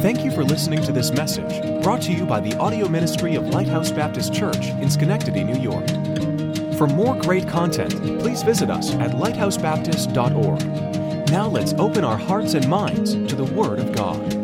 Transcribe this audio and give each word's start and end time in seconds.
Thank 0.00 0.24
you 0.24 0.30
for 0.30 0.42
listening 0.42 0.82
to 0.84 0.92
this 0.92 1.10
message 1.10 1.82
brought 1.82 2.00
to 2.02 2.12
you 2.12 2.24
by 2.24 2.38
the 2.40 2.56
audio 2.56 2.88
ministry 2.88 3.34
of 3.34 3.48
Lighthouse 3.48 3.90
Baptist 3.90 4.32
Church 4.32 4.68
in 4.68 4.88
Schenectady, 4.88 5.44
New 5.44 5.60
York. 5.60 5.86
For 6.78 6.86
more 6.86 7.14
great 7.16 7.46
content, 7.46 7.92
please 8.18 8.42
visit 8.42 8.70
us 8.70 8.94
at 8.94 9.10
lighthousebaptist.org. 9.10 11.30
Now 11.30 11.48
let's 11.48 11.74
open 11.74 12.02
our 12.02 12.16
hearts 12.16 12.54
and 12.54 12.66
minds 12.66 13.12
to 13.12 13.36
the 13.36 13.44
Word 13.44 13.78
of 13.78 13.92
God. 13.92 14.39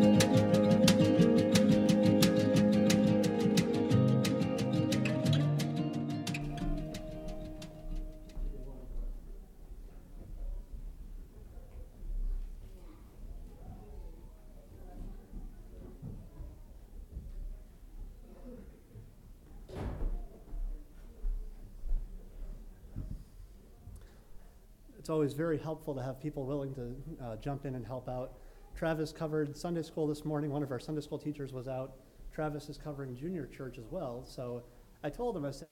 Always 25.16 25.32
very 25.32 25.56
helpful 25.56 25.94
to 25.94 26.02
have 26.02 26.20
people 26.20 26.44
willing 26.44 26.74
to 26.74 26.94
uh, 27.24 27.36
jump 27.36 27.64
in 27.64 27.74
and 27.74 27.86
help 27.86 28.06
out. 28.06 28.34
Travis 28.74 29.12
covered 29.12 29.56
Sunday 29.56 29.80
school 29.80 30.06
this 30.06 30.26
morning. 30.26 30.50
One 30.50 30.62
of 30.62 30.70
our 30.70 30.78
Sunday 30.78 31.00
school 31.00 31.18
teachers 31.18 31.54
was 31.54 31.66
out. 31.68 31.94
Travis 32.34 32.68
is 32.68 32.76
covering 32.76 33.16
junior 33.16 33.46
church 33.46 33.78
as 33.78 33.86
well. 33.90 34.26
So 34.26 34.62
I 35.02 35.08
told 35.08 35.34
him, 35.34 35.46
I 35.46 35.52
said, 35.52 35.68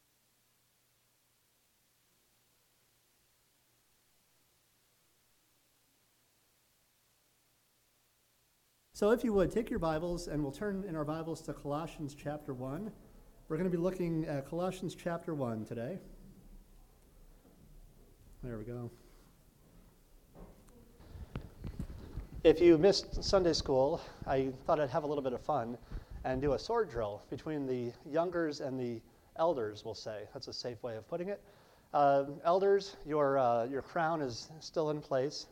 So, 8.95 9.11
if 9.11 9.23
you 9.25 9.35
would, 9.35 9.51
take 9.51 9.69
your 9.69 9.79
Bibles 9.79 10.27
and 10.29 10.43
we'll 10.43 10.53
turn 10.53 10.87
in 10.89 10.97
our 10.97 11.05
Bibles 11.05 11.43
to 11.43 11.53
Colossians 11.53 12.15
chapter 12.15 12.55
1. 12.55 12.91
We're 13.49 13.57
going 13.59 13.71
to 13.71 13.77
be 13.77 13.83
looking 13.83 14.25
at 14.25 14.49
Colossians 14.49 14.95
chapter 14.95 15.35
1 15.35 15.67
today. 15.67 15.99
There 18.43 18.57
we 18.57 18.65
go. 18.65 18.91
If 22.45 22.61
you 22.61 22.77
missed 22.77 23.25
Sunday 23.25 23.55
school, 23.55 24.03
I 24.27 24.51
thought 24.67 24.79
I'd 24.79 24.91
have 24.91 25.05
a 25.05 25.07
little 25.07 25.25
bit 25.25 25.33
of 25.33 25.41
fun 25.41 25.79
and 26.25 26.43
do 26.43 26.53
a 26.53 26.59
sword 26.59 26.91
drill 26.91 27.23
between 27.31 27.65
the 27.67 27.91
youngers 28.05 28.61
and 28.61 28.79
the 28.79 29.01
elders, 29.37 29.83
we'll 29.83 29.95
say. 29.95 30.25
That's 30.35 30.49
a 30.49 30.53
safe 30.53 30.83
way 30.83 30.97
of 30.97 31.09
putting 31.09 31.31
it. 31.31 31.41
Uh, 31.95 32.25
elders, 32.45 32.97
your, 33.07 33.39
uh, 33.39 33.65
your 33.65 33.81
crown 33.81 34.21
is 34.21 34.51
still 34.61 34.91
in 34.91 35.01
place. 35.01 35.47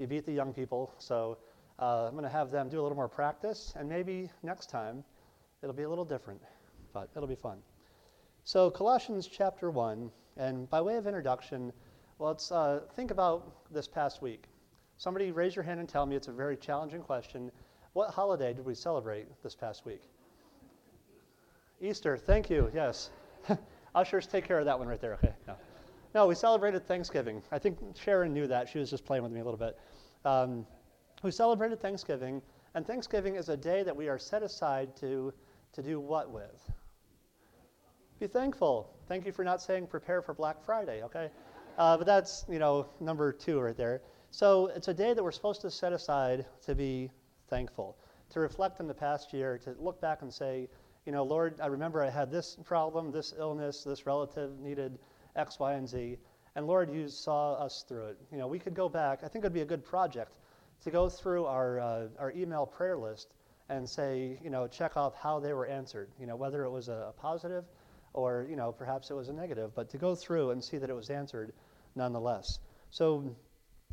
You 0.00 0.08
beat 0.08 0.26
the 0.26 0.32
young 0.32 0.52
people, 0.52 0.92
so 0.98 1.38
uh, 1.78 2.06
I'm 2.08 2.14
going 2.14 2.24
to 2.24 2.28
have 2.28 2.50
them 2.50 2.68
do 2.68 2.80
a 2.80 2.82
little 2.82 2.96
more 2.96 3.08
practice, 3.08 3.72
and 3.76 3.88
maybe 3.88 4.28
next 4.42 4.68
time 4.68 5.04
it'll 5.62 5.76
be 5.76 5.84
a 5.84 5.88
little 5.88 6.04
different, 6.04 6.40
but 6.92 7.08
it'll 7.14 7.28
be 7.28 7.36
fun. 7.36 7.58
So, 8.42 8.68
Colossians 8.68 9.28
chapter 9.28 9.70
1, 9.70 10.10
and 10.38 10.68
by 10.68 10.80
way 10.80 10.96
of 10.96 11.06
introduction, 11.06 11.72
let's 12.18 12.50
uh, 12.50 12.80
think 12.96 13.12
about 13.12 13.72
this 13.72 13.86
past 13.86 14.22
week. 14.22 14.48
Somebody 14.98 15.32
raise 15.32 15.56
your 15.56 15.62
hand 15.62 15.80
and 15.80 15.88
tell 15.88 16.06
me 16.06 16.16
it's 16.16 16.28
a 16.28 16.32
very 16.32 16.56
challenging 16.56 17.02
question. 17.02 17.50
What 17.92 18.10
holiday 18.10 18.52
did 18.54 18.64
we 18.64 18.74
celebrate 18.74 19.26
this 19.42 19.54
past 19.54 19.84
week? 19.84 20.02
Easter, 21.80 22.16
thank 22.16 22.48
you, 22.48 22.70
yes. 22.74 23.10
Ushers, 23.94 24.26
take 24.26 24.46
care 24.46 24.58
of 24.58 24.64
that 24.64 24.78
one 24.78 24.88
right 24.88 25.00
there, 25.00 25.14
okay? 25.14 25.34
No. 25.46 25.56
no, 26.14 26.26
we 26.26 26.34
celebrated 26.34 26.86
Thanksgiving. 26.86 27.42
I 27.50 27.58
think 27.58 27.78
Sharon 27.96 28.32
knew 28.32 28.46
that. 28.46 28.68
She 28.68 28.78
was 28.78 28.88
just 28.88 29.04
playing 29.04 29.22
with 29.24 29.32
me 29.32 29.40
a 29.40 29.44
little 29.44 29.58
bit. 29.58 29.76
Um, 30.24 30.66
we 31.22 31.30
celebrated 31.30 31.80
Thanksgiving, 31.80 32.40
and 32.74 32.86
Thanksgiving 32.86 33.36
is 33.36 33.48
a 33.48 33.56
day 33.56 33.82
that 33.82 33.96
we 33.96 34.08
are 34.08 34.18
set 34.18 34.42
aside 34.42 34.96
to, 34.96 35.32
to 35.72 35.82
do 35.82 36.00
what 36.00 36.30
with? 36.30 36.70
Be 38.20 38.26
thankful. 38.28 38.88
Thank 39.08 39.26
you 39.26 39.32
for 39.32 39.44
not 39.44 39.60
saying 39.60 39.88
prepare 39.88 40.22
for 40.22 40.32
Black 40.32 40.64
Friday, 40.64 41.02
okay? 41.02 41.30
Uh, 41.76 41.96
but 41.96 42.06
that's, 42.06 42.44
you 42.48 42.58
know, 42.58 42.86
number 43.00 43.32
two 43.32 43.60
right 43.60 43.76
there. 43.76 44.02
So 44.34 44.68
it's 44.74 44.88
a 44.88 44.94
day 44.94 45.12
that 45.12 45.22
we're 45.22 45.30
supposed 45.30 45.60
to 45.60 45.70
set 45.70 45.92
aside 45.92 46.46
to 46.64 46.74
be 46.74 47.10
thankful, 47.48 47.98
to 48.30 48.40
reflect 48.40 48.80
on 48.80 48.86
the 48.86 48.94
past 48.94 49.34
year, 49.34 49.58
to 49.58 49.76
look 49.78 50.00
back 50.00 50.22
and 50.22 50.32
say, 50.32 50.70
you 51.04 51.12
know, 51.12 51.22
Lord, 51.22 51.60
I 51.60 51.66
remember 51.66 52.02
I 52.02 52.08
had 52.08 52.30
this 52.30 52.56
problem, 52.64 53.12
this 53.12 53.34
illness, 53.36 53.84
this 53.84 54.06
relative 54.06 54.58
needed 54.58 54.98
X, 55.36 55.58
Y, 55.58 55.74
and 55.74 55.86
Z. 55.86 56.16
And 56.56 56.66
Lord, 56.66 56.90
you 56.90 57.08
saw 57.08 57.52
us 57.56 57.84
through 57.86 58.06
it. 58.06 58.18
You 58.32 58.38
know, 58.38 58.46
we 58.46 58.58
could 58.58 58.72
go 58.74 58.88
back. 58.88 59.18
I 59.22 59.28
think 59.28 59.44
it 59.44 59.48
would 59.48 59.52
be 59.52 59.60
a 59.60 59.66
good 59.66 59.84
project 59.84 60.38
to 60.84 60.90
go 60.90 61.10
through 61.10 61.44
our, 61.44 61.78
uh, 61.78 62.08
our 62.18 62.32
email 62.32 62.64
prayer 62.64 62.96
list 62.96 63.34
and 63.68 63.86
say, 63.86 64.38
you 64.42 64.48
know, 64.48 64.66
check 64.66 64.96
off 64.96 65.14
how 65.14 65.40
they 65.40 65.52
were 65.52 65.66
answered. 65.66 66.08
You 66.18 66.26
know, 66.26 66.36
whether 66.36 66.64
it 66.64 66.70
was 66.70 66.88
a, 66.88 67.08
a 67.10 67.12
positive 67.12 67.64
or, 68.14 68.46
you 68.48 68.56
know, 68.56 68.72
perhaps 68.72 69.10
it 69.10 69.14
was 69.14 69.28
a 69.28 69.32
negative, 69.34 69.74
but 69.74 69.90
to 69.90 69.98
go 69.98 70.14
through 70.14 70.52
and 70.52 70.64
see 70.64 70.78
that 70.78 70.88
it 70.88 70.96
was 70.96 71.10
answered 71.10 71.52
nonetheless. 71.94 72.60
So 72.90 73.36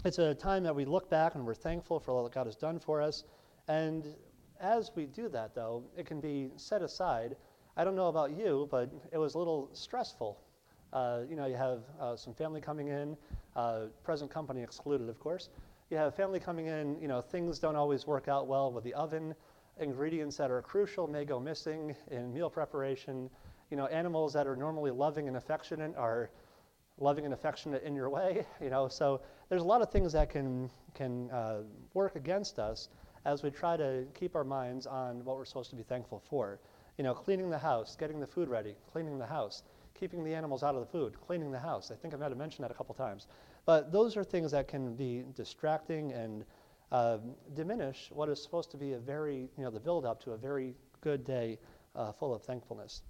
it's 0.06 0.18
a 0.18 0.34
time 0.34 0.64
that 0.64 0.76
we 0.76 0.86
look 0.86 1.10
back 1.10 1.36
and 1.36 1.46
we're 1.46 1.54
thankful 1.54 2.00
for 2.00 2.12
all 2.12 2.24
that 2.24 2.34
God 2.34 2.46
has 2.46 2.56
done 2.56 2.80
for 2.80 3.02
us. 3.02 3.26
And 3.68 4.16
as 4.62 4.92
we 4.96 5.06
do 5.06 5.28
that, 5.30 5.54
though, 5.54 5.84
it 5.98 6.06
can 6.06 6.22
be 6.22 6.52
set 6.56 6.82
aside. 6.82 7.36
I 7.76 7.84
don't 7.84 7.96
know 7.96 8.08
about 8.08 8.32
you, 8.32 8.68
but 8.72 8.90
it 9.12 9.18
was 9.18 9.36
a 9.36 9.38
little 9.38 9.70
stressful. 9.74 10.40
Uh, 10.94 11.22
you 11.30 11.36
know, 11.36 11.46
you 11.48 11.56
have 11.56 11.82
uh, 12.00 12.16
some 12.16 12.34
family 12.34 12.62
coming 12.62 12.88
in, 12.88 13.18
uh, 13.56 13.88
present 14.04 14.32
company 14.32 14.64
excluded, 14.64 15.10
of 15.10 15.20
course. 15.20 15.50
You 15.90 15.98
have 15.98 16.16
family 16.16 16.40
coming 16.40 16.68
in, 16.68 17.00
you 17.02 17.08
know, 17.08 17.22
things 17.22 17.60
don't 17.60 17.76
always 17.76 18.08
work 18.08 18.28
out 18.28 18.48
well 18.48 18.72
with 18.72 18.86
the 18.86 18.94
oven. 18.94 19.36
Ingredients 19.80 20.38
that 20.38 20.50
are 20.50 20.62
crucial 20.62 21.08
may 21.08 21.26
go 21.26 21.40
missing 21.40 21.96
in 22.10 22.34
meal 22.34 22.50
preparation. 22.50 23.30
You 23.70 23.78
know, 23.78 23.88
animals 23.88 24.32
that 24.34 24.48
are 24.48 24.56
normally 24.56 24.92
loving 24.92 25.28
and 25.28 25.36
affectionate 25.36 25.96
are 25.98 26.32
loving 27.00 27.26
and 27.26 27.34
affectionate 27.34 27.84
in 27.84 27.96
your 27.96 28.10
way, 28.10 28.46
you 28.62 28.70
know. 28.70 28.88
So 28.88 29.22
there's 29.50 29.62
a 29.62 29.66
lot 29.66 29.82
of 29.82 29.92
things 29.92 30.14
that 30.14 30.30
can 30.30 30.70
can 30.94 31.30
uh, 31.32 31.62
work 31.94 32.16
against 32.16 32.60
us 32.60 32.90
as 33.26 33.44
we 33.44 33.50
try 33.50 33.76
to 33.78 34.06
keep 34.14 34.36
our 34.36 34.44
minds 34.44 34.88
on 34.88 35.24
what 35.26 35.36
we're 35.38 35.46
supposed 35.46 35.70
to 35.70 35.76
be 35.76 35.84
thankful 35.84 36.22
for. 36.30 36.60
You 36.98 37.04
know, 37.04 37.14
cleaning 37.14 37.50
the 37.50 37.58
house, 37.58 37.96
getting 37.96 38.20
the 38.20 38.28
food 38.28 38.50
ready, 38.50 38.76
cleaning 38.92 39.18
the 39.18 39.26
house, 39.26 39.64
keeping 39.94 40.24
the 40.24 40.34
animals 40.34 40.64
out 40.64 40.76
of 40.76 40.82
the 40.82 40.88
food, 40.88 41.20
cleaning 41.22 41.52
the 41.52 41.60
house. 41.60 41.92
I 41.92 41.96
think 41.96 42.14
I 42.14 42.18
might 42.18 42.30
have 42.30 42.38
mentioned 42.38 42.64
that 42.64 42.72
a 42.72 42.74
couple 42.74 42.96
times. 42.96 43.28
But 43.66 43.92
those 43.92 44.18
are 44.18 44.24
things 44.24 44.52
that 44.52 44.68
can 44.68 44.96
be 44.96 45.24
distracting 45.36 46.12
and 46.14 46.44
uh, 46.92 47.18
diminish 47.54 48.10
what 48.12 48.30
is 48.30 48.42
supposed 48.42 48.72
to 48.72 48.78
be 48.78 48.94
a 48.94 49.00
very, 49.00 49.50
you 49.58 49.64
know, 49.64 49.70
the 49.70 49.80
build 49.80 50.06
up 50.06 50.22
to 50.24 50.32
a 50.32 50.38
very 50.38 50.76
good 51.02 51.24
day 51.24 51.60
uh, 51.96 52.12
full 52.12 52.34
of 52.34 52.44
thankfulness. 52.44 53.04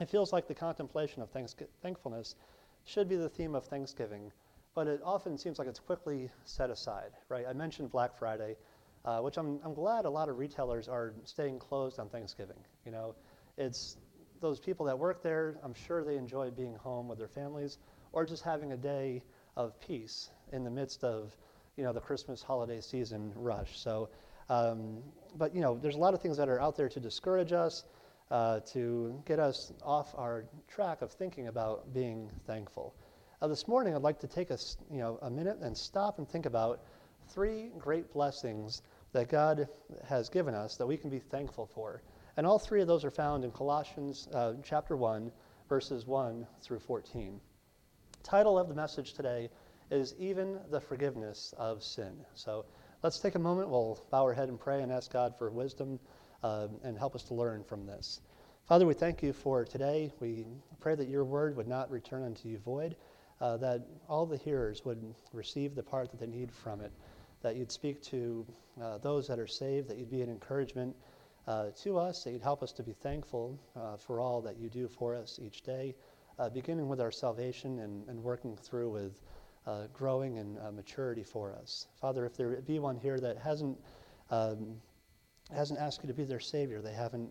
It 0.00 0.08
feels 0.08 0.32
like 0.32 0.46
the 0.46 0.54
contemplation 0.54 1.22
of 1.22 1.30
thanks- 1.30 1.56
thankfulness 1.82 2.36
should 2.84 3.08
be 3.08 3.16
the 3.16 3.28
theme 3.28 3.54
of 3.54 3.66
Thanksgiving, 3.66 4.32
but 4.74 4.86
it 4.86 5.00
often 5.04 5.36
seems 5.36 5.58
like 5.58 5.68
it's 5.68 5.80
quickly 5.80 6.30
set 6.44 6.70
aside, 6.70 7.10
right? 7.28 7.44
I 7.48 7.52
mentioned 7.52 7.90
Black 7.90 8.16
Friday, 8.16 8.56
uh, 9.04 9.18
which 9.20 9.36
I'm, 9.36 9.60
I'm 9.64 9.74
glad 9.74 10.04
a 10.04 10.10
lot 10.10 10.28
of 10.28 10.38
retailers 10.38 10.88
are 10.88 11.14
staying 11.24 11.58
closed 11.58 11.98
on 11.98 12.08
Thanksgiving. 12.08 12.58
You 12.84 12.92
know, 12.92 13.14
it's 13.56 13.96
those 14.40 14.60
people 14.60 14.86
that 14.86 14.98
work 14.98 15.22
there, 15.22 15.58
I'm 15.62 15.74
sure 15.74 16.04
they 16.04 16.16
enjoy 16.16 16.50
being 16.50 16.74
home 16.74 17.08
with 17.08 17.18
their 17.18 17.28
families 17.28 17.78
or 18.12 18.24
just 18.24 18.42
having 18.42 18.72
a 18.72 18.76
day 18.76 19.22
of 19.56 19.78
peace 19.80 20.30
in 20.52 20.64
the 20.64 20.70
midst 20.70 21.04
of, 21.04 21.36
you 21.76 21.84
know, 21.84 21.92
the 21.92 22.00
Christmas 22.00 22.42
holiday 22.42 22.80
season 22.80 23.32
rush. 23.34 23.78
So, 23.78 24.08
um, 24.48 24.98
but, 25.36 25.54
you 25.54 25.60
know, 25.60 25.78
there's 25.80 25.94
a 25.94 25.98
lot 25.98 26.14
of 26.14 26.20
things 26.20 26.36
that 26.36 26.48
are 26.48 26.60
out 26.60 26.76
there 26.76 26.88
to 26.88 27.00
discourage 27.00 27.52
us, 27.52 27.84
uh, 28.30 28.60
to 28.72 29.20
get 29.26 29.38
us 29.38 29.72
off 29.82 30.14
our 30.16 30.44
track 30.68 31.02
of 31.02 31.12
thinking 31.12 31.48
about 31.48 31.92
being 31.92 32.30
thankful. 32.46 32.94
Uh, 33.42 33.48
this 33.48 33.66
morning, 33.66 33.94
I'd 33.94 34.02
like 34.02 34.20
to 34.20 34.26
take 34.26 34.50
a, 34.50 34.58
you 34.90 34.98
know, 34.98 35.18
a 35.22 35.30
minute 35.30 35.56
and 35.62 35.74
stop 35.74 36.18
and 36.18 36.28
think 36.28 36.44
about 36.44 36.82
three 37.28 37.70
great 37.78 38.12
blessings 38.12 38.82
that 39.12 39.30
God 39.30 39.66
has 40.06 40.28
given 40.28 40.54
us 40.54 40.76
that 40.76 40.86
we 40.86 40.98
can 40.98 41.08
be 41.08 41.20
thankful 41.20 41.64
for. 41.64 42.02
And 42.36 42.46
all 42.46 42.58
three 42.58 42.82
of 42.82 42.86
those 42.86 43.02
are 43.02 43.10
found 43.10 43.42
in 43.42 43.50
Colossians 43.50 44.28
uh, 44.34 44.56
chapter 44.62 44.94
1, 44.94 45.32
verses 45.70 46.06
1 46.06 46.46
through 46.60 46.80
14. 46.80 47.40
Title 48.22 48.58
of 48.58 48.68
the 48.68 48.74
message 48.74 49.14
today 49.14 49.48
is 49.90 50.14
Even 50.18 50.58
the 50.70 50.80
Forgiveness 50.80 51.54
of 51.56 51.82
Sin. 51.82 52.12
So 52.34 52.66
let's 53.02 53.20
take 53.20 53.36
a 53.36 53.38
moment, 53.38 53.70
we'll 53.70 54.04
bow 54.10 54.22
our 54.22 54.34
head 54.34 54.50
and 54.50 54.60
pray 54.60 54.82
and 54.82 54.92
ask 54.92 55.10
God 55.10 55.34
for 55.38 55.50
wisdom 55.50 55.98
uh, 56.42 56.68
and 56.84 56.98
help 56.98 57.14
us 57.14 57.22
to 57.22 57.34
learn 57.34 57.64
from 57.64 57.86
this. 57.86 58.20
Father, 58.70 58.86
we 58.86 58.94
thank 58.94 59.22
you 59.22 59.32
for 59.32 59.64
today. 59.64 60.12
We 60.20 60.46
pray 60.78 60.94
that 60.94 61.08
your 61.08 61.24
word 61.24 61.56
would 61.56 61.66
not 61.66 61.90
return 61.90 62.22
unto 62.22 62.48
you 62.48 62.58
void, 62.58 62.94
uh, 63.40 63.56
that 63.56 63.86
all 64.08 64.26
the 64.26 64.36
hearers 64.36 64.84
would 64.84 65.14
receive 65.32 65.74
the 65.74 65.82
part 65.82 66.10
that 66.10 66.20
they 66.20 66.26
need 66.26 66.52
from 66.52 66.80
it, 66.80 66.92
that 67.42 67.56
you'd 67.56 67.72
speak 67.72 68.02
to 68.02 68.46
uh, 68.82 68.98
those 68.98 69.26
that 69.26 69.38
are 69.38 69.46
saved, 69.46 69.88
that 69.88 69.98
you'd 69.98 70.10
be 70.10 70.22
an 70.22 70.30
encouragement 70.30 70.94
uh, 71.46 71.66
to 71.82 71.98
us, 71.98 72.24
that 72.24 72.32
you'd 72.32 72.42
help 72.42 72.62
us 72.62 72.72
to 72.72 72.82
be 72.82 72.92
thankful 72.92 73.58
uh, 73.76 73.96
for 73.96 74.20
all 74.20 74.40
that 74.40 74.58
you 74.58 74.68
do 74.68 74.88
for 74.88 75.14
us 75.14 75.40
each 75.42 75.62
day, 75.62 75.94
uh, 76.38 76.48
beginning 76.48 76.88
with 76.88 77.00
our 77.00 77.10
salvation 77.10 77.80
and, 77.80 78.08
and 78.08 78.22
working 78.22 78.56
through 78.56 78.90
with 78.90 79.20
growing 79.92 80.38
and 80.38 80.58
maturity 80.74 81.22
for 81.22 81.52
us. 81.52 81.86
Father, 82.00 82.26
if 82.26 82.36
there 82.36 82.60
be 82.62 82.80
one 82.80 82.96
here 82.96 83.20
that 83.20 83.38
hasn't 83.38 83.78
um, 84.30 84.80
hasn't 85.54 85.78
asked 85.78 86.02
you 86.02 86.08
to 86.08 86.14
be 86.14 86.24
their 86.24 86.40
Savior, 86.40 86.80
they 86.80 86.92
haven't 86.92 87.30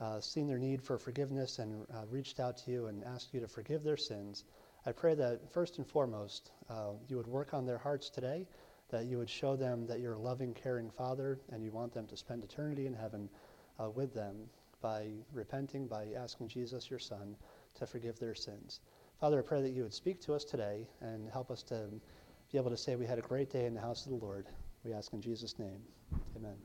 uh, 0.00 0.20
seen 0.20 0.46
their 0.46 0.58
need 0.58 0.82
for 0.82 0.98
forgiveness 0.98 1.58
and 1.58 1.86
uh, 1.92 2.04
reached 2.10 2.40
out 2.40 2.56
to 2.58 2.70
you 2.70 2.86
and 2.86 3.04
asked 3.04 3.32
you 3.32 3.40
to 3.40 3.48
forgive 3.48 3.82
their 3.82 3.96
sins, 3.96 4.44
I 4.86 4.92
pray 4.92 5.14
that 5.14 5.50
first 5.50 5.78
and 5.78 5.86
foremost, 5.86 6.50
uh, 6.68 6.90
you 7.08 7.16
would 7.16 7.26
work 7.26 7.54
on 7.54 7.64
their 7.64 7.78
hearts 7.78 8.10
today, 8.10 8.46
that 8.90 9.06
you 9.06 9.16
would 9.16 9.30
show 9.30 9.56
them 9.56 9.86
that 9.86 10.00
you're 10.00 10.12
a 10.12 10.18
loving, 10.18 10.52
caring 10.52 10.90
Father 10.90 11.40
and 11.50 11.64
you 11.64 11.72
want 11.72 11.94
them 11.94 12.06
to 12.06 12.16
spend 12.16 12.44
eternity 12.44 12.86
in 12.86 12.92
heaven 12.92 13.30
uh, 13.82 13.88
with 13.88 14.12
them 14.12 14.36
by 14.82 15.08
repenting, 15.32 15.86
by 15.86 16.08
asking 16.16 16.48
Jesus, 16.48 16.90
your 16.90 16.98
Son, 16.98 17.34
to 17.76 17.86
forgive 17.86 18.18
their 18.18 18.34
sins. 18.34 18.80
Father, 19.20 19.38
I 19.38 19.42
pray 19.42 19.62
that 19.62 19.70
you 19.70 19.82
would 19.84 19.94
speak 19.94 20.20
to 20.22 20.34
us 20.34 20.44
today 20.44 20.86
and 21.00 21.30
help 21.30 21.50
us 21.50 21.62
to 21.64 21.88
be 22.52 22.58
able 22.58 22.70
to 22.70 22.76
say 22.76 22.94
we 22.94 23.06
had 23.06 23.18
a 23.18 23.22
great 23.22 23.50
day 23.50 23.64
in 23.64 23.72
the 23.72 23.80
house 23.80 24.04
of 24.04 24.12
the 24.12 24.18
Lord. 24.18 24.46
We 24.84 24.92
ask 24.92 25.14
in 25.14 25.22
Jesus' 25.22 25.58
name. 25.58 25.80
Amen. 26.36 26.56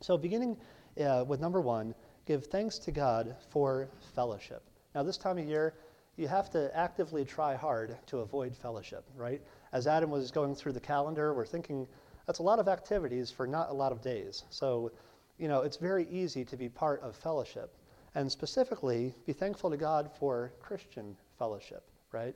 So, 0.00 0.16
beginning 0.16 0.56
uh, 1.04 1.24
with 1.26 1.40
number 1.40 1.60
one, 1.60 1.96
give 2.26 2.46
thanks 2.46 2.78
to 2.78 2.92
God 2.92 3.34
for 3.50 3.88
fellowship. 4.14 4.62
Now, 4.94 5.02
this 5.02 5.18
time 5.18 5.38
of 5.38 5.46
year, 5.46 5.74
you 6.16 6.28
have 6.28 6.50
to 6.50 6.74
actively 6.76 7.24
try 7.24 7.54
hard 7.54 7.96
to 8.06 8.18
avoid 8.18 8.56
fellowship, 8.56 9.04
right? 9.16 9.42
As 9.72 9.86
Adam 9.86 10.10
was 10.10 10.30
going 10.30 10.54
through 10.54 10.72
the 10.72 10.80
calendar, 10.80 11.34
we're 11.34 11.46
thinking 11.46 11.86
that's 12.26 12.38
a 12.38 12.42
lot 12.42 12.58
of 12.58 12.68
activities 12.68 13.30
for 13.30 13.46
not 13.46 13.70
a 13.70 13.72
lot 13.72 13.92
of 13.92 14.00
days. 14.00 14.44
So, 14.50 14.92
you 15.38 15.48
know, 15.48 15.62
it's 15.62 15.76
very 15.76 16.06
easy 16.08 16.44
to 16.44 16.56
be 16.56 16.68
part 16.68 17.00
of 17.02 17.16
fellowship. 17.16 17.74
And 18.14 18.30
specifically, 18.30 19.14
be 19.26 19.32
thankful 19.32 19.70
to 19.70 19.76
God 19.76 20.10
for 20.18 20.52
Christian 20.60 21.16
fellowship, 21.38 21.82
right? 22.12 22.34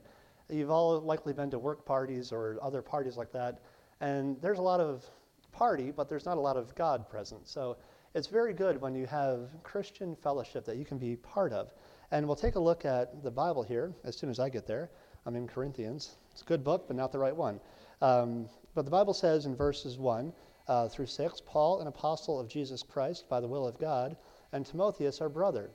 You've 0.49 0.71
all 0.71 1.01
likely 1.01 1.33
been 1.33 1.51
to 1.51 1.59
work 1.59 1.85
parties 1.85 2.33
or 2.33 2.59
other 2.61 2.83
parties 2.83 3.17
like 3.17 3.31
that, 3.33 3.61
and 4.01 4.41
there's 4.41 4.59
a 4.59 4.63
lot 4.63 4.81
of 4.81 5.05
party, 5.53 5.91
but 5.91 6.09
there's 6.09 6.25
not 6.25 6.37
a 6.37 6.41
lot 6.41 6.57
of 6.57 6.75
God 6.75 7.09
present. 7.09 7.47
So 7.47 7.77
it's 8.15 8.27
very 8.27 8.53
good 8.55 8.81
when 8.81 8.95
you 8.95 9.07
have 9.07 9.51
Christian 9.63 10.17
fellowship 10.17 10.65
that 10.65 10.77
you 10.77 10.85
can 10.85 10.99
be 10.99 11.17
part 11.17 11.53
of. 11.53 11.73
And 12.11 12.27
we'll 12.27 12.37
take 12.37 12.55
a 12.55 12.61
look 12.61 12.87
at 12.87 13.23
the 13.23 13.31
Bible 13.31 13.63
here 13.63 13.93
as 14.03 14.17
soon 14.17 14.31
as 14.31 14.39
I 14.39 14.49
get 14.49 14.67
there. 14.67 14.89
I'm 15.27 15.37
in 15.37 15.47
Corinthians. 15.47 16.17
It's 16.33 16.41
a 16.41 16.45
good 16.47 16.65
book, 16.65 16.87
but 16.87 16.97
not 16.97 17.13
the 17.13 17.19
right 17.19 17.37
one. 17.37 17.61
Um, 18.01 18.49
but 18.75 18.87
the 18.87 18.91
Bible 18.91 19.13
says 19.13 19.45
in 19.45 19.55
verses 19.55 19.99
1 19.99 20.33
uh, 20.69 20.89
through 20.89 21.07
6 21.07 21.43
Paul, 21.45 21.81
an 21.81 21.87
apostle 21.87 22.41
of 22.41 22.49
Jesus 22.49 22.83
Christ 22.83 23.29
by 23.29 23.41
the 23.41 23.49
will 23.49 23.67
of 23.67 23.79
God, 23.79 24.17
and 24.53 24.65
Timotheus, 24.65 25.21
our 25.21 25.29
brother, 25.29 25.71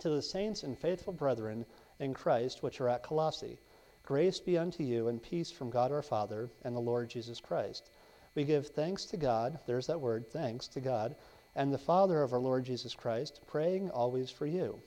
to 0.00 0.10
the 0.10 0.20
saints 0.20 0.62
and 0.62 0.78
faithful 0.78 1.14
brethren 1.14 1.64
in 2.00 2.12
Christ 2.12 2.62
which 2.62 2.78
are 2.82 2.90
at 2.90 3.02
Colossae. 3.02 3.58
Grace 4.02 4.40
be 4.40 4.58
unto 4.58 4.82
you 4.82 5.08
and 5.08 5.22
peace 5.22 5.50
from 5.50 5.70
God 5.70 5.90
our 5.90 6.02
Father 6.02 6.50
and 6.64 6.76
the 6.76 6.80
Lord 6.80 7.08
Jesus 7.08 7.40
Christ. 7.40 7.90
We 8.34 8.44
give 8.44 8.66
thanks 8.66 9.06
to 9.06 9.16
God, 9.16 9.58
there's 9.66 9.86
that 9.86 10.02
word, 10.02 10.28
thanks 10.28 10.68
to 10.68 10.80
God, 10.80 11.16
and 11.54 11.72
the 11.72 11.78
Father 11.78 12.22
of 12.22 12.34
our 12.34 12.40
Lord 12.40 12.64
Jesus 12.64 12.94
Christ, 12.94 13.40
praying 13.46 13.90
always 13.90 14.30
for 14.30 14.44
you 14.44 14.82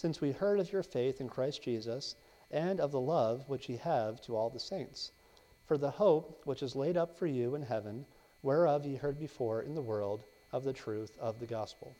since 0.00 0.20
we 0.20 0.30
heard 0.30 0.60
of 0.60 0.70
your 0.70 0.84
faith 0.84 1.20
in 1.20 1.28
Christ 1.28 1.60
Jesus, 1.60 2.14
and 2.52 2.78
of 2.78 2.92
the 2.92 3.00
love 3.00 3.48
which 3.48 3.68
ye 3.68 3.76
have 3.78 4.20
to 4.20 4.36
all 4.36 4.48
the 4.48 4.60
saints. 4.60 5.10
For 5.64 5.76
the 5.76 5.90
hope 5.90 6.40
which 6.44 6.62
is 6.62 6.76
laid 6.76 6.96
up 6.96 7.18
for 7.18 7.26
you 7.26 7.56
in 7.56 7.62
heaven, 7.62 8.06
whereof 8.40 8.86
ye 8.86 8.94
heard 8.94 9.18
before 9.18 9.62
in 9.62 9.74
the 9.74 9.82
world 9.82 10.22
of 10.52 10.62
the 10.62 10.72
truth 10.72 11.18
of 11.18 11.40
the 11.40 11.48
gospel, 11.48 11.96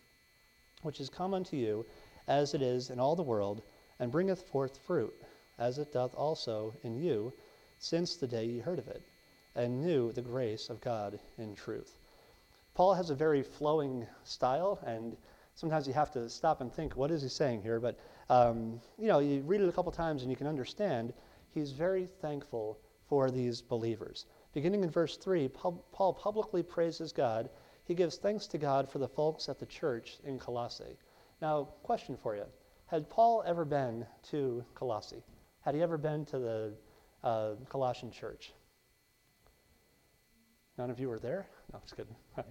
which 0.83 1.01
is 1.01 1.11
come 1.11 1.35
unto 1.35 1.57
you, 1.57 1.85
as 2.29 2.55
it 2.55 2.63
is 2.63 2.91
in 2.91 3.01
all 3.01 3.17
the 3.17 3.23
world, 3.25 3.63
and 3.99 4.13
bringeth 4.13 4.43
forth 4.43 4.79
fruit, 4.79 5.21
as 5.59 5.79
it 5.79 5.91
doth 5.91 6.15
also 6.15 6.77
in 6.85 6.95
you, 6.95 7.33
since 7.81 8.15
the 8.15 8.29
day 8.29 8.45
ye 8.45 8.61
heard 8.61 8.79
of 8.79 8.87
it, 8.87 9.03
and 9.57 9.81
knew 9.81 10.13
the 10.13 10.23
grace 10.23 10.71
of 10.71 10.81
God 10.81 11.19
in 11.37 11.53
truth. 11.57 11.99
Paul 12.75 12.95
has 12.95 13.11
a 13.11 13.17
very 13.17 13.43
flowing 13.43 14.07
style, 14.23 14.79
and 14.87 15.17
sometimes 15.59 15.89
you 15.89 15.93
have 15.93 16.13
to 16.13 16.31
stop 16.31 16.61
and 16.61 16.73
think, 16.73 16.97
what 16.97 17.11
is 17.11 17.21
he 17.21 17.29
saying 17.29 17.61
here? 17.63 17.81
But, 17.81 17.99
um, 18.31 18.81
you 18.97 19.09
know, 19.09 19.19
you 19.19 19.41
read 19.41 19.61
it 19.61 19.69
a 19.69 19.73
couple 19.73 19.91
times 19.91 20.23
and 20.23 20.31
you 20.31 20.37
can 20.37 20.47
understand 20.47 21.13
he's 21.53 21.73
very 21.73 22.07
thankful 22.07 22.79
for 23.09 23.29
these 23.33 23.61
believers. 23.61 24.27
Beginning 24.55 24.85
in 24.85 24.91
verse 24.91 25.17
3, 25.17 25.49
Paul 25.49 26.13
publicly 26.13 26.63
praises 26.63 27.11
God. 27.11 27.51
He 27.85 27.95
gives 27.95 28.19
thanks 28.19 28.47
to 28.49 28.59
God 28.59 28.89
for 28.89 28.99
the 28.99 29.09
folks 29.09 29.49
at 29.49 29.59
the 29.59 29.67
church 29.67 30.19
in 30.25 30.39
Colossae. 30.39 30.97
Now, 31.43 31.65
question 31.83 32.17
for 32.17 32.37
you 32.37 32.45
Had 32.87 33.11
Paul 33.11 33.43
ever 33.45 33.65
been 33.65 34.07
to 34.31 34.65
Colossae? 34.77 35.25
Had 35.63 35.75
he 35.75 35.83
ever 35.83 35.99
been 35.99 36.25
to 36.27 36.39
the 36.39 36.73
uh, 37.25 37.55
Colossian 37.69 38.13
church? 38.13 38.53
None 40.77 40.91
of 40.91 41.01
you 41.01 41.09
were 41.09 41.19
there? 41.19 41.49
No, 41.73 41.81
just 41.81 41.97
kidding. 41.97 42.15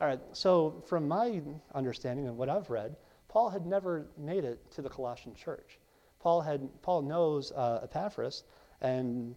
All 0.00 0.06
right, 0.06 0.20
so 0.32 0.82
from 0.86 1.06
my 1.06 1.42
understanding 1.74 2.26
and 2.26 2.38
what 2.38 2.48
I've 2.48 2.70
read, 2.70 2.96
Paul 3.28 3.50
had 3.50 3.66
never 3.66 4.06
made 4.16 4.44
it 4.44 4.70
to 4.72 4.80
the 4.80 4.88
Colossian 4.88 5.34
church. 5.34 5.78
Paul 6.20 6.40
had 6.40 6.70
Paul 6.80 7.02
knows 7.02 7.52
uh, 7.52 7.80
Epaphras, 7.82 8.44
and 8.80 9.34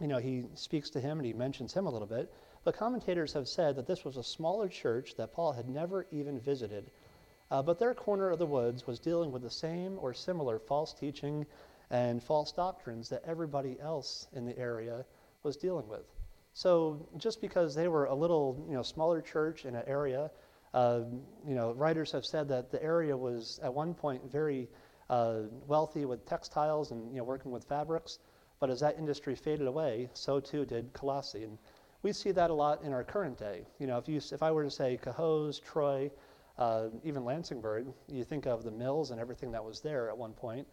you 0.00 0.08
know 0.08 0.18
he 0.18 0.46
speaks 0.54 0.90
to 0.90 1.00
him 1.00 1.18
and 1.18 1.26
he 1.26 1.32
mentions 1.32 1.72
him 1.72 1.86
a 1.86 1.90
little 1.90 2.08
bit. 2.08 2.32
But 2.64 2.76
commentators 2.76 3.32
have 3.34 3.46
said 3.46 3.76
that 3.76 3.86
this 3.86 4.04
was 4.04 4.16
a 4.16 4.24
smaller 4.24 4.68
church 4.68 5.14
that 5.14 5.32
Paul 5.32 5.52
had 5.52 5.68
never 5.68 6.06
even 6.10 6.40
visited. 6.40 6.90
Uh, 7.52 7.62
but 7.62 7.78
their 7.78 7.94
corner 7.94 8.30
of 8.30 8.40
the 8.40 8.46
woods 8.46 8.88
was 8.88 8.98
dealing 8.98 9.30
with 9.30 9.42
the 9.42 9.50
same 9.50 9.96
or 10.00 10.12
similar 10.12 10.58
false 10.58 10.92
teaching 10.92 11.46
and 11.90 12.20
false 12.20 12.50
doctrines 12.50 13.08
that 13.10 13.22
everybody 13.24 13.78
else 13.80 14.26
in 14.32 14.44
the 14.44 14.58
area 14.58 15.04
was 15.44 15.56
dealing 15.56 15.86
with. 15.86 16.04
So 16.52 17.08
just 17.16 17.40
because 17.40 17.74
they 17.74 17.88
were 17.88 18.06
a 18.06 18.14
little, 18.14 18.64
you 18.68 18.74
know, 18.74 18.82
smaller 18.82 19.20
church 19.20 19.64
in 19.64 19.74
an 19.74 19.84
area, 19.86 20.30
uh, 20.74 21.00
you 21.46 21.54
know, 21.54 21.72
writers 21.72 22.12
have 22.12 22.24
said 22.24 22.48
that 22.48 22.70
the 22.70 22.82
area 22.82 23.16
was 23.16 23.58
at 23.62 23.72
one 23.72 23.94
point 23.94 24.30
very 24.30 24.68
uh, 25.08 25.42
wealthy 25.66 26.04
with 26.04 26.24
textiles 26.24 26.92
and 26.92 27.10
you 27.12 27.18
know 27.18 27.24
working 27.24 27.50
with 27.50 27.64
fabrics. 27.64 28.18
But 28.60 28.70
as 28.70 28.80
that 28.80 28.98
industry 28.98 29.34
faded 29.34 29.66
away, 29.66 30.10
so 30.12 30.38
too 30.38 30.64
did 30.64 30.92
Colossae. 30.92 31.44
And 31.44 31.58
we 32.02 32.12
see 32.12 32.30
that 32.32 32.50
a 32.50 32.54
lot 32.54 32.82
in 32.82 32.92
our 32.92 33.02
current 33.02 33.38
day. 33.38 33.66
You 33.78 33.86
know, 33.86 33.98
if 33.98 34.08
you 34.08 34.18
if 34.18 34.42
I 34.42 34.50
were 34.50 34.64
to 34.64 34.70
say 34.70 34.98
Cohoes, 35.02 35.60
Troy, 35.60 36.10
uh, 36.58 36.88
even 37.02 37.24
Lansingburgh, 37.24 37.92
you 38.08 38.24
think 38.24 38.46
of 38.46 38.62
the 38.62 38.70
mills 38.70 39.10
and 39.10 39.20
everything 39.20 39.50
that 39.52 39.64
was 39.64 39.80
there 39.80 40.08
at 40.08 40.16
one 40.16 40.32
point. 40.32 40.66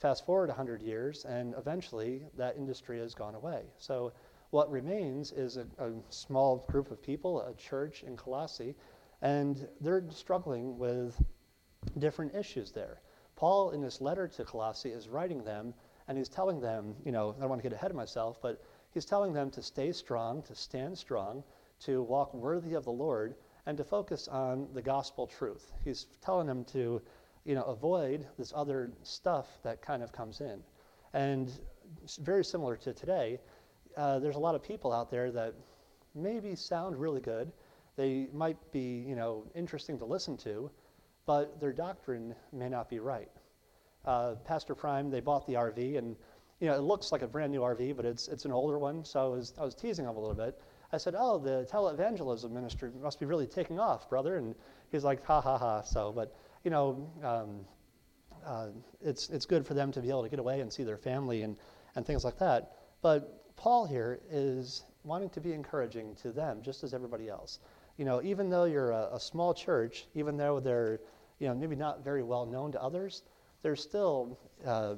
Fast 0.00 0.26
forward 0.26 0.48
100 0.48 0.82
years, 0.82 1.24
and 1.24 1.54
eventually 1.56 2.26
that 2.36 2.56
industry 2.56 2.98
has 2.98 3.14
gone 3.14 3.36
away. 3.36 3.62
So 3.78 4.12
what 4.54 4.70
remains 4.70 5.32
is 5.32 5.56
a, 5.56 5.66
a 5.78 5.90
small 6.10 6.64
group 6.70 6.92
of 6.92 7.02
people, 7.02 7.42
a 7.42 7.52
church 7.54 8.04
in 8.04 8.16
Colossae, 8.16 8.76
and 9.20 9.66
they're 9.80 10.04
struggling 10.10 10.78
with 10.78 11.20
different 11.98 12.32
issues 12.36 12.70
there. 12.70 13.00
Paul, 13.34 13.72
in 13.72 13.80
this 13.80 14.00
letter 14.00 14.28
to 14.28 14.44
Colossae, 14.44 14.90
is 14.90 15.08
writing 15.08 15.42
them, 15.42 15.74
and 16.06 16.16
he's 16.16 16.28
telling 16.28 16.60
them, 16.60 16.94
you 17.04 17.10
know, 17.10 17.34
I 17.36 17.40
don't 17.40 17.48
want 17.48 17.60
to 17.64 17.68
get 17.68 17.76
ahead 17.76 17.90
of 17.90 17.96
myself, 17.96 18.38
but 18.40 18.62
he's 18.92 19.04
telling 19.04 19.32
them 19.32 19.50
to 19.50 19.60
stay 19.60 19.90
strong, 19.90 20.40
to 20.42 20.54
stand 20.54 20.96
strong, 20.96 21.42
to 21.80 22.04
walk 22.04 22.32
worthy 22.32 22.74
of 22.74 22.84
the 22.84 22.92
Lord, 22.92 23.34
and 23.66 23.76
to 23.76 23.82
focus 23.82 24.28
on 24.28 24.68
the 24.72 24.82
gospel 24.82 25.26
truth. 25.26 25.72
He's 25.84 26.06
telling 26.22 26.46
them 26.46 26.64
to, 26.66 27.02
you 27.44 27.56
know, 27.56 27.64
avoid 27.64 28.24
this 28.38 28.52
other 28.54 28.92
stuff 29.02 29.48
that 29.64 29.82
kind 29.82 30.00
of 30.00 30.12
comes 30.12 30.40
in. 30.40 30.62
And 31.12 31.50
very 32.20 32.44
similar 32.44 32.76
to 32.76 32.92
today, 32.92 33.40
uh, 33.96 34.18
there's 34.18 34.36
a 34.36 34.40
lot 34.40 34.54
of 34.54 34.62
people 34.62 34.92
out 34.92 35.10
there 35.10 35.30
that 35.32 35.54
maybe 36.14 36.54
sound 36.54 36.96
really 36.96 37.20
good. 37.20 37.52
They 37.96 38.28
might 38.32 38.56
be, 38.72 39.04
you 39.06 39.14
know, 39.14 39.44
interesting 39.54 39.98
to 39.98 40.04
listen 40.04 40.36
to, 40.38 40.70
but 41.26 41.60
their 41.60 41.72
doctrine 41.72 42.34
may 42.52 42.68
not 42.68 42.88
be 42.88 42.98
right. 42.98 43.30
Uh, 44.04 44.34
Pastor 44.44 44.74
Prime, 44.74 45.10
they 45.10 45.20
bought 45.20 45.46
the 45.46 45.54
RV, 45.54 45.96
and 45.98 46.16
you 46.60 46.68
know, 46.68 46.74
it 46.74 46.82
looks 46.82 47.12
like 47.12 47.22
a 47.22 47.26
brand 47.26 47.52
new 47.52 47.60
RV, 47.60 47.96
but 47.96 48.04
it's 48.04 48.28
it's 48.28 48.44
an 48.44 48.52
older 48.52 48.78
one. 48.78 49.04
So 49.04 49.24
I 49.24 49.28
was 49.28 49.54
I 49.58 49.64
was 49.64 49.74
teasing 49.74 50.04
him 50.04 50.16
a 50.16 50.20
little 50.20 50.34
bit. 50.34 50.60
I 50.92 50.98
said, 50.98 51.14
"Oh, 51.16 51.38
the 51.38 51.66
televangelism 51.70 52.50
ministry 52.50 52.90
must 53.02 53.18
be 53.18 53.26
really 53.26 53.46
taking 53.46 53.80
off, 53.80 54.08
brother." 54.08 54.36
And 54.36 54.54
he's 54.90 55.04
like, 55.04 55.24
"Ha 55.24 55.40
ha 55.40 55.58
ha." 55.58 55.82
So, 55.82 56.12
but 56.12 56.36
you 56.62 56.70
know, 56.70 57.10
um, 57.22 57.66
uh, 58.44 58.68
it's 59.00 59.30
it's 59.30 59.46
good 59.46 59.66
for 59.66 59.74
them 59.74 59.90
to 59.92 60.00
be 60.00 60.10
able 60.10 60.22
to 60.22 60.28
get 60.28 60.38
away 60.38 60.60
and 60.60 60.72
see 60.72 60.84
their 60.84 60.98
family 60.98 61.42
and 61.42 61.56
and 61.96 62.06
things 62.06 62.24
like 62.24 62.38
that. 62.38 62.72
But 63.02 63.43
Paul 63.56 63.86
here 63.86 64.20
is 64.30 64.84
wanting 65.04 65.30
to 65.30 65.40
be 65.40 65.52
encouraging 65.52 66.14
to 66.16 66.32
them 66.32 66.62
just 66.62 66.84
as 66.84 66.94
everybody 66.94 67.28
else. 67.28 67.60
You 67.96 68.04
know, 68.04 68.22
even 68.22 68.50
though 68.50 68.64
you're 68.64 68.90
a, 68.90 69.10
a 69.12 69.20
small 69.20 69.54
church, 69.54 70.06
even 70.14 70.36
though 70.36 70.60
they're, 70.60 71.00
you 71.38 71.48
know, 71.48 71.54
maybe 71.54 71.76
not 71.76 72.02
very 72.02 72.22
well 72.22 72.46
known 72.46 72.72
to 72.72 72.82
others, 72.82 73.22
there's 73.62 73.82
still 73.82 74.38
uh, 74.66 74.94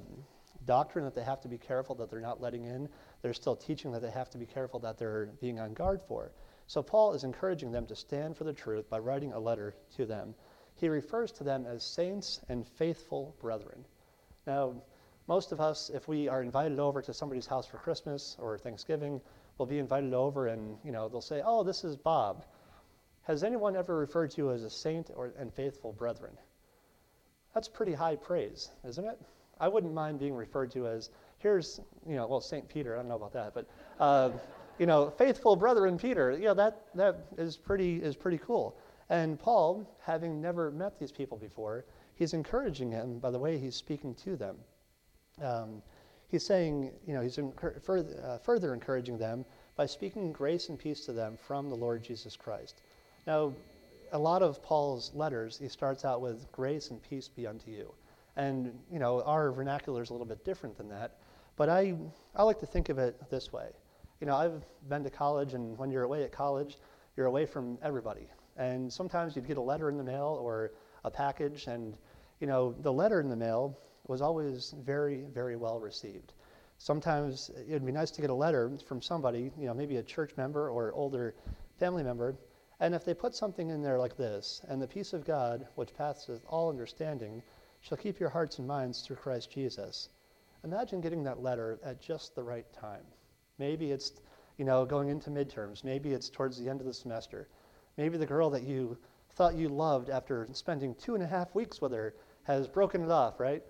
doctrine 0.65 1.05
that 1.05 1.15
they 1.15 1.23
have 1.23 1.41
to 1.43 1.49
be 1.49 1.59
careful 1.59 1.95
that 1.97 2.11
they're 2.11 2.21
not 2.21 2.41
letting 2.41 2.65
in. 2.65 2.89
There's 3.23 3.37
still 3.37 3.57
teaching 3.57 3.93
that 3.93 4.03
they 4.03 4.11
have 4.11 4.31
to 4.31 4.39
be 4.39 4.47
careful 4.47 4.81
that 4.81 4.99
they're 4.99 5.27
being 5.41 5.61
on 5.61 5.75
guard 5.75 6.01
for. 6.03 6.33
So 6.67 6.83
Paul 6.83 7.13
is 7.13 7.25
encouraging 7.25 7.71
them 7.71 7.87
to 7.87 7.97
stand 7.97 8.37
for 8.37 8.45
the 8.45 8.53
truth 8.53 8.91
by 8.91 8.99
writing 8.99 9.33
a 9.33 9.39
letter 9.39 9.75
to 9.97 10.07
them. 10.07 10.35
He 10.75 10.89
refers 10.89 11.33
to 11.33 11.45
them 11.45 11.65
as 11.65 11.83
saints 11.85 12.41
and 12.49 12.67
faithful 12.67 13.37
brethren. 13.41 13.85
Now, 14.47 14.75
most 15.29 15.53
of 15.53 15.61
us, 15.61 15.91
if 15.93 16.07
we 16.07 16.29
are 16.29 16.43
invited 16.43 16.79
over 16.79 17.03
to 17.03 17.13
somebody's 17.13 17.47
house 17.47 17.67
for 17.67 17.79
Christmas 17.79 18.37
or 18.39 18.59
Thanksgiving, 18.59 19.21
will 19.59 19.67
be 19.67 19.79
invited 19.79 20.15
over 20.15 20.49
and, 20.49 20.77
you 20.85 20.93
know, 20.93 21.09
they'll 21.09 21.21
say, 21.21 21.43
oh, 21.45 21.65
this 21.65 21.83
is 21.83 21.97
Bob. 21.97 22.45
Has 23.23 23.43
anyone 23.43 23.75
ever 23.75 23.97
referred 23.97 24.31
to 24.33 24.37
you 24.39 24.51
as 24.53 24.63
a 24.63 24.71
saint 24.71 25.11
or, 25.15 25.33
and 25.39 25.53
faithful 25.53 25.93
brethren? 25.93 26.37
That's 27.55 27.69
pretty 27.69 27.93
high 27.93 28.17
praise, 28.17 28.71
isn't 28.87 29.05
it? 29.05 29.19
I 29.59 29.67
wouldn't 29.67 29.95
mind 29.95 30.21
being 30.21 30.35
referred 30.35 30.71
to 30.73 30.87
as, 30.87 31.11
here's, 31.39 31.81
you 32.07 32.15
know, 32.15 32.27
well, 32.27 32.41
St. 32.41 32.69
Peter, 32.69 32.95
I 32.95 32.99
don't 32.99 33.09
know 33.09 33.17
about 33.17 33.33
that, 33.33 33.55
but, 33.55 33.67
uh, 33.99 34.31
you 34.79 34.87
know, 34.87 35.11
faithful 35.11 35.57
brethren 35.57 35.99
Peter, 35.99 36.33
you 36.33 36.45
know, 36.45 36.55
that, 36.55 36.83
that 36.95 37.27
is, 37.39 37.57
pretty, 37.57 37.97
is 37.97 38.15
pretty 38.15 38.39
cool. 38.39 38.77
And 39.09 39.39
Paul, 39.39 39.89
having 40.03 40.41
never 40.41 40.71
met 40.71 40.99
these 41.01 41.13
people 41.13 41.39
before, 41.39 41.85
he's 42.15 42.35
encouraging 42.35 42.91
them 42.91 43.19
by 43.19 43.31
the 43.31 43.39
way 43.39 43.59
he's 43.59 43.75
speaking 43.75 44.15
to 44.17 44.37
them. 44.37 44.57
Um, 45.43 45.83
he's 46.29 46.45
saying, 46.45 46.93
you 47.07 47.15
know, 47.15 47.21
he's 47.21 47.39
uh, 47.39 48.39
further 48.43 48.73
encouraging 48.73 49.19
them 49.19 49.45
by 49.77 49.85
speaking 49.85 50.33
grace 50.33 50.71
and 50.71 50.79
peace 50.79 51.05
to 51.07 51.13
them 51.13 51.37
from 51.37 51.69
the 51.69 51.75
Lord 51.75 52.03
Jesus 52.03 52.37
Christ. 52.37 52.81
Now, 53.27 53.53
a 54.13 54.19
lot 54.19 54.43
of 54.43 54.63
Paul's 54.63 55.13
letters, 55.15 55.59
he 55.59 55.69
starts 55.69 56.05
out 56.05 56.21
with 56.21 56.51
grace 56.53 56.91
and 56.91 57.03
peace 57.03 57.29
be 57.29 57.47
unto 57.47 57.71
you. 57.71 57.93
And, 58.37 58.79
you 58.91 58.99
know, 58.99 59.23
our 59.23 59.51
vernacular 59.51 60.03
is 60.03 60.11
a 60.11 60.13
little 60.13 60.27
bit 60.27 60.45
different 60.45 60.77
than 60.77 60.89
that. 60.89 61.19
But 61.57 61.69
I, 61.69 61.95
I 62.35 62.43
like 62.43 62.59
to 62.61 62.67
think 62.67 62.89
of 62.89 62.99
it 62.99 63.31
this 63.31 63.53
way. 63.53 63.69
You 64.21 64.27
know, 64.27 64.37
I've 64.37 64.65
been 64.89 65.05
to 65.05 65.11
college, 65.11 65.55
and 65.55 65.77
when 65.77 65.91
you're 65.91 66.05
away 66.05 66.23
at 66.23 66.33
college, 66.33 66.79
you're 67.17 67.27
away 67.27 67.45
from 67.45 67.79
everybody. 67.83 68.29
And 68.57 68.91
sometimes 68.91 69.37
you'd 69.37 69.47
get 69.47 69.59
a 69.59 69.63
letter 69.63 69.91
in 69.91 69.99
the 69.99 70.05
mail 70.05 70.39
or 70.41 70.73
a 71.05 71.11
package, 71.11 71.67
and, 71.67 71.95
you 72.41 72.47
know, 72.47 72.75
the 72.81 72.93
letter 72.93 73.21
in 73.21 73.29
the 73.29 73.37
mail 73.37 73.79
was 74.09 74.23
always 74.23 74.75
very, 74.85 75.23
very 75.33 75.57
well 75.57 75.81
received. 75.81 76.33
Sometimes 76.79 77.51
it'd 77.69 77.87
be 77.87 77.93
nice 77.93 78.11
to 78.13 78.21
get 78.21 78.31
a 78.31 78.35
letter 78.35 78.71
from 78.87 79.01
somebody, 79.01 79.51
you 79.59 79.67
know, 79.67 79.75
maybe 79.75 79.97
a 79.97 80.03
church 80.03 80.37
member 80.37 80.69
or 80.69 80.93
older 80.93 81.35
family 81.79 82.03
member, 82.03 82.37
and 82.81 82.95
if 82.95 83.05
they 83.05 83.15
put 83.15 83.35
something 83.35 83.71
in 83.71 83.83
there 83.83 83.99
like 83.99 84.17
this, 84.17 84.61
and 84.69 84.81
the 84.81 84.87
peace 84.87 85.15
of 85.15 85.25
God, 85.25 85.67
which 85.77 85.97
passeth 85.97 86.45
all 86.47 86.69
understanding, 86.69 87.43
shall 87.81 87.97
keep 87.97 88.21
your 88.21 88.29
hearts 88.29 88.59
and 88.59 88.69
minds 88.69 89.01
through 89.01 89.17
Christ 89.17 89.51
Jesus. 89.51 90.11
Imagine 90.65 91.01
getting 91.01 91.25
that 91.25 91.43
letter 91.43 91.79
at 91.83 92.01
just 92.01 92.35
the 92.35 92.43
right 92.43 92.71
time. 92.73 93.05
Maybe 93.59 93.93
it's, 93.93 94.13
you 94.59 94.65
know, 94.65 94.85
going 94.85 95.09
into 95.09 95.31
midterms. 95.31 95.85
Maybe 95.85 96.13
it's 96.13 96.29
towards 96.29 96.59
the 96.59 96.69
end 96.69 96.81
of 96.81 96.87
the 96.87 96.93
semester. 96.93 97.49
Maybe 97.97 98.19
the 98.19 98.27
girl 98.27 98.51
that 98.51 98.65
you 98.65 98.99
thought 99.31 99.55
you 99.55 99.69
loved 99.69 100.11
after 100.11 100.47
spending 100.53 100.95
two 100.95 101.15
and 101.15 101.23
a 101.23 101.27
half 101.27 101.55
weeks 101.55 101.81
with 101.81 101.93
her 101.93 102.15
has 102.43 102.69
broken 102.69 103.03
it 103.03 103.11
off, 103.11 103.41
right? 103.41 103.63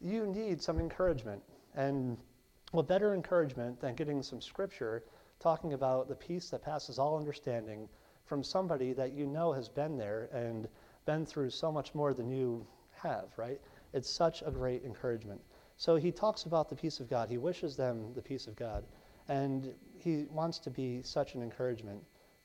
You 0.00 0.26
need 0.26 0.62
some 0.62 0.78
encouragement. 0.78 1.42
And 1.74 2.16
what 2.72 2.86
better 2.86 3.14
encouragement 3.14 3.80
than 3.80 3.94
getting 3.94 4.22
some 4.22 4.40
scripture 4.40 5.02
talking 5.40 5.72
about 5.72 6.08
the 6.08 6.14
peace 6.14 6.50
that 6.50 6.62
passes 6.62 6.98
all 6.98 7.16
understanding 7.16 7.88
from 8.24 8.42
somebody 8.42 8.92
that 8.92 9.12
you 9.12 9.26
know 9.26 9.52
has 9.52 9.68
been 9.68 9.96
there 9.96 10.28
and 10.32 10.68
been 11.06 11.24
through 11.24 11.50
so 11.50 11.72
much 11.72 11.94
more 11.94 12.12
than 12.12 12.28
you 12.28 12.66
have, 12.92 13.26
right? 13.36 13.60
It's 13.92 14.10
such 14.10 14.42
a 14.42 14.50
great 14.50 14.84
encouragement. 14.84 15.40
So 15.76 15.96
he 15.96 16.12
talks 16.12 16.44
about 16.44 16.68
the 16.68 16.76
peace 16.76 17.00
of 17.00 17.08
God. 17.08 17.30
He 17.30 17.38
wishes 17.38 17.76
them 17.76 18.12
the 18.14 18.22
peace 18.22 18.46
of 18.46 18.56
God. 18.56 18.84
And 19.28 19.72
he 19.98 20.26
wants 20.30 20.58
to 20.60 20.70
be 20.70 21.02
such 21.02 21.34
an 21.34 21.42
encouragement 21.42 22.02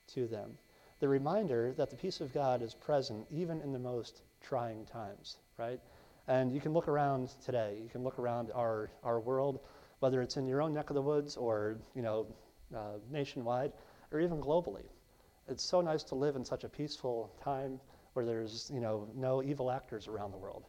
to 0.07 0.27
them. 0.27 0.57
The 0.99 1.07
reminder 1.09 1.73
that 1.73 1.89
the 1.89 1.95
peace 1.95 2.21
of 2.21 2.33
God 2.33 2.61
is 2.61 2.73
present 2.73 3.25
even 3.31 3.59
in 3.61 3.73
the 3.73 3.79
most 3.79 4.21
trying 4.41 4.85
times, 4.85 5.37
right? 5.57 5.79
And 6.27 6.51
you 6.53 6.61
can 6.61 6.73
look 6.73 6.87
around 6.87 7.29
today. 7.43 7.79
You 7.81 7.89
can 7.89 8.03
look 8.03 8.17
around 8.17 8.51
our, 8.53 8.89
our 9.03 9.19
world, 9.19 9.59
whether 9.99 10.21
it's 10.21 10.37
in 10.37 10.47
your 10.47 10.61
own 10.61 10.73
neck 10.73 10.89
of 10.89 10.95
the 10.95 11.01
woods 11.01 11.35
or, 11.35 11.77
you 11.95 12.01
know, 12.01 12.27
uh, 12.75 12.99
nationwide 13.11 13.73
or 14.11 14.19
even 14.19 14.39
globally. 14.39 14.85
It's 15.47 15.63
so 15.63 15.81
nice 15.81 16.03
to 16.03 16.15
live 16.15 16.35
in 16.35 16.45
such 16.45 16.63
a 16.63 16.69
peaceful 16.69 17.29
time 17.43 17.79
where 18.13 18.25
there's, 18.25 18.71
you 18.73 18.79
know, 18.79 19.09
no 19.15 19.43
evil 19.43 19.69
actors 19.69 20.07
around 20.07 20.31
the 20.31 20.37
world. 20.37 20.63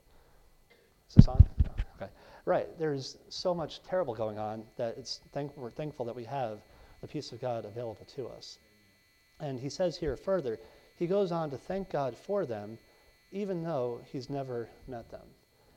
Is 1.08 1.14
this 1.14 1.28
on? 1.28 1.46
Okay. 1.96 2.10
Right. 2.44 2.76
There's 2.78 3.16
so 3.28 3.54
much 3.54 3.82
terrible 3.82 4.14
going 4.14 4.38
on 4.38 4.64
that 4.76 4.98
it's 4.98 5.20
thank- 5.32 5.56
we're 5.56 5.70
thankful 5.70 6.06
that 6.06 6.16
we 6.16 6.24
have 6.24 6.60
the 7.00 7.06
peace 7.06 7.30
of 7.32 7.40
God 7.40 7.64
available 7.64 8.06
to 8.16 8.28
us. 8.28 8.58
And 9.38 9.60
he 9.60 9.68
says 9.68 9.96
here 9.96 10.16
further, 10.16 10.58
he 10.96 11.06
goes 11.06 11.30
on 11.32 11.50
to 11.50 11.58
thank 11.58 11.90
God 11.90 12.16
for 12.16 12.46
them, 12.46 12.78
even 13.30 13.62
though 13.62 14.00
he's 14.10 14.30
never 14.30 14.68
met 14.88 15.10
them. 15.10 15.26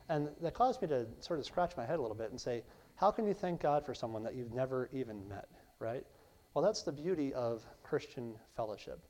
And 0.08 0.28
that 0.40 0.54
caused 0.54 0.80
me 0.80 0.88
to 0.88 1.06
sort 1.20 1.38
of 1.38 1.46
scratch 1.46 1.76
my 1.76 1.84
head 1.84 1.98
a 1.98 2.02
little 2.02 2.16
bit 2.16 2.30
and 2.30 2.40
say, 2.40 2.62
how 2.96 3.10
can 3.10 3.26
you 3.26 3.34
thank 3.34 3.60
God 3.60 3.84
for 3.84 3.94
someone 3.94 4.22
that 4.24 4.34
you've 4.34 4.52
never 4.52 4.88
even 4.92 5.28
met, 5.28 5.48
right? 5.78 6.04
Well, 6.54 6.64
that's 6.64 6.82
the 6.82 6.92
beauty 6.92 7.32
of 7.34 7.64
Christian 7.82 8.34
fellowship. 8.56 9.00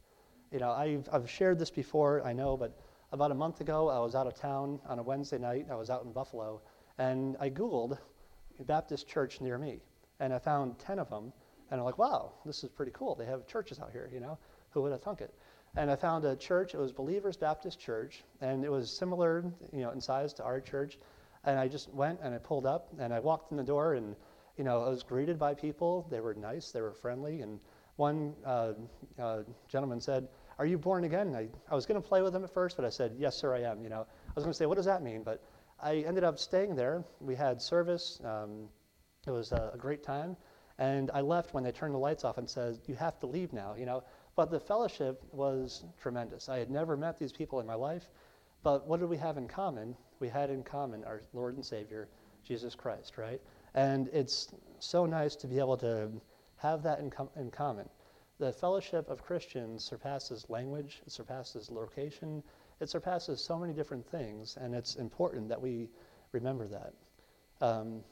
You 0.52 0.58
know, 0.58 0.70
I've, 0.70 1.08
I've 1.12 1.30
shared 1.30 1.58
this 1.58 1.70
before, 1.70 2.22
I 2.26 2.32
know, 2.32 2.56
but 2.56 2.78
about 3.12 3.30
a 3.30 3.34
month 3.34 3.60
ago, 3.60 3.88
I 3.88 3.98
was 4.00 4.14
out 4.14 4.26
of 4.26 4.34
town 4.34 4.80
on 4.86 4.98
a 4.98 5.02
Wednesday 5.02 5.38
night. 5.38 5.66
I 5.70 5.74
was 5.74 5.88
out 5.88 6.04
in 6.04 6.12
Buffalo, 6.12 6.60
and 6.98 7.36
I 7.40 7.48
Googled 7.48 7.98
Baptist 8.66 9.08
church 9.08 9.40
near 9.40 9.56
me, 9.56 9.80
and 10.20 10.32
I 10.32 10.38
found 10.38 10.78
10 10.78 10.98
of 10.98 11.08
them, 11.08 11.32
and 11.70 11.80
I'm 11.80 11.84
like, 11.84 11.98
wow, 11.98 12.32
this 12.44 12.64
is 12.64 12.70
pretty 12.70 12.92
cool. 12.94 13.14
They 13.14 13.26
have 13.26 13.46
churches 13.46 13.78
out 13.78 13.92
here, 13.92 14.10
you 14.12 14.20
know? 14.20 14.38
Who 14.70 14.82
would 14.82 14.92
have 14.92 15.02
thunk 15.02 15.20
it? 15.20 15.32
And 15.76 15.90
I 15.90 15.96
found 15.96 16.24
a 16.24 16.34
church, 16.34 16.74
it 16.74 16.78
was 16.78 16.92
Believers 16.92 17.36
Baptist 17.36 17.78
Church, 17.78 18.24
and 18.40 18.64
it 18.64 18.70
was 18.70 18.90
similar, 18.90 19.44
you 19.72 19.80
know, 19.80 19.90
in 19.90 20.00
size 20.00 20.32
to 20.34 20.44
our 20.44 20.60
church. 20.60 20.98
And 21.44 21.58
I 21.58 21.68
just 21.68 21.92
went 21.94 22.20
and 22.22 22.34
I 22.34 22.38
pulled 22.38 22.66
up 22.66 22.88
and 22.98 23.12
I 23.12 23.20
walked 23.20 23.52
in 23.52 23.56
the 23.56 23.62
door 23.62 23.94
and, 23.94 24.16
you 24.56 24.64
know, 24.64 24.82
I 24.82 24.88
was 24.88 25.02
greeted 25.02 25.38
by 25.38 25.54
people. 25.54 26.06
They 26.10 26.20
were 26.20 26.34
nice, 26.34 26.72
they 26.72 26.80
were 26.80 26.92
friendly. 26.92 27.42
And 27.42 27.60
one 27.96 28.34
uh, 28.44 28.72
uh, 29.18 29.42
gentleman 29.68 30.00
said, 30.00 30.28
Are 30.58 30.66
you 30.66 30.78
born 30.78 31.04
again? 31.04 31.34
I, 31.34 31.48
I 31.70 31.74
was 31.74 31.86
going 31.86 32.00
to 32.00 32.06
play 32.06 32.22
with 32.22 32.34
him 32.34 32.44
at 32.44 32.52
first, 32.52 32.76
but 32.76 32.84
I 32.84 32.90
said, 32.90 33.14
Yes, 33.18 33.36
sir, 33.36 33.54
I 33.54 33.62
am. 33.62 33.82
You 33.82 33.88
know, 33.88 34.00
I 34.00 34.32
was 34.34 34.44
going 34.44 34.52
to 34.52 34.56
say, 34.58 34.66
What 34.66 34.76
does 34.76 34.86
that 34.86 35.02
mean? 35.02 35.22
But 35.22 35.42
I 35.80 35.98
ended 35.98 36.24
up 36.24 36.38
staying 36.38 36.74
there. 36.74 37.04
We 37.20 37.34
had 37.34 37.62
service. 37.62 38.20
Um, 38.24 38.68
it 39.26 39.30
was 39.30 39.52
a, 39.52 39.72
a 39.74 39.76
great 39.76 40.02
time. 40.02 40.36
And 40.78 41.10
I 41.12 41.20
left 41.22 41.54
when 41.54 41.64
they 41.64 41.72
turned 41.72 41.94
the 41.94 41.98
lights 41.98 42.24
off 42.24 42.38
and 42.38 42.48
said, 42.48 42.78
You 42.86 42.94
have 42.94 43.18
to 43.20 43.26
leave 43.26 43.52
now, 43.52 43.74
you 43.76 43.86
know. 43.86 44.02
But 44.38 44.52
the 44.52 44.60
fellowship 44.60 45.24
was 45.32 45.82
tremendous. 46.00 46.48
I 46.48 46.58
had 46.58 46.70
never 46.70 46.96
met 46.96 47.18
these 47.18 47.32
people 47.32 47.58
in 47.58 47.66
my 47.66 47.74
life, 47.74 48.08
but 48.62 48.86
what 48.86 49.00
did 49.00 49.08
we 49.08 49.16
have 49.16 49.36
in 49.36 49.48
common? 49.48 49.96
We 50.20 50.28
had 50.28 50.48
in 50.48 50.62
common 50.62 51.02
our 51.02 51.22
Lord 51.32 51.56
and 51.56 51.66
Savior, 51.66 52.08
Jesus 52.44 52.76
Christ, 52.76 53.18
right? 53.18 53.40
And 53.74 54.06
it's 54.12 54.54
so 54.78 55.06
nice 55.06 55.34
to 55.34 55.48
be 55.48 55.58
able 55.58 55.76
to 55.78 56.12
have 56.54 56.84
that 56.84 57.00
in, 57.00 57.10
com- 57.10 57.30
in 57.34 57.50
common. 57.50 57.88
The 58.38 58.52
fellowship 58.52 59.10
of 59.10 59.24
Christians 59.24 59.82
surpasses 59.82 60.48
language, 60.48 61.02
it 61.04 61.10
surpasses 61.10 61.68
location, 61.68 62.44
it 62.78 62.88
surpasses 62.88 63.40
so 63.40 63.58
many 63.58 63.72
different 63.72 64.08
things, 64.08 64.56
and 64.56 64.72
it's 64.72 64.94
important 64.94 65.48
that 65.48 65.60
we 65.60 65.88
remember 66.30 66.68
that. 66.68 66.92
Um, 67.60 68.04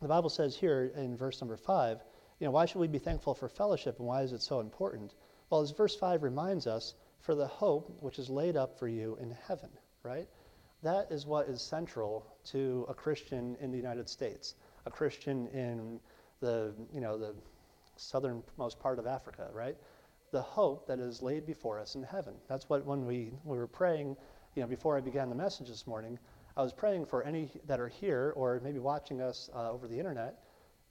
the 0.00 0.06
Bible 0.06 0.30
says 0.30 0.54
here 0.54 0.92
in 0.94 1.16
verse 1.16 1.40
number 1.40 1.56
five, 1.56 2.04
you 2.38 2.46
know, 2.46 2.52
why 2.52 2.64
should 2.64 2.78
we 2.78 2.86
be 2.86 3.00
thankful 3.00 3.34
for 3.34 3.48
fellowship 3.48 3.98
and 3.98 4.06
why 4.06 4.22
is 4.22 4.32
it 4.32 4.40
so 4.40 4.60
important? 4.60 5.14
Well, 5.50 5.62
as 5.62 5.70
verse 5.70 5.96
5 5.96 6.22
reminds 6.22 6.66
us, 6.66 6.94
for 7.20 7.34
the 7.34 7.46
hope 7.46 7.96
which 8.00 8.18
is 8.18 8.28
laid 8.28 8.56
up 8.56 8.78
for 8.78 8.88
you 8.88 9.16
in 9.20 9.36
heaven, 9.46 9.70
right? 10.02 10.28
That 10.82 11.10
is 11.10 11.26
what 11.26 11.48
is 11.48 11.60
central 11.60 12.26
to 12.46 12.86
a 12.88 12.94
Christian 12.94 13.56
in 13.60 13.70
the 13.70 13.76
United 13.76 14.08
States, 14.08 14.54
a 14.86 14.90
Christian 14.90 15.48
in 15.48 16.00
the, 16.40 16.72
you 16.92 17.00
know, 17.00 17.18
the 17.18 17.34
southernmost 17.96 18.78
part 18.78 18.98
of 18.98 19.06
Africa, 19.06 19.48
right? 19.52 19.76
The 20.30 20.42
hope 20.42 20.86
that 20.86 21.00
is 21.00 21.22
laid 21.22 21.46
before 21.46 21.78
us 21.78 21.94
in 21.96 22.02
heaven. 22.02 22.34
That's 22.48 22.68
what 22.68 22.84
when 22.84 23.06
we, 23.06 23.32
we 23.44 23.56
were 23.56 23.66
praying, 23.66 24.16
you 24.54 24.62
know, 24.62 24.68
before 24.68 24.96
I 24.96 25.00
began 25.00 25.28
the 25.28 25.34
message 25.34 25.68
this 25.68 25.86
morning, 25.86 26.18
I 26.56 26.62
was 26.62 26.72
praying 26.72 27.06
for 27.06 27.22
any 27.22 27.50
that 27.66 27.80
are 27.80 27.88
here 27.88 28.32
or 28.36 28.60
maybe 28.62 28.78
watching 28.78 29.20
us 29.20 29.50
uh, 29.54 29.70
over 29.70 29.88
the 29.88 29.98
internet, 29.98 30.42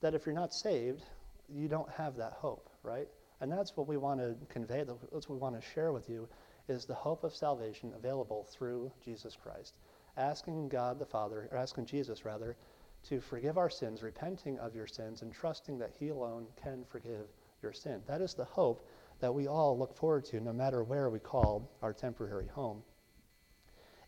that 0.02 0.14
if 0.14 0.26
you're 0.26 0.36
not 0.36 0.54
saved, 0.54 1.04
you 1.48 1.68
don't 1.68 1.90
have 1.92 2.18
that 2.18 2.34
hope, 2.34 2.70
right? 2.84 3.08
And 3.40 3.52
that's 3.52 3.78
what 3.78 3.88
we 3.88 3.98
want 3.98 4.20
to 4.20 4.36
convey, 4.50 4.84
that's 4.84 5.30
what 5.30 5.36
we 5.36 5.42
want 5.42 5.62
to 5.62 5.70
share 5.70 5.92
with 5.92 6.10
you, 6.10 6.28
is 6.68 6.86
the 6.86 6.96
hope 6.96 7.24
of 7.24 7.36
salvation 7.36 7.94
available 7.96 8.48
through 8.52 8.92
Jesus 9.04 9.36
Christ. 9.36 9.76
Asking 10.18 10.70
God 10.70 11.00
the 11.00 11.06
Father, 11.06 11.48
or 11.52 11.58
asking 11.58 11.86
Jesus 11.86 12.26
rather, 12.26 12.58
to 13.04 13.22
forgive 13.22 13.58
our 13.58 13.70
sins, 13.70 14.02
repenting 14.02 14.58
of 14.60 14.76
your 14.76 14.88
sins, 14.88 15.22
and 15.22 15.32
trusting 15.32 15.78
that 15.78 15.94
He 16.00 16.10
alone 16.10 16.48
can 16.62 16.84
forgive 16.90 17.28
your 17.62 17.74
sin. 17.74 18.02
That 18.08 18.22
is 18.22 18.34
the 18.34 18.46
hope 18.46 18.88
that 19.20 19.34
we 19.34 19.48
all 19.48 19.78
look 19.78 19.96
forward 19.96 20.26
to, 20.26 20.40
no 20.40 20.54
matter 20.54 20.84
where 20.84 21.10
we 21.10 21.20
call 21.20 21.72
our 21.82 21.94
temporary 21.94 22.48
home. 22.48 22.84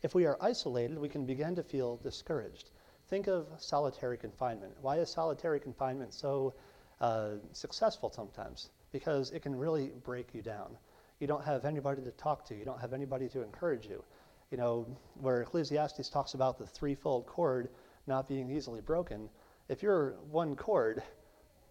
If 0.02 0.16
we 0.16 0.26
are 0.26 0.38
isolated, 0.42 0.98
we 0.98 1.10
can 1.10 1.26
begin 1.26 1.56
to 1.56 1.64
feel 1.64 1.98
discouraged. 1.98 2.72
Think 3.10 3.28
of 3.28 3.48
solitary 3.58 4.18
confinement. 4.18 4.74
Why 4.82 4.98
is 4.98 5.10
solitary 5.10 5.60
confinement 5.60 6.14
so 6.14 6.54
uh, 7.02 7.36
successful 7.54 8.12
sometimes? 8.12 8.70
Because 8.92 9.32
it 9.32 9.42
can 9.42 9.56
really 9.56 9.92
break 10.04 10.34
you 10.34 10.42
down. 10.42 10.78
You 11.20 11.28
don't 11.28 11.44
have 11.44 11.66
anybody 11.66 12.02
to 12.04 12.12
talk 12.12 12.46
to, 12.46 12.56
you 12.56 12.66
don't 12.66 12.80
have 12.80 12.94
anybody 12.94 13.28
to 13.30 13.44
encourage 13.44 13.86
you. 13.86 14.04
You 14.52 14.58
know, 14.58 14.88
where 15.22 15.42
Ecclesiastes 15.42 16.10
talks 16.10 16.34
about 16.34 16.58
the 16.58 16.66
threefold 16.66 17.26
cord 17.28 17.70
not 18.08 18.28
being 18.28 18.50
easily 18.50 18.82
broken, 18.82 19.30
if 19.70 19.84
you're 19.84 20.16
one 20.32 20.56
cord, 20.56 21.04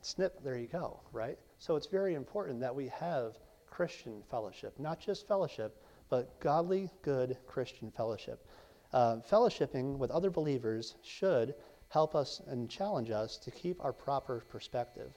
snip, 0.03 0.43
there 0.45 0.57
you 0.57 0.69
go, 0.69 1.01
right? 1.13 1.37
So 1.59 1.75
it's 1.75 1.89
very 1.89 2.15
important 2.15 2.61
that 2.61 2.75
we 2.75 2.87
have 2.89 3.37
Christian 3.69 4.23
fellowship. 4.31 4.79
Not 4.79 5.01
just 5.01 5.27
fellowship, 5.27 5.83
but 6.09 6.39
godly, 6.41 6.91
good 7.03 7.37
Christian 7.47 7.91
fellowship. 7.91 8.47
Uh, 8.93 9.17
fellowshipping 9.31 9.99
with 9.99 10.11
other 10.13 10.31
believers 10.31 10.95
should 11.03 11.55
help 11.89 12.15
us 12.15 12.41
and 12.47 12.71
challenge 12.71 13.11
us 13.11 13.37
to 13.39 13.51
keep 13.51 13.85
our 13.85 13.93
proper 13.93 14.45
perspective, 14.49 15.13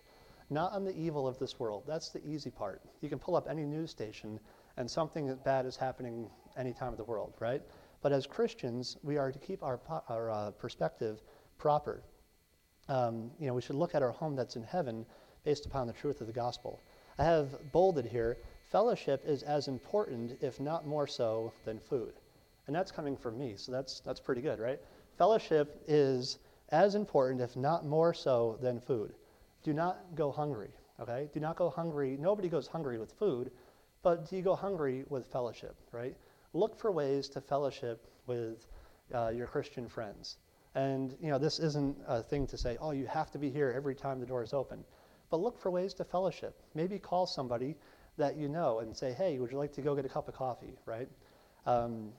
not 0.51 0.73
on 0.73 0.83
the 0.83 0.95
evil 0.95 1.27
of 1.27 1.39
this 1.39 1.59
world. 1.59 1.83
That's 1.87 2.09
the 2.09 2.23
easy 2.25 2.51
part. 2.51 2.81
You 3.01 3.09
can 3.09 3.19
pull 3.19 3.35
up 3.35 3.47
any 3.49 3.63
news 3.63 3.89
station 3.89 4.39
and 4.77 4.89
something 4.89 5.35
bad 5.43 5.65
is 5.65 5.75
happening 5.75 6.29
any 6.57 6.73
time 6.73 6.91
of 6.91 6.97
the 6.97 7.03
world, 7.03 7.33
right? 7.39 7.61
But 8.01 8.11
as 8.11 8.27
Christians, 8.27 8.97
we 9.03 9.17
are 9.17 9.31
to 9.31 9.39
keep 9.39 9.63
our, 9.63 9.79
our 10.09 10.29
uh, 10.29 10.51
perspective 10.51 11.21
proper. 11.57 12.03
Um, 12.89 13.31
you 13.39 13.47
know, 13.47 13.53
we 13.53 13.61
should 13.61 13.75
look 13.75 13.95
at 13.95 14.03
our 14.03 14.11
home 14.11 14.35
that's 14.35 14.55
in 14.55 14.63
heaven 14.63 15.05
based 15.43 15.65
upon 15.65 15.87
the 15.87 15.93
truth 15.93 16.21
of 16.21 16.27
the 16.27 16.33
gospel. 16.33 16.81
I 17.17 17.23
have 17.23 17.71
bolded 17.71 18.05
here 18.05 18.37
fellowship 18.71 19.21
is 19.25 19.43
as 19.43 19.67
important, 19.67 20.37
if 20.41 20.59
not 20.59 20.87
more 20.87 21.05
so, 21.05 21.53
than 21.65 21.79
food. 21.79 22.13
And 22.67 22.75
that's 22.75 22.91
coming 22.91 23.17
from 23.17 23.37
me, 23.37 23.55
so 23.57 23.71
that's, 23.71 23.99
that's 23.99 24.19
pretty 24.19 24.41
good, 24.41 24.59
right? 24.59 24.79
Fellowship 25.17 25.83
is 25.87 26.39
as 26.69 26.95
important, 26.95 27.41
if 27.41 27.57
not 27.57 27.85
more 27.85 28.13
so, 28.13 28.57
than 28.61 28.79
food. 28.79 29.13
Do 29.63 29.73
not 29.73 30.15
go 30.15 30.31
hungry, 30.31 30.71
okay? 30.99 31.29
Do 31.33 31.39
not 31.39 31.55
go 31.55 31.69
hungry. 31.69 32.17
Nobody 32.19 32.49
goes 32.49 32.67
hungry 32.67 32.97
with 32.97 33.11
food, 33.13 33.51
but 34.01 34.29
do 34.29 34.35
you 34.35 34.41
go 34.41 34.55
hungry 34.55 35.05
with 35.09 35.27
fellowship, 35.27 35.75
right? 35.91 36.15
Look 36.53 36.79
for 36.79 36.91
ways 36.91 37.29
to 37.29 37.41
fellowship 37.41 38.07
with 38.25 38.65
uh, 39.13 39.29
your 39.29 39.47
Christian 39.47 39.87
friends. 39.87 40.37
And, 40.73 41.15
you 41.21 41.29
know, 41.29 41.37
this 41.37 41.59
isn't 41.59 41.97
a 42.07 42.23
thing 42.23 42.47
to 42.47 42.57
say, 42.57 42.77
oh, 42.81 42.91
you 42.91 43.05
have 43.05 43.29
to 43.31 43.37
be 43.37 43.49
here 43.49 43.73
every 43.75 43.93
time 43.93 44.19
the 44.19 44.25
door 44.25 44.41
is 44.41 44.53
open. 44.53 44.83
But 45.29 45.41
look 45.41 45.59
for 45.59 45.69
ways 45.69 45.93
to 45.95 46.03
fellowship. 46.03 46.59
Maybe 46.73 46.97
call 46.97 47.27
somebody 47.27 47.75
that 48.17 48.37
you 48.37 48.47
know 48.47 48.79
and 48.79 48.95
say, 48.95 49.13
hey, 49.13 49.37
would 49.39 49.51
you 49.51 49.57
like 49.57 49.73
to 49.73 49.81
go 49.81 49.95
get 49.95 50.05
a 50.05 50.09
cup 50.09 50.27
of 50.27 50.35
coffee, 50.35 50.77
right? 50.85 51.09
Um, 51.65 52.13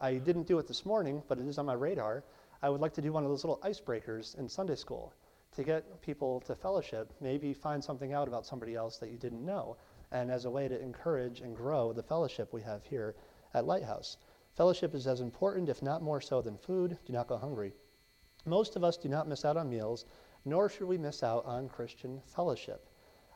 I 0.00 0.14
didn't 0.14 0.46
do 0.46 0.58
it 0.58 0.66
this 0.66 0.84
morning, 0.84 1.22
but 1.28 1.38
it 1.38 1.46
is 1.46 1.58
on 1.58 1.66
my 1.66 1.74
radar. 1.74 2.24
I 2.62 2.68
would 2.68 2.80
like 2.80 2.94
to 2.94 3.02
do 3.02 3.12
one 3.12 3.22
of 3.22 3.30
those 3.30 3.44
little 3.44 3.60
icebreakers 3.64 4.38
in 4.38 4.48
Sunday 4.48 4.74
school 4.74 5.12
to 5.56 5.64
get 5.64 6.00
people 6.02 6.40
to 6.40 6.54
fellowship, 6.54 7.12
maybe 7.20 7.52
find 7.52 7.82
something 7.82 8.12
out 8.12 8.28
about 8.28 8.46
somebody 8.46 8.74
else 8.74 8.98
that 8.98 9.10
you 9.10 9.18
didn't 9.18 9.44
know, 9.44 9.76
and 10.12 10.30
as 10.30 10.44
a 10.44 10.50
way 10.50 10.68
to 10.68 10.80
encourage 10.80 11.40
and 11.40 11.56
grow 11.56 11.92
the 11.92 12.02
fellowship 12.02 12.52
we 12.52 12.62
have 12.62 12.84
here 12.84 13.14
at 13.54 13.66
Lighthouse. 13.66 14.16
Fellowship 14.56 14.94
is 14.94 15.06
as 15.06 15.20
important, 15.20 15.68
if 15.68 15.82
not 15.82 16.02
more 16.02 16.20
so, 16.20 16.42
than 16.42 16.56
food. 16.56 16.98
Do 17.04 17.12
not 17.12 17.28
go 17.28 17.36
hungry. 17.36 17.72
Most 18.44 18.76
of 18.76 18.84
us 18.84 18.96
do 18.96 19.08
not 19.08 19.28
miss 19.28 19.44
out 19.44 19.56
on 19.56 19.68
meals, 19.68 20.04
nor 20.44 20.68
should 20.68 20.86
we 20.86 20.98
miss 20.98 21.22
out 21.22 21.44
on 21.44 21.68
Christian 21.68 22.20
fellowship. 22.26 22.88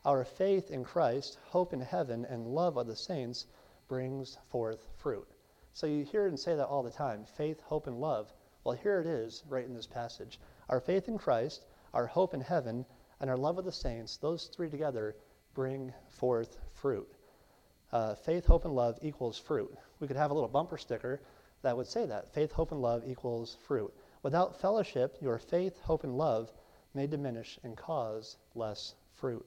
Our 0.05 0.25
faith 0.25 0.71
in 0.71 0.85
Christ, 0.85 1.39
hope 1.45 1.73
in 1.73 1.81
heaven, 1.81 2.25
and 2.27 2.47
love 2.47 2.77
of 2.77 2.87
the 2.87 2.97
saints 2.97 3.47
brings 3.89 4.39
forth 4.49 4.87
fruit. 4.97 5.29
So 5.73 5.87
you 5.87 6.05
hear 6.05 6.27
and 6.27 6.39
say 6.39 6.55
that 6.55 6.67
all 6.67 6.83
the 6.83 6.91
time 6.91 7.25
faith, 7.25 7.61
hope, 7.61 7.87
and 7.87 8.01
love. 8.01 8.33
Well, 8.65 8.77
here 8.77 9.01
it 9.01 9.07
is 9.07 9.45
right 9.49 9.65
in 9.65 9.75
this 9.75 9.87
passage. 9.87 10.41
Our 10.69 10.81
faith 10.81 11.09
in 11.09 11.19
Christ, 11.19 11.67
our 11.95 12.07
hope 12.07 12.35
in 12.35 12.41
heaven, 12.41 12.85
and 13.21 13.31
our 13.31 13.37
love 13.37 13.57
of 13.57 13.65
the 13.65 13.73
saints, 13.73 14.17
those 14.17 14.49
three 14.49 14.69
together 14.69 15.17
bring 15.55 15.93
forth 16.09 16.59
fruit. 16.75 17.09
Uh, 17.93 18.15
faith, 18.17 18.45
hope, 18.45 18.65
and 18.65 18.75
love 18.75 18.99
equals 19.01 19.39
fruit. 19.39 19.73
We 20.01 20.09
could 20.09 20.17
have 20.17 20.33
a 20.33 20.35
little 20.35 20.49
bumper 20.49 20.77
sticker 20.77 21.23
that 21.63 21.77
would 21.77 21.87
say 21.87 22.05
that 22.07 22.35
faith, 22.35 22.53
hope, 22.53 22.73
and 22.73 22.83
love 22.83 23.05
equals 23.07 23.57
fruit. 23.67 23.95
Without 24.23 24.61
fellowship, 24.61 25.17
your 25.21 25.39
faith, 25.39 25.79
hope, 25.81 26.03
and 26.03 26.19
love 26.19 26.53
may 26.93 27.07
diminish 27.07 27.59
and 27.63 27.77
cause 27.77 28.37
less 28.55 28.95
fruit. 29.15 29.47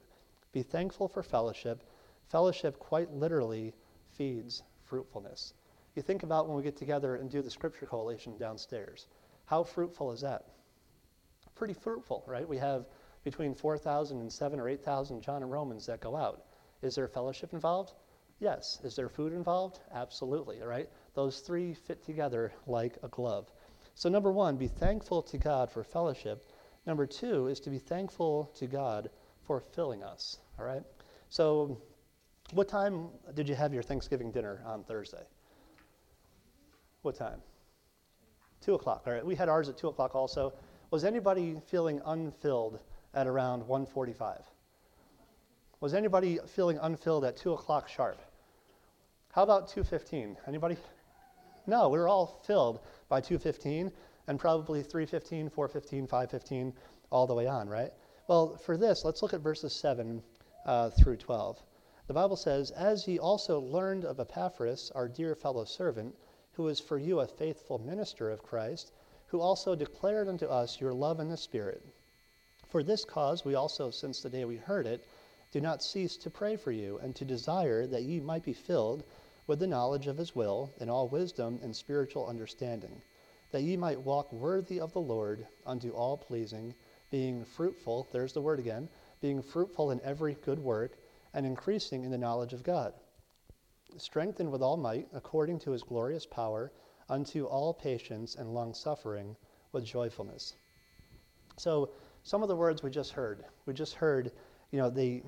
Be 0.53 0.63
thankful 0.63 1.07
for 1.07 1.21
fellowship. 1.21 1.83
Fellowship 2.29 2.79
quite 2.79 3.13
literally 3.13 3.73
feeds 4.11 4.63
fruitfulness. 4.85 5.53
You 5.95 6.01
think 6.01 6.23
about 6.23 6.47
when 6.47 6.55
we 6.55 6.63
get 6.63 6.77
together 6.77 7.15
and 7.15 7.29
do 7.29 7.41
the 7.41 7.51
scripture 7.51 7.85
collation 7.85 8.37
downstairs. 8.37 9.07
How 9.45 9.63
fruitful 9.63 10.11
is 10.11 10.21
that? 10.21 10.45
Pretty 11.57 11.73
fruitful, 11.73 12.23
right? 12.27 12.47
We 12.47 12.57
have 12.57 12.85
between 13.23 13.55
4,000 13.55 14.19
and 14.21 14.31
7 14.31 14.59
or 14.59 14.69
8,000 14.69 15.21
John 15.21 15.41
and 15.41 15.51
Romans 15.51 15.85
that 15.87 15.99
go 15.99 16.15
out. 16.15 16.45
Is 16.81 16.95
there 16.95 17.07
fellowship 17.07 17.53
involved? 17.53 17.93
Yes. 18.39 18.79
Is 18.83 18.95
there 18.95 19.09
food 19.09 19.33
involved? 19.33 19.79
Absolutely, 19.91 20.61
right? 20.61 20.87
Those 21.15 21.39
three 21.39 21.73
fit 21.73 22.03
together 22.03 22.53
like 22.67 22.97
a 23.01 23.07
glove. 23.07 23.51
So, 23.95 24.09
number 24.09 24.31
one, 24.31 24.57
be 24.57 24.67
thankful 24.67 25.23
to 25.23 25.37
God 25.39 25.71
for 25.71 25.83
fellowship. 25.83 26.47
Number 26.85 27.07
two 27.07 27.47
is 27.47 27.59
to 27.61 27.71
be 27.71 27.79
thankful 27.79 28.51
to 28.55 28.67
God 28.67 29.09
for 29.47 29.59
filling 29.59 30.03
us. 30.03 30.37
All 30.59 30.65
right? 30.65 30.83
So, 31.29 31.81
what 32.53 32.69
time 32.69 33.09
did 33.33 33.49
you 33.49 33.55
have 33.55 33.73
your 33.73 33.83
Thanksgiving 33.83 34.31
dinner 34.31 34.61
on 34.65 34.83
Thursday? 34.83 35.23
What 37.01 37.15
time? 37.15 37.41
Two 38.61 38.75
o'clock. 38.75 39.03
All 39.07 39.13
right. 39.13 39.25
We 39.25 39.35
had 39.35 39.49
ours 39.49 39.67
at 39.67 39.77
two 39.77 39.87
o'clock 39.87 40.15
also. 40.15 40.53
Was 40.89 41.03
anybody 41.03 41.59
feeling 41.67 42.01
unfilled 42.05 42.79
at 43.13 43.27
around 43.27 43.63
1:45? 43.63 44.41
Was 45.81 45.93
anybody 45.93 46.39
feeling 46.45 46.77
unfilled 46.77 47.25
at 47.25 47.35
two 47.35 47.51
o'clock 47.51 47.89
sharp? 47.89 48.21
How 49.33 49.43
about 49.43 49.67
2:15? 49.67 50.37
Anybody? 50.47 50.77
No, 51.65 51.89
we 51.89 51.99
were 51.99 52.07
all 52.07 52.27
filled 52.45 52.79
by 53.09 53.19
2:15 53.19 53.91
and 54.27 54.39
probably 54.39 54.81
3:15, 54.81 55.49
4:15, 55.49 56.07
5:15, 56.07 56.73
all 57.11 57.27
the 57.27 57.35
way 57.35 57.47
on, 57.47 57.67
right? 57.67 57.93
Well, 58.27 58.55
for 58.55 58.77
this, 58.77 59.03
let's 59.03 59.21
look 59.21 59.33
at 59.33 59.41
verses 59.41 59.73
7 59.73 60.23
uh, 60.65 60.89
through 60.91 61.17
12. 61.17 61.61
The 62.07 62.13
Bible 62.13 62.37
says, 62.37 62.71
"As 62.71 63.05
ye 63.05 63.19
also 63.19 63.59
learned 63.59 64.05
of 64.05 64.21
Epaphras, 64.21 64.91
our 64.95 65.09
dear 65.09 65.35
fellow 65.35 65.65
servant, 65.65 66.15
who 66.53 66.69
is 66.69 66.79
for 66.79 66.97
you 66.97 67.19
a 67.19 67.27
faithful 67.27 67.77
minister 67.77 68.31
of 68.31 68.41
Christ, 68.41 68.93
who 69.27 69.39
also 69.41 69.75
declared 69.75 70.27
unto 70.27 70.45
us 70.45 70.79
your 70.79 70.93
love 70.93 71.19
in 71.19 71.29
the 71.29 71.37
Spirit. 71.37 71.83
For 72.67 72.83
this 72.83 73.05
cause 73.05 73.45
we 73.45 73.55
also, 73.55 73.89
since 73.91 74.21
the 74.21 74.29
day 74.29 74.45
we 74.45 74.57
heard 74.57 74.87
it, 74.87 75.05
do 75.51 75.61
not 75.61 75.81
cease 75.81 76.17
to 76.17 76.29
pray 76.29 76.55
for 76.55 76.71
you, 76.71 76.97
and 76.97 77.15
to 77.15 77.23
desire 77.23 77.87
that 77.87 78.03
ye 78.03 78.19
might 78.19 78.43
be 78.43 78.53
filled 78.53 79.03
with 79.47 79.59
the 79.59 79.67
knowledge 79.67 80.07
of 80.07 80.17
his 80.17 80.35
will, 80.35 80.73
in 80.79 80.89
all 80.89 81.07
wisdom 81.07 81.59
and 81.63 81.73
spiritual 81.73 82.27
understanding, 82.27 83.01
that 83.51 83.63
ye 83.63 83.77
might 83.77 84.01
walk 84.01 84.31
worthy 84.33 84.79
of 84.79 84.91
the 84.91 84.99
Lord 84.99 85.47
unto 85.65 85.91
all 85.91 86.17
pleasing, 86.17 86.75
being 87.09 87.45
fruitful, 87.45 88.09
there's 88.11 88.33
the 88.33 88.41
word 88.41 88.59
again, 88.59 88.89
being 89.21 89.41
fruitful 89.41 89.91
in 89.91 90.01
every 90.01 90.33
good 90.35 90.59
work, 90.59 90.97
and 91.33 91.45
increasing 91.45 92.03
in 92.03 92.11
the 92.11 92.17
knowledge 92.17 92.51
of 92.51 92.63
God, 92.63 92.93
strengthened 93.95 94.51
with 94.51 94.61
all 94.61 94.77
might, 94.77 95.07
according 95.13 95.59
to 95.59 95.71
his 95.71 95.83
glorious 95.83 96.25
power, 96.25 96.71
unto 97.09 97.45
all 97.45 97.73
patience 97.73 98.35
and 98.35 98.53
long 98.53 98.73
suffering 98.73 99.35
with 99.71 99.85
joyfulness. 99.85 100.55
So, 101.57 101.91
some 102.23 102.43
of 102.43 102.49
the 102.49 102.55
words 102.55 102.83
we 102.83 102.89
just 102.89 103.11
heard. 103.11 103.45
We 103.65 103.73
just 103.73 103.93
heard, 103.93 104.31
you 104.71 104.79
know, 104.79 104.89
the 104.89 105.23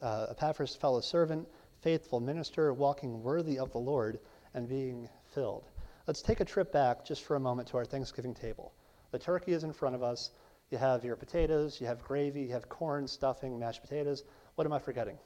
uh, 0.00 0.26
Epaphras 0.30 0.76
fellow 0.76 1.00
servant, 1.00 1.48
faithful 1.82 2.20
minister, 2.20 2.72
walking 2.72 3.22
worthy 3.22 3.58
of 3.58 3.72
the 3.72 3.78
Lord, 3.78 4.20
and 4.54 4.68
being 4.68 5.08
filled. 5.34 5.64
Let's 6.06 6.22
take 6.22 6.40
a 6.40 6.44
trip 6.44 6.72
back 6.72 7.04
just 7.04 7.24
for 7.24 7.34
a 7.36 7.40
moment 7.40 7.68
to 7.68 7.78
our 7.78 7.84
Thanksgiving 7.84 8.34
table. 8.34 8.72
The 9.10 9.18
turkey 9.18 9.52
is 9.52 9.64
in 9.64 9.72
front 9.72 9.94
of 9.94 10.02
us. 10.02 10.30
You 10.70 10.78
have 10.78 11.04
your 11.04 11.16
potatoes, 11.16 11.80
you 11.80 11.86
have 11.86 12.02
gravy, 12.02 12.42
you 12.42 12.52
have 12.52 12.68
corn, 12.68 13.06
stuffing, 13.06 13.58
mashed 13.58 13.82
potatoes. 13.82 14.24
What 14.54 14.66
am 14.66 14.72
I 14.72 14.78
forgetting? 14.78 15.18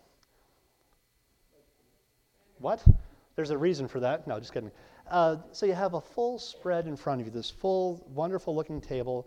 What? 2.58 2.84
There's 3.36 3.50
a 3.50 3.58
reason 3.58 3.88
for 3.88 4.00
that. 4.00 4.26
No, 4.26 4.38
just 4.38 4.52
kidding. 4.52 4.70
Uh, 5.10 5.36
so 5.50 5.66
you 5.66 5.74
have 5.74 5.94
a 5.94 6.00
full 6.00 6.38
spread 6.38 6.86
in 6.86 6.96
front 6.96 7.20
of 7.20 7.26
you, 7.26 7.32
this 7.32 7.50
full, 7.50 8.06
wonderful 8.14 8.54
looking 8.54 8.80
table. 8.80 9.26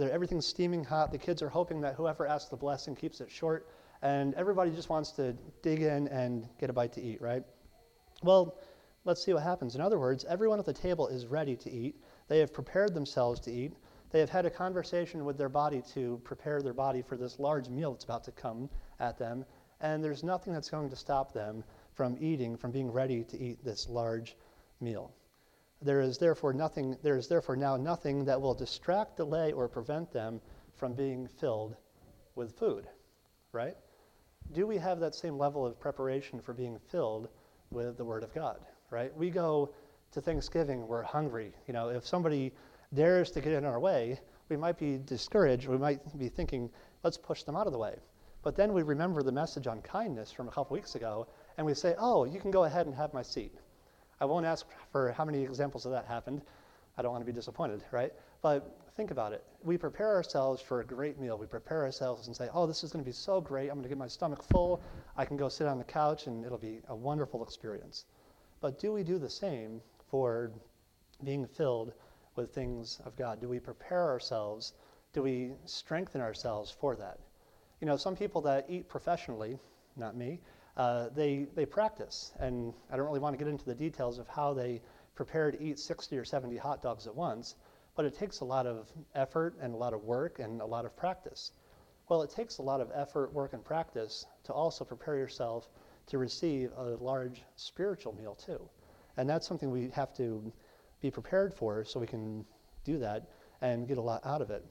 Everything's 0.00 0.46
steaming 0.46 0.82
hot. 0.82 1.12
The 1.12 1.18
kids 1.18 1.42
are 1.42 1.48
hoping 1.50 1.82
that 1.82 1.94
whoever 1.94 2.26
asks 2.26 2.48
the 2.48 2.56
blessing 2.56 2.96
keeps 2.96 3.20
it 3.20 3.30
short 3.30 3.68
and 4.02 4.34
everybody 4.34 4.70
just 4.70 4.88
wants 4.88 5.10
to 5.12 5.36
dig 5.62 5.82
in 5.82 6.08
and 6.08 6.48
get 6.60 6.70
a 6.70 6.72
bite 6.72 6.92
to 6.94 7.02
eat, 7.02 7.20
right? 7.20 7.42
Well, 8.22 8.56
let's 9.04 9.22
see 9.22 9.32
what 9.32 9.42
happens. 9.42 9.74
In 9.74 9.80
other 9.80 9.98
words, 9.98 10.24
everyone 10.24 10.58
at 10.58 10.64
the 10.64 10.72
table 10.72 11.08
is 11.08 11.26
ready 11.26 11.56
to 11.56 11.70
eat. 11.70 12.00
They 12.28 12.38
have 12.38 12.52
prepared 12.52 12.94
themselves 12.94 13.40
to 13.40 13.52
eat. 13.52 13.72
They 14.10 14.20
have 14.20 14.30
had 14.30 14.46
a 14.46 14.50
conversation 14.50 15.24
with 15.24 15.36
their 15.36 15.48
body 15.48 15.82
to 15.94 16.20
prepare 16.24 16.62
their 16.62 16.72
body 16.72 17.02
for 17.02 17.16
this 17.16 17.38
large 17.38 17.68
meal 17.68 17.92
that's 17.92 18.04
about 18.04 18.24
to 18.24 18.32
come 18.32 18.70
at 19.00 19.18
them. 19.18 19.44
And 19.80 20.02
there's 20.02 20.24
nothing 20.24 20.52
that's 20.52 20.70
going 20.70 20.88
to 20.90 20.96
stop 20.96 21.32
them 21.32 21.64
from 21.92 22.16
eating, 22.20 22.56
from 22.56 22.70
being 22.70 22.90
ready 22.90 23.24
to 23.24 23.38
eat 23.38 23.62
this 23.64 23.88
large 23.88 24.36
meal. 24.80 25.12
There 25.80 26.00
is 26.00 26.18
therefore 26.18 26.52
nothing, 26.52 26.96
there 27.02 27.16
is 27.16 27.28
therefore 27.28 27.56
now 27.56 27.76
nothing 27.76 28.24
that 28.24 28.40
will 28.40 28.54
distract, 28.54 29.16
delay, 29.16 29.52
or 29.52 29.68
prevent 29.68 30.12
them 30.12 30.40
from 30.74 30.94
being 30.94 31.28
filled 31.28 31.76
with 32.34 32.58
food, 32.58 32.86
right? 33.52 33.76
do 34.52 34.66
we 34.66 34.78
have 34.78 35.00
that 35.00 35.14
same 35.14 35.36
level 35.36 35.66
of 35.66 35.78
preparation 35.78 36.40
for 36.40 36.52
being 36.52 36.78
filled 36.90 37.28
with 37.70 37.96
the 37.96 38.04
Word 38.04 38.22
of 38.22 38.34
God, 38.34 38.60
right? 38.90 39.14
We 39.16 39.30
go 39.30 39.74
to 40.12 40.20
Thanksgiving, 40.20 40.86
we're 40.86 41.02
hungry. 41.02 41.52
You 41.66 41.74
know, 41.74 41.90
if 41.90 42.06
somebody 42.06 42.52
dares 42.94 43.30
to 43.32 43.40
get 43.40 43.52
in 43.52 43.64
our 43.64 43.78
way, 43.78 44.18
we 44.48 44.56
might 44.56 44.78
be 44.78 44.98
discouraged. 44.98 45.68
We 45.68 45.76
might 45.76 46.18
be 46.18 46.28
thinking, 46.28 46.70
let's 47.02 47.18
push 47.18 47.42
them 47.42 47.56
out 47.56 47.66
of 47.66 47.72
the 47.72 47.78
way. 47.78 47.96
But 48.42 48.56
then 48.56 48.72
we 48.72 48.82
remember 48.82 49.22
the 49.22 49.32
message 49.32 49.66
on 49.66 49.82
kindness 49.82 50.32
from 50.32 50.48
a 50.48 50.50
couple 50.50 50.74
weeks 50.74 50.94
ago, 50.94 51.26
and 51.58 51.66
we 51.66 51.74
say, 51.74 51.94
oh, 51.98 52.24
you 52.24 52.40
can 52.40 52.50
go 52.50 52.64
ahead 52.64 52.86
and 52.86 52.94
have 52.94 53.12
my 53.12 53.22
seat. 53.22 53.54
I 54.20 54.24
won't 54.24 54.46
ask 54.46 54.66
for 54.90 55.12
how 55.12 55.24
many 55.24 55.42
examples 55.42 55.86
of 55.86 55.92
that 55.92 56.06
happened. 56.06 56.42
I 56.96 57.02
don't 57.02 57.12
want 57.12 57.22
to 57.22 57.26
be 57.26 57.32
disappointed, 57.32 57.84
right? 57.92 58.12
But 58.42 58.76
think 58.96 59.12
about 59.12 59.32
it. 59.32 59.44
We 59.62 59.78
prepare 59.78 60.14
ourselves 60.14 60.60
for 60.60 60.80
a 60.80 60.84
great 60.84 61.20
meal. 61.20 61.38
We 61.38 61.46
prepare 61.46 61.84
ourselves 61.84 62.26
and 62.26 62.34
say, 62.34 62.48
oh, 62.52 62.66
this 62.66 62.82
is 62.82 62.92
going 62.92 63.04
to 63.04 63.08
be 63.08 63.14
so 63.14 63.40
great. 63.40 63.68
I'm 63.68 63.76
going 63.76 63.84
to 63.84 63.88
get 63.88 63.98
my 63.98 64.08
stomach 64.08 64.42
full. 64.42 64.82
I 65.16 65.24
can 65.24 65.36
go 65.36 65.48
sit 65.48 65.68
on 65.68 65.78
the 65.78 65.84
couch 65.84 66.26
and 66.26 66.44
it'll 66.44 66.58
be 66.58 66.80
a 66.88 66.96
wonderful 66.96 67.44
experience. 67.44 68.06
But 68.60 68.80
do 68.80 68.92
we 68.92 69.04
do 69.04 69.18
the 69.18 69.30
same 69.30 69.80
for 70.10 70.50
being 71.22 71.46
filled 71.46 71.92
with 72.34 72.52
things 72.52 73.00
of 73.04 73.16
God? 73.16 73.40
Do 73.40 73.48
we 73.48 73.60
prepare 73.60 74.08
ourselves? 74.08 74.72
Do 75.12 75.22
we 75.22 75.52
strengthen 75.64 76.20
ourselves 76.20 76.70
for 76.70 76.96
that? 76.96 77.18
You 77.80 77.86
know, 77.86 77.96
some 77.96 78.16
people 78.16 78.40
that 78.42 78.66
eat 78.68 78.88
professionally, 78.88 79.58
not 79.96 80.16
me, 80.16 80.40
uh, 80.78 81.08
they, 81.14 81.46
they 81.54 81.66
practice. 81.66 82.32
And 82.38 82.72
I 82.90 82.96
don't 82.96 83.06
really 83.06 83.18
want 83.18 83.36
to 83.36 83.44
get 83.44 83.50
into 83.50 83.64
the 83.64 83.74
details 83.74 84.18
of 84.18 84.28
how 84.28 84.54
they 84.54 84.80
prepare 85.16 85.50
to 85.50 85.62
eat 85.62 85.78
60 85.78 86.16
or 86.16 86.24
70 86.24 86.56
hot 86.56 86.80
dogs 86.80 87.06
at 87.06 87.14
once, 87.14 87.56
but 87.96 88.06
it 88.06 88.16
takes 88.16 88.40
a 88.40 88.44
lot 88.44 88.66
of 88.66 88.88
effort 89.14 89.56
and 89.60 89.74
a 89.74 89.76
lot 89.76 89.92
of 89.92 90.04
work 90.04 90.38
and 90.38 90.60
a 90.60 90.64
lot 90.64 90.84
of 90.84 90.96
practice. 90.96 91.50
Well, 92.08 92.22
it 92.22 92.30
takes 92.30 92.58
a 92.58 92.62
lot 92.62 92.80
of 92.80 92.90
effort, 92.94 93.34
work, 93.34 93.52
and 93.52 93.62
practice 93.62 94.24
to 94.44 94.52
also 94.52 94.84
prepare 94.84 95.16
yourself 95.16 95.68
to 96.06 96.16
receive 96.16 96.70
a 96.76 96.96
large 97.00 97.42
spiritual 97.56 98.14
meal, 98.14 98.34
too. 98.34 98.60
And 99.16 99.28
that's 99.28 99.46
something 99.46 99.70
we 99.70 99.90
have 99.90 100.14
to 100.14 100.52
be 101.00 101.10
prepared 101.10 101.52
for 101.52 101.84
so 101.84 102.00
we 102.00 102.06
can 102.06 102.46
do 102.84 102.98
that 102.98 103.28
and 103.60 103.88
get 103.88 103.98
a 103.98 104.00
lot 104.00 104.24
out 104.24 104.40
of 104.40 104.50
it. 104.50 104.64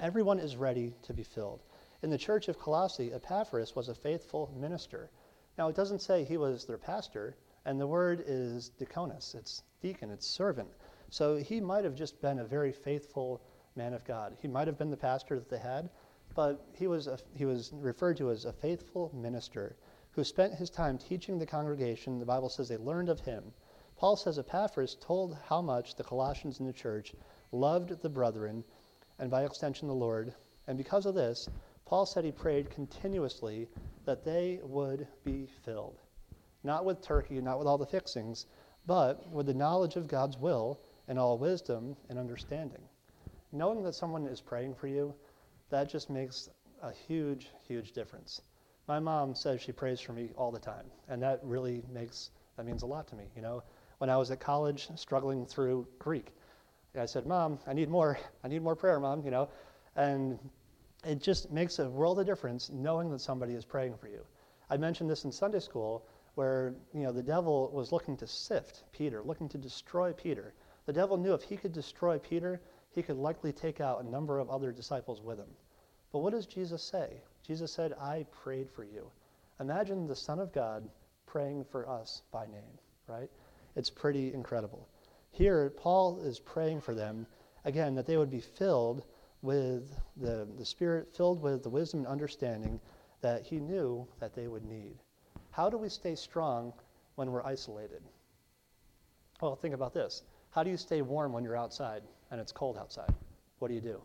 Everyone 0.00 0.38
is 0.38 0.56
ready 0.56 0.94
to 1.02 1.12
be 1.12 1.24
filled. 1.24 1.60
In 2.02 2.10
the 2.10 2.18
church 2.18 2.48
of 2.48 2.58
Colossae, 2.58 3.12
Epaphras 3.12 3.74
was 3.74 3.88
a 3.88 3.94
faithful 3.94 4.52
minister. 4.56 5.10
Now, 5.56 5.68
it 5.68 5.76
doesn't 5.76 6.02
say 6.02 6.24
he 6.24 6.36
was 6.36 6.64
their 6.64 6.78
pastor, 6.78 7.36
and 7.64 7.80
the 7.80 7.86
word 7.86 8.24
is 8.26 8.70
diakonos, 8.78 9.34
it's 9.34 9.62
deacon, 9.80 10.10
it's 10.10 10.26
servant. 10.26 10.68
So 11.10 11.36
he 11.36 11.60
might 11.60 11.84
have 11.84 11.94
just 11.94 12.20
been 12.20 12.40
a 12.40 12.44
very 12.44 12.72
faithful 12.72 13.40
man 13.76 13.94
of 13.94 14.04
God. 14.04 14.36
He 14.40 14.48
might 14.48 14.66
have 14.66 14.78
been 14.78 14.90
the 14.90 14.96
pastor 14.96 15.38
that 15.38 15.48
they 15.48 15.58
had, 15.58 15.90
but 16.34 16.66
he 16.72 16.86
was, 16.86 17.06
a, 17.06 17.18
he 17.34 17.44
was 17.44 17.70
referred 17.72 18.16
to 18.16 18.30
as 18.30 18.44
a 18.44 18.52
faithful 18.52 19.12
minister 19.14 19.76
who 20.10 20.24
spent 20.24 20.54
his 20.54 20.70
time 20.70 20.98
teaching 20.98 21.38
the 21.38 21.46
congregation. 21.46 22.18
The 22.18 22.26
Bible 22.26 22.48
says 22.48 22.68
they 22.68 22.76
learned 22.76 23.08
of 23.08 23.20
him. 23.20 23.52
Paul 23.96 24.16
says 24.16 24.38
Epaphras 24.38 24.96
told 25.00 25.36
how 25.46 25.62
much 25.62 25.94
the 25.94 26.04
Colossians 26.04 26.58
in 26.58 26.66
the 26.66 26.72
church 26.72 27.14
loved 27.52 28.02
the 28.02 28.08
brethren, 28.08 28.64
and 29.18 29.30
by 29.30 29.44
extension 29.44 29.86
the 29.86 29.94
Lord. 29.94 30.34
And 30.66 30.76
because 30.76 31.06
of 31.06 31.14
this, 31.14 31.48
Paul 31.84 32.06
said 32.06 32.24
he 32.24 32.32
prayed 32.32 32.70
continuously 32.70 33.68
that 34.04 34.24
they 34.24 34.60
would 34.62 35.06
be 35.24 35.46
filled. 35.64 36.00
Not 36.62 36.84
with 36.84 37.02
turkey, 37.02 37.40
not 37.40 37.58
with 37.58 37.66
all 37.66 37.78
the 37.78 37.86
fixings, 37.86 38.46
but 38.86 39.30
with 39.30 39.46
the 39.46 39.54
knowledge 39.54 39.96
of 39.96 40.08
God's 40.08 40.38
will 40.38 40.80
and 41.08 41.18
all 41.18 41.38
wisdom 41.38 41.96
and 42.08 42.18
understanding. 42.18 42.82
Knowing 43.52 43.82
that 43.82 43.94
someone 43.94 44.26
is 44.26 44.40
praying 44.40 44.74
for 44.74 44.88
you, 44.88 45.14
that 45.70 45.88
just 45.88 46.10
makes 46.10 46.48
a 46.82 46.92
huge, 46.92 47.48
huge 47.66 47.92
difference. 47.92 48.42
My 48.86 49.00
mom 49.00 49.34
says 49.34 49.60
she 49.60 49.72
prays 49.72 50.00
for 50.00 50.12
me 50.12 50.30
all 50.36 50.50
the 50.50 50.58
time, 50.58 50.84
and 51.08 51.22
that 51.22 51.40
really 51.42 51.82
makes 51.90 52.30
that 52.56 52.66
means 52.66 52.82
a 52.82 52.86
lot 52.86 53.08
to 53.08 53.16
me. 53.16 53.24
You 53.34 53.42
know, 53.42 53.62
when 53.98 54.10
I 54.10 54.16
was 54.16 54.30
at 54.30 54.40
college 54.40 54.88
struggling 54.96 55.46
through 55.46 55.86
Greek, 55.98 56.32
I 56.96 57.06
said, 57.06 57.26
"Mom, 57.26 57.58
I 57.66 57.72
need 57.72 57.88
more. 57.88 58.18
I 58.44 58.48
need 58.48 58.62
more 58.62 58.76
prayer, 58.76 59.00
Mom." 59.00 59.24
You 59.24 59.30
know, 59.30 59.48
and 59.96 60.38
it 61.06 61.20
just 61.20 61.50
makes 61.50 61.78
a 61.78 61.88
world 61.88 62.18
of 62.18 62.26
difference 62.26 62.70
knowing 62.70 63.10
that 63.10 63.20
somebody 63.20 63.54
is 63.54 63.64
praying 63.64 63.96
for 63.96 64.08
you. 64.08 64.24
I 64.70 64.76
mentioned 64.76 65.10
this 65.10 65.24
in 65.24 65.32
Sunday 65.32 65.60
school 65.60 66.06
where 66.34 66.74
you 66.92 67.02
know 67.02 67.12
the 67.12 67.22
devil 67.22 67.70
was 67.72 67.92
looking 67.92 68.16
to 68.18 68.26
sift 68.26 68.84
Peter, 68.92 69.22
looking 69.22 69.48
to 69.50 69.58
destroy 69.58 70.12
Peter. 70.12 70.54
The 70.86 70.92
devil 70.92 71.16
knew 71.16 71.34
if 71.34 71.42
he 71.42 71.56
could 71.56 71.72
destroy 71.72 72.18
Peter, 72.18 72.60
he 72.90 73.02
could 73.02 73.16
likely 73.16 73.52
take 73.52 73.80
out 73.80 74.02
a 74.02 74.08
number 74.08 74.38
of 74.38 74.50
other 74.50 74.72
disciples 74.72 75.20
with 75.20 75.38
him. 75.38 75.50
But 76.12 76.20
what 76.20 76.32
does 76.32 76.46
Jesus 76.46 76.82
say? 76.82 77.20
Jesus 77.46 77.72
said, 77.72 77.92
I 78.00 78.26
prayed 78.30 78.70
for 78.70 78.84
you. 78.84 79.10
Imagine 79.60 80.06
the 80.06 80.16
Son 80.16 80.38
of 80.38 80.52
God 80.52 80.88
praying 81.26 81.64
for 81.64 81.88
us 81.88 82.22
by 82.32 82.46
name, 82.46 82.78
right? 83.06 83.30
It's 83.76 83.90
pretty 83.90 84.32
incredible. 84.32 84.88
Here, 85.30 85.70
Paul 85.70 86.20
is 86.20 86.38
praying 86.38 86.80
for 86.80 86.94
them, 86.94 87.26
again, 87.64 87.94
that 87.96 88.06
they 88.06 88.16
would 88.16 88.30
be 88.30 88.40
filled 88.40 89.02
with 89.44 89.94
the, 90.16 90.48
the 90.56 90.64
Spirit, 90.64 91.14
filled 91.14 91.42
with 91.42 91.62
the 91.62 91.68
wisdom 91.68 92.00
and 92.00 92.06
understanding 92.06 92.80
that 93.20 93.42
he 93.42 93.56
knew 93.56 94.06
that 94.18 94.34
they 94.34 94.48
would 94.48 94.64
need. 94.64 94.96
How 95.50 95.68
do 95.68 95.76
we 95.76 95.90
stay 95.90 96.14
strong 96.14 96.72
when 97.16 97.30
we're 97.30 97.44
isolated? 97.44 98.02
Well, 99.42 99.54
think 99.54 99.74
about 99.74 99.92
this. 99.92 100.22
How 100.50 100.62
do 100.62 100.70
you 100.70 100.78
stay 100.78 101.02
warm 101.02 101.32
when 101.32 101.44
you're 101.44 101.58
outside 101.58 102.02
and 102.30 102.40
it's 102.40 102.52
cold 102.52 102.78
outside? 102.78 103.12
What 103.58 103.68
do 103.68 103.74
you 103.74 103.82
do? 103.82 104.00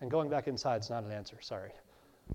And 0.00 0.10
going 0.10 0.30
back 0.30 0.48
inside 0.48 0.80
is 0.80 0.88
not 0.88 1.04
an 1.04 1.12
answer, 1.12 1.36
sorry. 1.42 1.70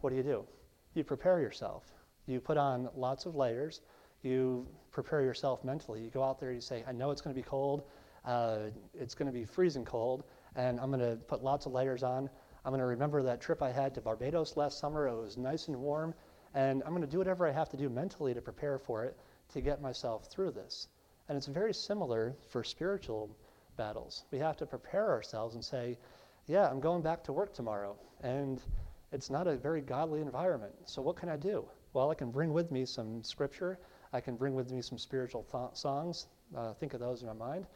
What 0.02 0.12
do 0.12 0.18
you 0.18 0.24
do? 0.24 0.46
You 0.94 1.04
prepare 1.04 1.40
yourself. 1.40 1.84
You 2.28 2.40
put 2.40 2.58
on 2.58 2.90
lots 2.96 3.26
of 3.26 3.36
layers. 3.36 3.82
You 4.22 4.68
prepare 4.92 5.22
yourself 5.22 5.64
mentally. 5.64 6.02
You 6.02 6.12
go 6.12 6.24
out 6.24 6.40
there, 6.40 6.50
and 6.50 6.58
you 6.58 6.62
say, 6.62 6.84
I 6.88 6.92
know 6.92 7.10
it's 7.10 7.22
going 7.22 7.36
to 7.36 7.42
be 7.42 7.48
cold. 7.48 7.84
Uh, 8.26 8.70
it's 8.94 9.16
going 9.16 9.26
to 9.26 9.34
be 9.34 9.46
freezing 9.46 9.86
cold, 9.86 10.24
and 10.56 10.80
I'm 10.80 10.92
going 10.92 11.00
to 11.00 11.16
put 11.16 11.44
lots 11.44 11.66
of 11.66 11.72
layers 11.72 12.04
on. 12.04 12.30
I'm 12.66 12.72
going 12.72 12.80
to 12.80 12.86
remember 12.86 13.24
that 13.24 13.42
trip 13.42 13.62
I 13.62 13.72
had 13.72 13.96
to 13.96 14.02
Barbados 14.02 14.58
last 14.58 14.80
summer. 14.80 15.08
It 15.08 15.16
was 15.16 15.38
nice 15.38 15.68
and 15.68 15.78
warm, 15.78 16.14
and 16.54 16.84
I'm 16.84 16.90
going 16.90 17.02
to 17.02 17.08
do 17.08 17.18
whatever 17.18 17.48
I 17.48 17.52
have 17.52 17.70
to 17.70 17.78
do 17.78 17.90
mentally 17.90 18.34
to 18.34 18.42
prepare 18.42 18.78
for 18.78 19.06
it 19.06 19.18
to 19.54 19.62
get 19.62 19.82
myself 19.82 20.28
through 20.28 20.52
this. 20.52 20.88
And 21.28 21.38
it's 21.38 21.48
very 21.48 21.74
similar 21.74 22.36
for 22.50 22.64
spiritual 22.64 23.30
battles. 23.78 24.26
We 24.32 24.40
have 24.40 24.58
to 24.58 24.66
prepare 24.66 25.10
ourselves 25.10 25.56
and 25.56 25.64
say, 25.64 25.98
yeah, 26.48 26.68
I'm 26.68 26.80
going 26.80 27.02
back 27.02 27.24
to 27.26 27.34
work 27.34 27.54
tomorrow, 27.54 27.96
and 28.22 28.60
it's 29.12 29.30
not 29.30 29.48
a 29.48 29.56
very 29.56 29.82
godly 29.82 30.22
environment. 30.22 30.74
So 30.86 31.02
what 31.02 31.16
can 31.16 31.30
I 31.30 31.38
do? 31.38 31.66
Well, 31.94 32.12
I 32.12 32.16
can 32.16 32.32
bring 32.32 32.54
with 32.54 32.72
me 32.72 32.86
some 32.86 33.24
scripture. 33.24 33.80
I 34.12 34.22
can 34.22 34.36
bring 34.36 34.56
with 34.56 34.72
me 34.72 34.82
some 34.82 34.98
spiritual 34.98 35.46
th- 35.52 35.76
songs. 35.80 36.28
Uh, 36.56 36.74
think 36.74 36.94
of 36.94 37.00
those 37.00 37.22
in 37.22 37.28
my 37.28 37.34
mind. 37.34 37.68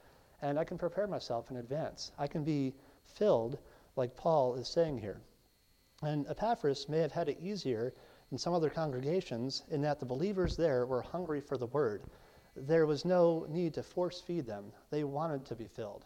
And 0.43 0.59
I 0.59 0.65
can 0.65 0.77
prepare 0.77 1.07
myself 1.07 1.49
in 1.51 1.57
advance. 1.57 2.11
I 2.19 2.27
can 2.27 2.43
be 2.43 2.75
filled 3.05 3.57
like 3.95 4.17
Paul 4.17 4.55
is 4.55 4.67
saying 4.67 4.97
here. 4.97 5.21
And 6.01 6.27
Epaphras 6.27 6.89
may 6.89 6.99
have 6.99 7.13
had 7.13 7.29
it 7.29 7.39
easier 7.39 7.93
in 8.29 8.37
some 8.37 8.53
other 8.53 8.69
congregations 8.69 9.63
in 9.69 9.81
that 9.83 10.01
the 10.01 10.05
believers 10.05 10.57
there 10.57 10.85
were 10.85 11.01
hungry 11.01 11.39
for 11.39 11.57
the 11.57 11.67
word. 11.67 12.03
There 12.57 12.85
was 12.85 13.05
no 13.05 13.45
need 13.47 13.73
to 13.75 13.83
force 13.83 14.19
feed 14.19 14.45
them, 14.45 14.73
they 14.89 15.05
wanted 15.05 15.45
to 15.45 15.55
be 15.55 15.65
filled. 15.65 16.03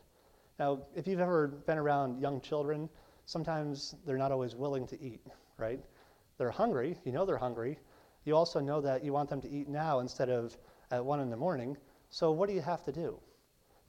Now, 0.60 0.84
if 0.96 1.08
you've 1.08 1.20
ever 1.20 1.48
been 1.48 1.80
around 1.80 2.22
young 2.22 2.40
children, 2.40 2.90
sometimes 3.26 3.96
they're 4.06 4.20
not 4.20 4.32
always 4.32 4.56
willing 4.56 4.86
to 4.88 5.02
eat, 5.02 5.26
right? 5.58 5.80
They're 6.38 6.52
hungry, 6.52 6.96
you 7.06 7.12
know 7.12 7.26
they're 7.26 7.38
hungry. 7.38 7.80
You 8.24 8.36
also 8.36 8.60
know 8.60 8.82
that 8.82 9.04
you 9.04 9.14
want 9.14 9.32
them 9.32 9.42
to 9.42 9.50
eat 9.50 9.68
now 9.68 10.00
instead 10.00 10.30
of 10.30 10.56
at 10.92 11.04
one 11.04 11.22
in 11.22 11.32
the 11.32 11.38
morning. 11.38 11.76
So, 12.12 12.32
what 12.32 12.48
do 12.48 12.54
you 12.54 12.62
have 12.62 12.84
to 12.84 12.92
do? 12.92 13.20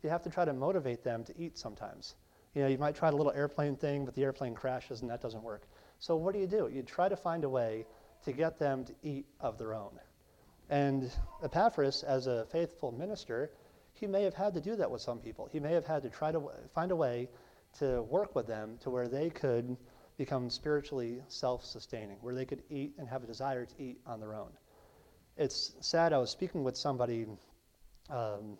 You 0.02 0.10
have 0.10 0.22
to 0.22 0.30
try 0.30 0.44
to 0.44 0.52
motivate 0.52 1.02
them 1.02 1.24
to 1.24 1.34
eat 1.38 1.58
sometimes. 1.58 2.14
You 2.54 2.62
know, 2.62 2.68
you 2.68 2.78
might 2.78 2.94
try 2.94 3.10
the 3.10 3.16
little 3.16 3.32
airplane 3.32 3.76
thing, 3.76 4.04
but 4.04 4.14
the 4.14 4.22
airplane 4.22 4.54
crashes 4.54 5.02
and 5.02 5.10
that 5.10 5.20
doesn't 5.20 5.42
work. 5.42 5.68
So, 5.98 6.16
what 6.16 6.34
do 6.34 6.40
you 6.40 6.46
do? 6.46 6.70
You 6.72 6.82
try 6.82 7.08
to 7.08 7.16
find 7.16 7.44
a 7.44 7.48
way 7.48 7.86
to 8.24 8.32
get 8.32 8.58
them 8.58 8.84
to 8.84 8.94
eat 9.02 9.26
of 9.40 9.58
their 9.58 9.74
own. 9.74 9.98
And 10.70 11.10
Epaphras, 11.42 12.02
as 12.02 12.26
a 12.26 12.46
faithful 12.46 12.92
minister, 12.92 13.50
he 13.92 14.06
may 14.06 14.22
have 14.22 14.34
had 14.34 14.54
to 14.54 14.60
do 14.60 14.76
that 14.76 14.90
with 14.90 15.00
some 15.00 15.18
people. 15.18 15.48
He 15.50 15.60
may 15.60 15.72
have 15.72 15.86
had 15.86 16.02
to 16.02 16.10
try 16.10 16.30
to 16.30 16.50
find 16.74 16.92
a 16.92 16.96
way 16.96 17.28
to 17.78 18.02
work 18.02 18.34
with 18.34 18.46
them 18.46 18.78
to 18.82 18.90
where 18.90 19.08
they 19.08 19.30
could 19.30 19.76
become 20.16 20.50
spiritually 20.50 21.22
self 21.28 21.64
sustaining, 21.64 22.16
where 22.20 22.34
they 22.34 22.44
could 22.44 22.62
eat 22.70 22.92
and 22.98 23.08
have 23.08 23.24
a 23.24 23.26
desire 23.26 23.64
to 23.64 23.74
eat 23.78 24.00
on 24.06 24.20
their 24.20 24.34
own. 24.34 24.50
It's 25.36 25.74
sad, 25.80 26.12
I 26.12 26.18
was 26.18 26.30
speaking 26.30 26.64
with 26.64 26.76
somebody 26.76 27.26
um, 28.10 28.58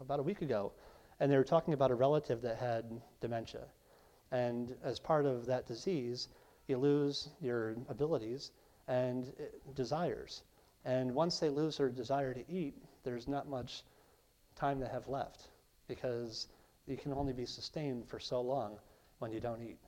about 0.00 0.20
a 0.20 0.22
week 0.22 0.42
ago, 0.42 0.72
and 1.20 1.30
they 1.30 1.36
were 1.36 1.44
talking 1.44 1.74
about 1.74 1.90
a 1.90 1.94
relative 1.94 2.42
that 2.42 2.58
had 2.58 2.84
dementia. 3.20 3.66
And 4.30 4.74
as 4.82 4.98
part 4.98 5.26
of 5.26 5.46
that 5.46 5.66
disease, 5.66 6.28
you 6.66 6.76
lose 6.76 7.30
your 7.40 7.76
abilities 7.88 8.50
and 8.86 9.32
eh, 9.38 9.44
desires. 9.74 10.42
And 10.84 11.14
once 11.14 11.38
they 11.38 11.48
lose 11.48 11.78
their 11.78 11.88
desire 11.88 12.34
to 12.34 12.50
eat, 12.50 12.74
there's 13.04 13.26
not 13.26 13.48
much 13.48 13.82
time 14.54 14.80
they 14.80 14.88
have 14.88 15.08
left 15.08 15.48
because 15.86 16.48
you 16.86 16.96
can 16.96 17.12
only 17.12 17.32
be 17.32 17.46
sustained 17.46 18.06
for 18.08 18.18
so 18.18 18.40
long 18.40 18.78
when 19.18 19.32
you 19.32 19.40
don't 19.40 19.62
eat. 19.62 19.78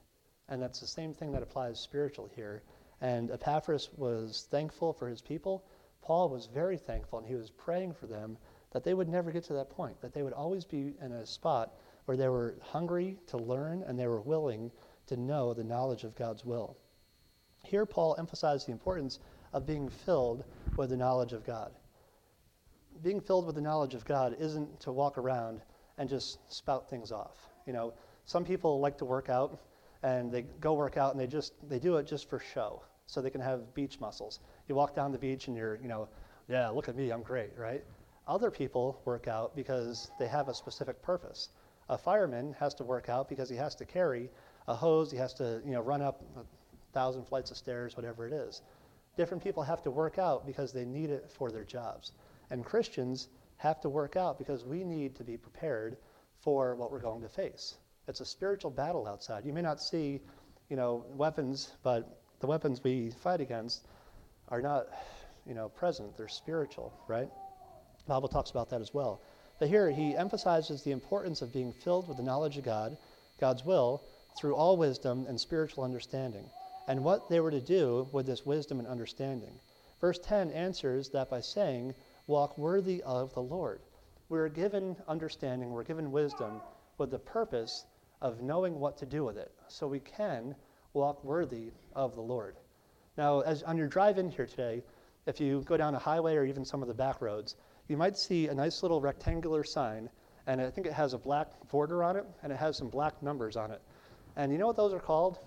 And 0.49 0.61
that's 0.61 0.81
the 0.81 0.87
same 0.87 1.15
thing 1.15 1.33
that 1.33 1.43
applies 1.43 1.79
spiritually 1.79 2.31
here. 2.35 2.63
And 3.01 3.31
Epaphras 3.31 3.89
was 3.97 4.49
thankful 4.51 4.93
for 4.93 5.09
his 5.09 5.23
people. 5.23 5.65
Paul 6.03 6.29
was 6.29 6.47
very 6.47 6.77
thankful, 6.77 7.19
and 7.19 7.29
he 7.29 7.35
was 7.35 7.51
praying 7.51 7.95
for 7.95 8.07
them 8.07 8.37
that 8.73 8.85
they 8.85 8.95
would 8.95 9.09
never 9.09 9.31
get 9.31 9.45
to 9.45 9.53
that 9.55 9.71
point, 9.71 10.01
that 10.01 10.13
they 10.13 10.23
would 10.23 10.33
always 10.33 10.65
be 10.65 10.95
in 11.03 11.13
a 11.13 11.27
spot 11.27 11.75
where 12.05 12.17
they 12.17 12.29
were 12.29 12.57
hungry 12.63 13.17
to 13.27 13.37
learn 13.37 13.83
and 13.87 13.99
they 13.99 14.07
were 14.07 14.21
willing 14.21 14.71
to 15.07 15.17
know 15.17 15.53
the 15.53 15.65
knowledge 15.65 16.05
of 16.05 16.15
God's 16.15 16.45
will. 16.45 16.77
Here, 17.65 17.85
Paul 17.85 18.17
emphasized 18.19 18.67
the 18.67 18.73
importance 18.73 19.19
of 19.53 19.67
being 19.67 19.89
filled 19.89 20.45
with 20.77 20.91
the 20.91 20.97
knowledge 20.97 21.33
of 21.33 21.45
God. 21.45 21.73
Being 23.03 23.21
filled 23.21 23.47
with 23.47 23.55
the 23.55 23.61
knowledge 23.61 23.95
of 23.95 24.05
God 24.05 24.37
isn't 24.39 24.81
to 24.81 24.93
walk 24.93 25.19
around 25.19 25.61
and 25.99 26.09
just 26.09 26.39
spout 26.53 26.89
things 26.89 27.13
off. 27.13 27.49
You 27.67 27.73
know, 27.73 27.93
some 28.25 28.45
people 28.45 28.81
like 28.81 28.97
to 28.99 29.05
work 29.05 29.29
out 29.29 29.59
and 30.03 30.33
they 30.33 30.43
go 30.61 30.75
work 30.75 30.97
out 30.97 31.13
and 31.13 31.21
they 31.21 31.27
just 31.27 31.53
they 31.69 31.79
do 31.79 31.97
it 31.97 32.07
just 32.07 32.29
for 32.29 32.39
show 32.39 32.83
so 33.07 33.21
they 33.21 33.31
can 33.31 33.41
have 33.41 33.75
beach 33.75 34.01
muscles. 34.01 34.41
You 34.69 34.75
walk 34.75 34.95
down 34.95 35.13
the 35.13 35.19
beach 35.19 35.49
and 35.49 35.57
you're, 35.57 35.79
you 35.83 35.89
know, 35.89 36.09
yeah, 36.49 36.69
look 36.69 36.89
at 36.89 36.97
me, 36.97 37.11
I'm 37.11 37.23
great, 37.23 37.51
right? 37.59 37.85
Other 38.31 38.53
people 38.53 39.03
work 39.05 39.27
out 39.27 39.57
because 39.57 40.09
they 40.21 40.29
have 40.29 40.49
a 40.49 40.55
specific 40.55 41.03
purpose. 41.03 41.49
A 41.89 41.99
fireman 41.99 42.55
has 42.61 42.75
to 42.75 42.85
work 42.85 43.09
out 43.09 43.29
because 43.29 43.51
he 43.51 43.57
has 43.57 43.75
to 43.75 43.85
carry 43.85 44.31
a 44.69 44.75
hose, 44.75 45.11
he 45.11 45.17
has 45.17 45.35
to, 45.35 45.61
you 45.67 45.73
know, 45.73 45.81
run 45.81 46.01
up 46.01 46.23
a 46.37 46.45
thousand 46.93 47.25
flights 47.25 47.51
of 47.51 47.57
stairs, 47.57 47.97
whatever 47.97 48.29
it 48.29 48.33
is. 48.33 48.63
Different 49.17 49.43
people 49.43 49.65
have 49.65 49.83
to 49.83 49.91
work 49.91 50.17
out 50.17 50.47
because 50.47 50.73
they 50.73 50.85
need 50.85 51.11
it 51.11 51.29
for 51.29 51.51
their 51.51 51.65
jobs. 51.65 52.13
And 52.51 52.65
Christians 52.65 53.27
have 53.57 53.81
to 53.81 53.89
work 53.89 54.15
out 54.15 54.39
because 54.39 54.65
we 54.65 54.85
need 54.85 55.17
to 55.17 55.25
be 55.25 55.37
prepared 55.37 55.97
for 56.39 56.77
what 56.77 56.93
we're 56.93 57.01
going 57.01 57.23
to 57.23 57.29
face. 57.29 57.79
It's 58.07 58.21
a 58.21 58.25
spiritual 58.25 58.71
battle 58.71 59.09
outside. 59.09 59.45
You 59.45 59.53
may 59.53 59.63
not 59.63 59.83
see, 59.83 60.21
you 60.69 60.77
know, 60.77 61.05
weapons, 61.17 61.73
but 61.83 62.21
the 62.39 62.47
weapons 62.47 62.81
we 62.85 63.11
fight 63.11 63.41
against 63.41 63.89
are 64.51 64.63
not, 64.63 64.87
you 65.45 65.55
know, 65.55 65.69
present. 65.69 66.17
They're 66.17 66.29
spiritual, 66.29 66.93
right? 67.09 67.29
Bible 68.11 68.29
talks 68.29 68.51
about 68.51 68.69
that 68.71 68.81
as 68.81 68.93
well. 68.93 69.21
But 69.61 69.69
here 69.69 69.91
he 69.91 70.17
emphasizes 70.17 70.83
the 70.83 70.91
importance 70.91 71.43
of 71.43 71.53
being 71.53 71.73
filled 71.73 72.09
with 72.09 72.17
the 72.17 72.23
knowledge 72.23 72.59
of 72.59 72.65
God, 72.65 72.97
God's 73.39 73.65
will, 73.65 74.03
through 74.37 74.57
all 74.57 74.77
wisdom 74.77 75.27
and 75.29 75.41
spiritual 75.41 75.85
understanding, 75.85 76.51
and 76.89 77.05
what 77.05 77.29
they 77.29 77.39
were 77.39 77.51
to 77.51 77.61
do 77.61 78.09
with 78.11 78.27
this 78.27 78.45
wisdom 78.45 78.81
and 78.81 78.89
understanding. 78.89 79.61
Verse 80.01 80.19
10 80.19 80.51
answers 80.51 81.11
that 81.11 81.31
by 81.31 81.41
saying, 81.41 81.95
Walk 82.27 82.59
worthy 82.59 83.03
of 83.03 83.33
the 83.35 83.43
Lord. 83.43 83.81
We're 84.29 84.49
given 84.49 84.97
understanding, 85.07 85.71
we're 85.71 85.85
given 85.85 86.11
wisdom 86.11 86.61
with 86.99 87.11
the 87.11 87.19
purpose 87.19 87.87
of 88.21 88.43
knowing 88.43 88.81
what 88.81 88.97
to 88.99 89.07
do 89.07 89.25
with 89.25 89.37
it, 89.37 89.53
so 89.69 89.87
we 89.87 90.01
can 90.01 90.57
walk 90.95 91.23
worthy 91.23 91.71
of 91.95 92.15
the 92.15 92.23
Lord. 92.23 92.57
Now, 93.17 93.41
as 93.41 93.63
on 93.63 93.77
your 93.77 93.89
drive 93.89 94.19
in 94.19 94.31
here 94.31 94.47
today, 94.47 94.83
if 95.27 95.41
you 95.41 95.63
go 95.63 95.77
down 95.77 95.95
a 95.95 95.99
highway 95.99 96.35
or 96.35 96.45
even 96.45 96.65
some 96.65 96.83
of 96.83 96.89
the 96.89 96.95
back 96.95 97.21
roads, 97.21 97.55
you 97.91 97.97
might 97.97 98.17
see 98.17 98.47
a 98.47 98.55
nice 98.55 98.83
little 98.83 99.01
rectangular 99.01 99.65
sign, 99.65 100.09
and 100.47 100.61
I 100.61 100.71
think 100.71 100.87
it 100.87 100.93
has 100.93 101.13
a 101.13 101.19
black 101.19 101.49
border 101.71 102.05
on 102.05 102.15
it, 102.15 102.25
and 102.45 102.53
it 102.53 102.57
has 102.57 102.77
some 102.77 102.89
black 102.89 103.21
numbers 103.21 103.57
on 103.57 103.73
it. 103.73 103.83
And 104.37 104.53
you 104.53 104.59
know 104.59 104.69
what 104.69 104.77
those 104.77 104.95
are 104.95 105.01
called? 105.01 105.41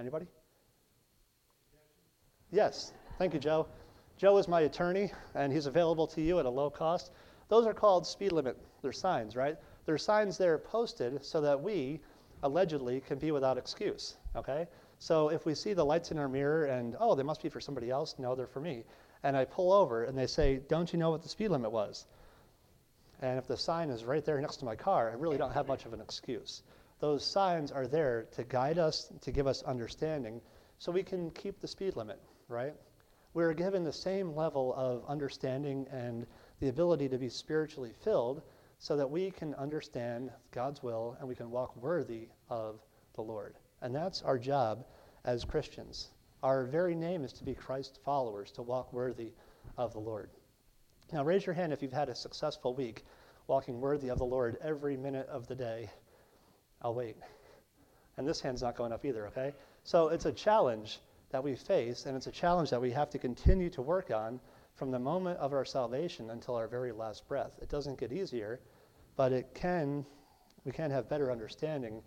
Anybody? 0.00 0.26
Yes. 2.50 2.94
Thank 3.18 3.34
you, 3.34 3.40
Joe. 3.40 3.66
Joe 4.16 4.38
is 4.38 4.48
my 4.48 4.62
attorney, 4.62 5.12
and 5.34 5.52
he's 5.52 5.66
available 5.66 6.06
to 6.06 6.22
you 6.22 6.38
at 6.38 6.46
a 6.46 6.50
low 6.50 6.70
cost. 6.70 7.12
Those 7.48 7.66
are 7.66 7.74
called 7.74 8.06
speed 8.06 8.32
limit. 8.32 8.56
They're 8.80 8.92
signs, 8.92 9.36
right? 9.36 9.56
They're 9.84 9.98
signs 9.98 10.38
there 10.38 10.56
posted 10.56 11.22
so 11.22 11.42
that 11.42 11.60
we, 11.60 12.00
allegedly, 12.42 13.02
can 13.06 13.18
be 13.18 13.32
without 13.32 13.58
excuse, 13.58 14.16
okay? 14.34 14.66
So 14.98 15.28
if 15.28 15.44
we 15.44 15.54
see 15.54 15.74
the 15.74 15.84
lights 15.84 16.10
in 16.10 16.18
our 16.18 16.28
mirror 16.28 16.64
and, 16.64 16.96
oh, 16.98 17.14
they 17.14 17.22
must 17.22 17.42
be 17.42 17.50
for 17.50 17.60
somebody 17.60 17.90
else, 17.90 18.14
no, 18.18 18.34
they're 18.34 18.46
for 18.46 18.60
me. 18.60 18.84
And 19.26 19.36
I 19.36 19.44
pull 19.44 19.72
over 19.72 20.04
and 20.04 20.16
they 20.16 20.28
say, 20.28 20.60
don't 20.68 20.92
you 20.92 21.00
know 21.00 21.10
what 21.10 21.24
the 21.24 21.28
speed 21.28 21.48
limit 21.48 21.72
was? 21.72 22.06
And 23.20 23.40
if 23.40 23.48
the 23.48 23.56
sign 23.56 23.90
is 23.90 24.04
right 24.04 24.24
there 24.24 24.40
next 24.40 24.58
to 24.58 24.64
my 24.64 24.76
car, 24.76 25.10
I 25.10 25.14
really 25.14 25.36
don't 25.36 25.50
have 25.50 25.66
much 25.66 25.84
of 25.84 25.92
an 25.92 26.00
excuse. 26.00 26.62
Those 27.00 27.24
signs 27.24 27.72
are 27.72 27.88
there 27.88 28.28
to 28.36 28.44
guide 28.44 28.78
us, 28.78 29.12
to 29.22 29.32
give 29.32 29.48
us 29.48 29.64
understanding, 29.64 30.40
so 30.78 30.92
we 30.92 31.02
can 31.02 31.32
keep 31.32 31.58
the 31.60 31.66
speed 31.66 31.96
limit, 31.96 32.20
right? 32.46 32.74
We're 33.34 33.52
given 33.52 33.82
the 33.82 33.92
same 33.92 34.36
level 34.36 34.72
of 34.76 35.04
understanding 35.08 35.88
and 35.90 36.24
the 36.60 36.68
ability 36.68 37.08
to 37.08 37.18
be 37.18 37.28
spiritually 37.28 37.94
filled 38.04 38.42
so 38.78 38.96
that 38.96 39.10
we 39.10 39.32
can 39.32 39.56
understand 39.56 40.30
God's 40.52 40.84
will 40.84 41.16
and 41.18 41.28
we 41.28 41.34
can 41.34 41.50
walk 41.50 41.74
worthy 41.74 42.28
of 42.48 42.78
the 43.16 43.22
Lord. 43.22 43.56
And 43.82 43.92
that's 43.92 44.22
our 44.22 44.38
job 44.38 44.86
as 45.24 45.44
Christians. 45.44 46.10
Our 46.42 46.64
very 46.64 46.94
name 46.94 47.24
is 47.24 47.32
to 47.34 47.44
be 47.44 47.54
Christ 47.54 47.98
followers, 48.04 48.50
to 48.52 48.62
walk 48.62 48.92
worthy 48.92 49.32
of 49.76 49.92
the 49.92 49.98
Lord. 49.98 50.30
Now, 51.12 51.24
raise 51.24 51.46
your 51.46 51.54
hand 51.54 51.72
if 51.72 51.82
you've 51.82 51.92
had 51.92 52.08
a 52.08 52.14
successful 52.14 52.74
week 52.74 53.04
walking 53.46 53.80
worthy 53.80 54.08
of 54.08 54.18
the 54.18 54.24
Lord 54.24 54.58
every 54.62 54.96
minute 54.96 55.28
of 55.28 55.46
the 55.46 55.54
day. 55.54 55.90
I'll 56.82 56.94
wait. 56.94 57.16
And 58.16 58.26
this 58.26 58.40
hand's 58.40 58.62
not 58.62 58.76
going 58.76 58.92
up 58.92 59.04
either, 59.04 59.26
okay? 59.28 59.54
So 59.84 60.08
it's 60.08 60.26
a 60.26 60.32
challenge 60.32 61.00
that 61.30 61.42
we 61.42 61.54
face, 61.54 62.06
and 62.06 62.16
it's 62.16 62.26
a 62.26 62.32
challenge 62.32 62.70
that 62.70 62.80
we 62.80 62.90
have 62.90 63.10
to 63.10 63.18
continue 63.18 63.70
to 63.70 63.82
work 63.82 64.10
on 64.10 64.40
from 64.74 64.90
the 64.90 64.98
moment 64.98 65.38
of 65.38 65.52
our 65.52 65.64
salvation 65.64 66.30
until 66.30 66.54
our 66.54 66.68
very 66.68 66.92
last 66.92 67.26
breath. 67.28 67.56
It 67.62 67.68
doesn't 67.68 67.98
get 67.98 68.12
easier, 68.12 68.60
but 69.16 69.32
it 69.32 69.54
can, 69.54 70.04
we 70.64 70.72
can 70.72 70.90
have 70.90 71.08
better 71.08 71.30
understanding 71.30 72.02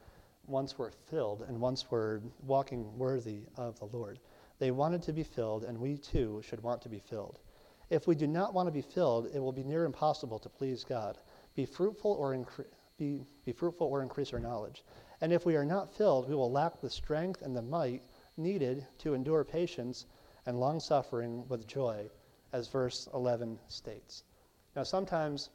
once 0.50 0.78
we're 0.78 0.92
filled 0.92 1.44
and 1.48 1.60
once 1.60 1.92
we're 1.92 2.20
walking 2.46 2.98
worthy 2.98 3.44
of 3.56 3.78
the 3.80 3.86
Lord. 3.86 4.20
They 4.58 4.72
wanted 4.72 5.02
to 5.04 5.14
be 5.14 5.24
filled, 5.24 5.64
and 5.64 5.78
we 5.78 5.98
too 5.98 6.42
should 6.44 6.62
want 6.62 6.82
to 6.82 6.90
be 6.90 7.00
filled. 7.00 7.40
If 7.90 8.08
we 8.08 8.16
do 8.16 8.28
not 8.28 8.54
want 8.54 8.68
to 8.68 8.72
be 8.72 8.82
filled, 8.82 9.28
it 9.34 9.40
will 9.40 9.52
be 9.52 9.64
near 9.64 9.86
impossible 9.86 10.40
to 10.40 10.50
please 10.50 10.84
God. 10.84 11.18
Be 11.56 11.66
fruitful 11.66 12.12
or 12.12 12.36
incre- 12.36 12.66
be, 12.98 13.22
be 13.46 13.52
fruitful 13.52 13.88
or 13.88 14.02
increase 14.02 14.34
our 14.34 14.40
knowledge. 14.40 14.84
And 15.22 15.32
if 15.32 15.46
we 15.46 15.56
are 15.56 15.66
not 15.66 15.96
filled, 15.96 16.28
we 16.28 16.36
will 16.36 16.52
lack 16.52 16.82
the 16.82 16.90
strength 16.90 17.42
and 17.42 17.56
the 17.56 17.62
might 17.62 18.04
needed 18.38 18.86
to 19.00 19.14
endure 19.14 19.44
patience 19.44 20.06
and 20.46 20.60
long 20.60 20.80
suffering 20.80 21.48
with 21.48 21.68
joy 21.68 22.10
as 22.54 22.68
verse 22.68 23.08
11 23.14 23.60
states. 23.68 24.24
Now, 24.76 24.84
sometimes 24.84 25.50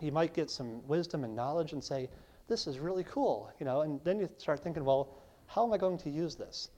you 0.00 0.12
might 0.12 0.34
get 0.34 0.50
some 0.50 0.86
wisdom 0.86 1.24
and 1.24 1.34
knowledge 1.34 1.72
and 1.72 1.82
say, 1.82 2.08
This 2.48 2.66
is 2.66 2.78
really 2.78 3.04
cool, 3.04 3.50
you 3.58 3.66
know, 3.66 3.82
and 3.82 4.00
then 4.04 4.18
you 4.18 4.28
start 4.38 4.60
thinking, 4.60 4.84
Well, 4.84 5.08
how 5.46 5.64
am 5.66 5.72
I 5.72 5.78
going 5.78 5.98
to 5.98 6.10
use 6.10 6.34
this? 6.34 6.70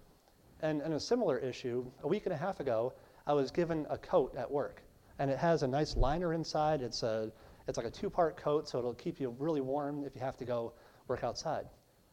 And, 0.60 0.80
and 0.80 0.94
a 0.94 1.00
similar 1.00 1.38
issue, 1.38 1.84
a 2.02 2.08
week 2.08 2.26
and 2.26 2.32
a 2.32 2.36
half 2.36 2.60
ago, 2.60 2.92
I 3.26 3.32
was 3.32 3.50
given 3.50 3.86
a 3.90 3.98
coat 3.98 4.34
at 4.36 4.50
work, 4.50 4.82
and 5.18 5.30
it 5.30 5.38
has 5.38 5.62
a 5.62 5.68
nice 5.68 5.96
liner 5.96 6.32
inside. 6.32 6.82
It's, 6.82 7.02
a, 7.02 7.32
it's 7.66 7.76
like 7.76 7.86
a 7.86 7.90
two 7.90 8.10
part 8.10 8.36
coat, 8.36 8.68
so 8.68 8.78
it'll 8.78 8.94
keep 8.94 9.20
you 9.20 9.34
really 9.38 9.60
warm 9.60 10.04
if 10.04 10.14
you 10.14 10.20
have 10.20 10.36
to 10.38 10.44
go 10.44 10.72
work 11.08 11.24
outside. 11.24 11.68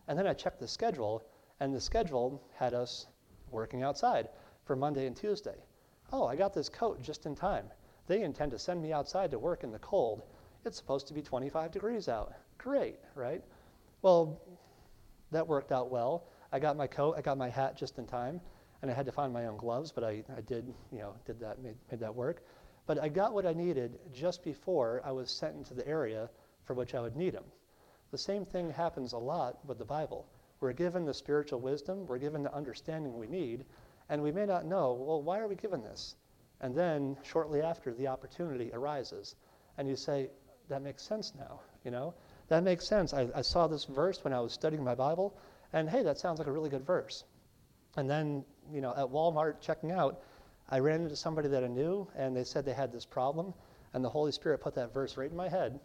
And 0.07 0.17
then 0.17 0.27
I 0.27 0.33
checked 0.33 0.59
the 0.59 0.67
schedule, 0.67 1.23
and 1.59 1.73
the 1.73 1.81
schedule 1.81 2.43
had 2.55 2.73
us 2.73 3.07
working 3.51 3.83
outside 3.83 4.29
for 4.65 4.75
Monday 4.75 5.07
and 5.07 5.15
Tuesday 5.15 5.57
oh, 6.13 6.27
I 6.27 6.35
got 6.35 6.53
this 6.53 6.69
coat 6.69 7.01
just 7.01 7.25
in 7.25 7.35
time. 7.35 7.65
They 8.07 8.21
intend 8.21 8.51
to 8.51 8.59
send 8.59 8.81
me 8.81 8.93
outside 8.93 9.31
to 9.31 9.39
work 9.39 9.63
in 9.63 9.71
the 9.71 9.79
cold. 9.79 10.21
It's 10.65 10.78
supposed 10.78 11.08
to 11.08 11.13
be 11.13 11.21
25 11.21 11.71
degrees 11.71 12.08
out. 12.08 12.34
Great, 12.58 12.99
right? 13.15 13.43
Well, 14.02 14.41
that 15.32 15.47
worked 15.47 15.71
out 15.71 15.91
well. 15.91 16.26
I 16.54 16.60
got 16.60 16.78
my 16.78 16.88
coat, 16.88 17.15
I 17.17 17.21
got 17.21 17.38
my 17.38 17.49
hat 17.49 17.76
just 17.76 17.97
in 17.97 18.06
time, 18.06 18.39
and 18.82 18.89
I 18.89 18.93
had 18.93 19.06
to 19.08 19.12
find 19.12 19.34
my 19.34 19.47
own 19.47 19.58
gloves, 19.58 19.91
but 19.91 20.04
I, 20.04 20.23
I 20.36 20.41
did, 20.41 20.73
you 20.91 20.99
know, 20.99 21.15
did 21.26 21.39
that, 21.41 21.62
made, 21.62 21.76
made 21.91 21.99
that 21.99 22.13
work. 22.13 22.43
But 22.86 23.02
I 23.02 23.10
got 23.10 23.34
what 23.34 23.45
I 23.45 23.54
needed 23.54 23.99
just 24.13 24.43
before 24.43 25.02
I 25.04 25.12
was 25.12 25.32
sent 25.32 25.56
into 25.56 25.73
the 25.73 25.88
area 25.88 26.30
for 26.63 26.73
which 26.73 26.95
I 26.95 27.02
would 27.02 27.15
need 27.15 27.34
them. 27.34 27.45
The 28.12 28.17
same 28.17 28.45
thing 28.45 28.69
happens 28.69 29.13
a 29.13 29.17
lot 29.17 29.65
with 29.65 29.80
the 29.80 29.86
Bible. 29.86 30.28
We're 30.60 30.73
given 30.73 31.04
the 31.04 31.13
spiritual 31.13 31.60
wisdom, 31.60 32.06
we're 32.08 32.19
given 32.19 32.43
the 32.43 32.54
understanding 32.54 33.17
we 33.17 33.28
need, 33.28 33.65
and 34.10 34.21
we 34.21 34.32
may 34.32 34.45
not 34.45 34.65
know, 34.65 34.93
well, 34.93 35.21
why 35.21 35.39
are 35.39 35.47
we 35.47 35.56
given 35.56 35.82
this? 35.82 36.15
And 36.62 36.76
then 36.76 37.17
shortly 37.23 37.62
after, 37.62 37.93
the 37.93 38.08
opportunity 38.08 38.71
arises. 38.73 39.36
And 39.78 39.89
you 39.89 39.95
say, 39.95 40.30
that 40.69 40.82
makes 40.82 41.04
sense 41.04 41.34
now, 41.38 41.60
you 41.84 41.91
know? 41.91 42.13
That 42.49 42.63
makes 42.63 42.86
sense. 42.86 43.13
I, 43.13 43.28
I 43.36 43.41
saw 43.41 43.67
this 43.67 43.86
verse 43.86 44.23
when 44.23 44.34
I 44.34 44.39
was 44.39 44.54
studying 44.54 44.84
my 44.84 44.95
Bible, 44.95 45.36
and 45.71 45.89
hey, 45.89 46.04
that 46.04 46.19
sounds 46.19 46.39
like 46.39 46.47
a 46.47 46.52
really 46.52 46.69
good 46.69 46.86
verse. 46.86 47.23
And 47.95 48.10
then, 48.10 48.43
you 48.71 48.82
know, 48.82 48.91
at 48.91 49.06
Walmart 49.06 49.62
checking 49.62 49.91
out, 49.91 50.21
I 50.69 50.80
ran 50.80 51.02
into 51.02 51.15
somebody 51.15 51.47
that 51.49 51.63
I 51.63 51.67
knew, 51.67 52.08
and 52.15 52.36
they 52.36 52.43
said 52.43 52.65
they 52.65 52.73
had 52.73 52.91
this 52.91 53.06
problem, 53.06 53.54
and 53.93 54.04
the 54.04 54.10
Holy 54.10 54.32
Spirit 54.32 54.62
put 54.62 54.76
that 54.76 54.93
verse 54.93 55.17
right 55.17 55.30
in 55.30 55.38
my 55.38 55.49
head, 55.49 55.80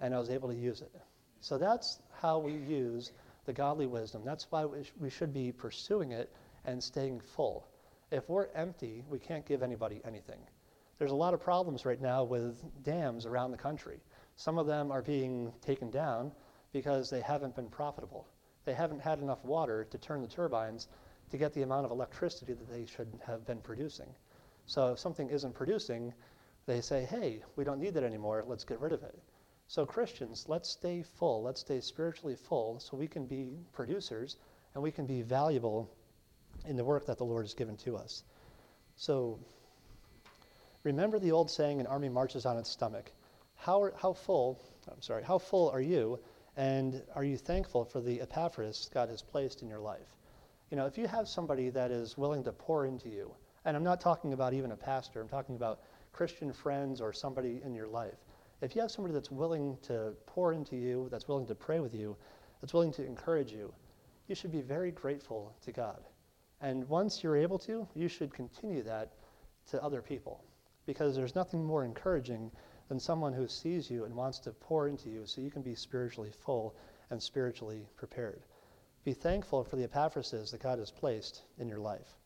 and 0.00 0.14
I 0.14 0.18
was 0.18 0.30
able 0.30 0.48
to 0.48 0.54
use 0.54 0.80
it. 0.80 0.92
So 1.40 1.58
that's 1.58 2.00
how 2.12 2.38
we 2.38 2.52
use 2.52 3.12
the 3.46 3.52
godly 3.52 3.86
wisdom. 3.86 4.22
That's 4.24 4.46
why 4.50 4.64
we, 4.64 4.84
sh- 4.84 4.92
we 4.98 5.10
should 5.10 5.32
be 5.32 5.52
pursuing 5.52 6.12
it 6.12 6.32
and 6.64 6.82
staying 6.82 7.20
full. 7.20 7.66
If 8.10 8.28
we're 8.28 8.48
empty, 8.54 9.04
we 9.08 9.18
can't 9.18 9.46
give 9.46 9.62
anybody 9.62 10.00
anything. 10.04 10.40
There's 10.98 11.12
a 11.12 11.16
lot 11.16 11.32
of 11.32 11.40
problems 11.40 11.86
right 11.86 12.00
now 12.00 12.24
with 12.24 12.62
dams 12.82 13.24
around 13.24 13.52
the 13.52 13.56
country. 13.56 14.00
Some 14.40 14.56
of 14.56 14.66
them 14.66 14.90
are 14.90 15.02
being 15.02 15.52
taken 15.60 15.90
down 15.90 16.32
because 16.72 17.10
they 17.10 17.20
haven't 17.20 17.54
been 17.54 17.68
profitable. 17.68 18.26
They 18.64 18.72
haven't 18.72 19.02
had 19.02 19.18
enough 19.18 19.44
water 19.44 19.84
to 19.90 19.98
turn 19.98 20.22
the 20.22 20.28
turbines 20.28 20.88
to 21.30 21.36
get 21.36 21.52
the 21.52 21.60
amount 21.60 21.84
of 21.84 21.90
electricity 21.90 22.54
that 22.54 22.72
they 22.72 22.86
should 22.86 23.20
have 23.26 23.44
been 23.44 23.60
producing. 23.60 24.08
So 24.64 24.92
if 24.92 24.98
something 24.98 25.28
isn't 25.28 25.54
producing, 25.54 26.14
they 26.64 26.80
say, 26.80 27.04
hey, 27.04 27.42
we 27.56 27.64
don't 27.64 27.78
need 27.78 27.92
that 27.92 28.02
anymore, 28.02 28.42
let's 28.46 28.64
get 28.64 28.80
rid 28.80 28.92
of 28.92 29.02
it. 29.02 29.14
So, 29.68 29.84
Christians, 29.84 30.46
let's 30.48 30.70
stay 30.70 31.02
full, 31.02 31.42
let's 31.42 31.60
stay 31.60 31.82
spiritually 31.82 32.34
full 32.34 32.80
so 32.80 32.96
we 32.96 33.08
can 33.08 33.26
be 33.26 33.58
producers 33.74 34.38
and 34.72 34.82
we 34.82 34.90
can 34.90 35.04
be 35.04 35.20
valuable 35.20 35.94
in 36.64 36.76
the 36.76 36.84
work 36.84 37.04
that 37.04 37.18
the 37.18 37.26
Lord 37.26 37.44
has 37.44 37.52
given 37.52 37.76
to 37.84 37.98
us. 37.98 38.24
So 38.96 39.38
remember 40.82 41.18
the 41.18 41.32
old 41.32 41.50
saying, 41.50 41.78
an 41.78 41.86
army 41.86 42.08
marches 42.08 42.46
on 42.46 42.56
its 42.56 42.70
stomach. 42.70 43.12
How, 43.60 43.82
are, 43.82 43.92
how 43.94 44.14
full, 44.14 44.58
I'm 44.90 45.02
sorry, 45.02 45.22
how 45.22 45.36
full 45.36 45.68
are 45.68 45.82
you 45.82 46.18
and 46.56 47.02
are 47.14 47.24
you 47.24 47.36
thankful 47.36 47.84
for 47.84 48.00
the 48.00 48.22
Epaphras 48.22 48.88
God 48.94 49.10
has 49.10 49.20
placed 49.20 49.60
in 49.60 49.68
your 49.68 49.80
life? 49.80 50.16
You 50.70 50.78
know, 50.78 50.86
if 50.86 50.96
you 50.96 51.06
have 51.06 51.28
somebody 51.28 51.68
that 51.68 51.90
is 51.90 52.16
willing 52.16 52.42
to 52.44 52.52
pour 52.52 52.86
into 52.86 53.10
you, 53.10 53.30
and 53.66 53.76
I'm 53.76 53.84
not 53.84 54.00
talking 54.00 54.32
about 54.32 54.54
even 54.54 54.72
a 54.72 54.76
pastor, 54.76 55.20
I'm 55.20 55.28
talking 55.28 55.56
about 55.56 55.80
Christian 56.10 56.54
friends 56.54 57.02
or 57.02 57.12
somebody 57.12 57.60
in 57.62 57.74
your 57.74 57.86
life. 57.86 58.16
If 58.62 58.74
you 58.74 58.80
have 58.80 58.90
somebody 58.90 59.12
that's 59.12 59.30
willing 59.30 59.76
to 59.82 60.14
pour 60.24 60.54
into 60.54 60.76
you, 60.76 61.08
that's 61.10 61.28
willing 61.28 61.46
to 61.48 61.54
pray 61.54 61.80
with 61.80 61.94
you, 61.94 62.16
that's 62.62 62.72
willing 62.72 62.92
to 62.92 63.04
encourage 63.04 63.52
you, 63.52 63.74
you 64.26 64.34
should 64.34 64.52
be 64.52 64.62
very 64.62 64.90
grateful 64.90 65.54
to 65.66 65.70
God. 65.70 66.00
And 66.62 66.88
once 66.88 67.22
you're 67.22 67.36
able 67.36 67.58
to, 67.58 67.86
you 67.94 68.08
should 68.08 68.32
continue 68.32 68.82
that 68.84 69.12
to 69.70 69.82
other 69.82 70.00
people 70.00 70.44
because 70.86 71.14
there's 71.14 71.34
nothing 71.34 71.62
more 71.62 71.84
encouraging 71.84 72.50
than 72.90 72.98
someone 72.98 73.32
who 73.32 73.46
sees 73.46 73.88
you 73.88 74.04
and 74.04 74.12
wants 74.16 74.40
to 74.40 74.50
pour 74.50 74.88
into 74.88 75.08
you 75.08 75.24
so 75.24 75.40
you 75.40 75.50
can 75.50 75.62
be 75.62 75.76
spiritually 75.76 76.32
full 76.44 76.74
and 77.10 77.22
spiritually 77.22 77.86
prepared. 77.96 78.42
Be 79.04 79.12
thankful 79.12 79.62
for 79.62 79.76
the 79.76 79.86
Epaphrases 79.86 80.50
that 80.50 80.60
God 80.60 80.80
has 80.80 80.90
placed 80.90 81.42
in 81.58 81.68
your 81.68 81.78
life. 81.78 82.16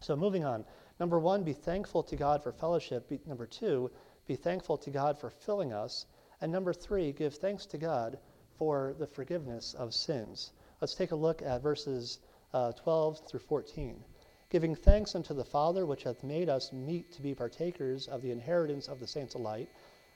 So, 0.00 0.16
moving 0.16 0.44
on. 0.44 0.64
Number 0.98 1.20
one, 1.20 1.44
be 1.44 1.52
thankful 1.52 2.02
to 2.02 2.16
God 2.16 2.42
for 2.42 2.50
fellowship. 2.50 3.08
Be, 3.08 3.20
number 3.24 3.46
two, 3.46 3.88
be 4.26 4.34
thankful 4.34 4.76
to 4.78 4.90
God 4.90 5.16
for 5.16 5.30
filling 5.30 5.72
us. 5.72 6.06
And 6.40 6.50
number 6.50 6.72
three, 6.72 7.12
give 7.12 7.36
thanks 7.36 7.64
to 7.66 7.78
God 7.78 8.18
for 8.58 8.96
the 8.98 9.06
forgiveness 9.06 9.74
of 9.74 9.94
sins. 9.94 10.50
Let's 10.80 10.96
take 10.96 11.12
a 11.12 11.16
look 11.16 11.40
at 11.40 11.62
verses 11.62 12.18
uh, 12.52 12.72
12 12.72 13.28
through 13.28 13.40
14. 13.40 14.02
Giving 14.50 14.74
thanks 14.74 15.14
unto 15.14 15.34
the 15.34 15.44
Father, 15.44 15.86
which 15.86 16.04
hath 16.04 16.22
made 16.22 16.48
us 16.48 16.72
meet 16.72 17.10
to 17.12 17.22
be 17.22 17.34
partakers 17.34 18.06
of 18.06 18.22
the 18.22 18.30
inheritance 18.30 18.88
of 18.88 19.00
the 19.00 19.06
saints 19.06 19.34
of 19.34 19.40
light, 19.40 19.68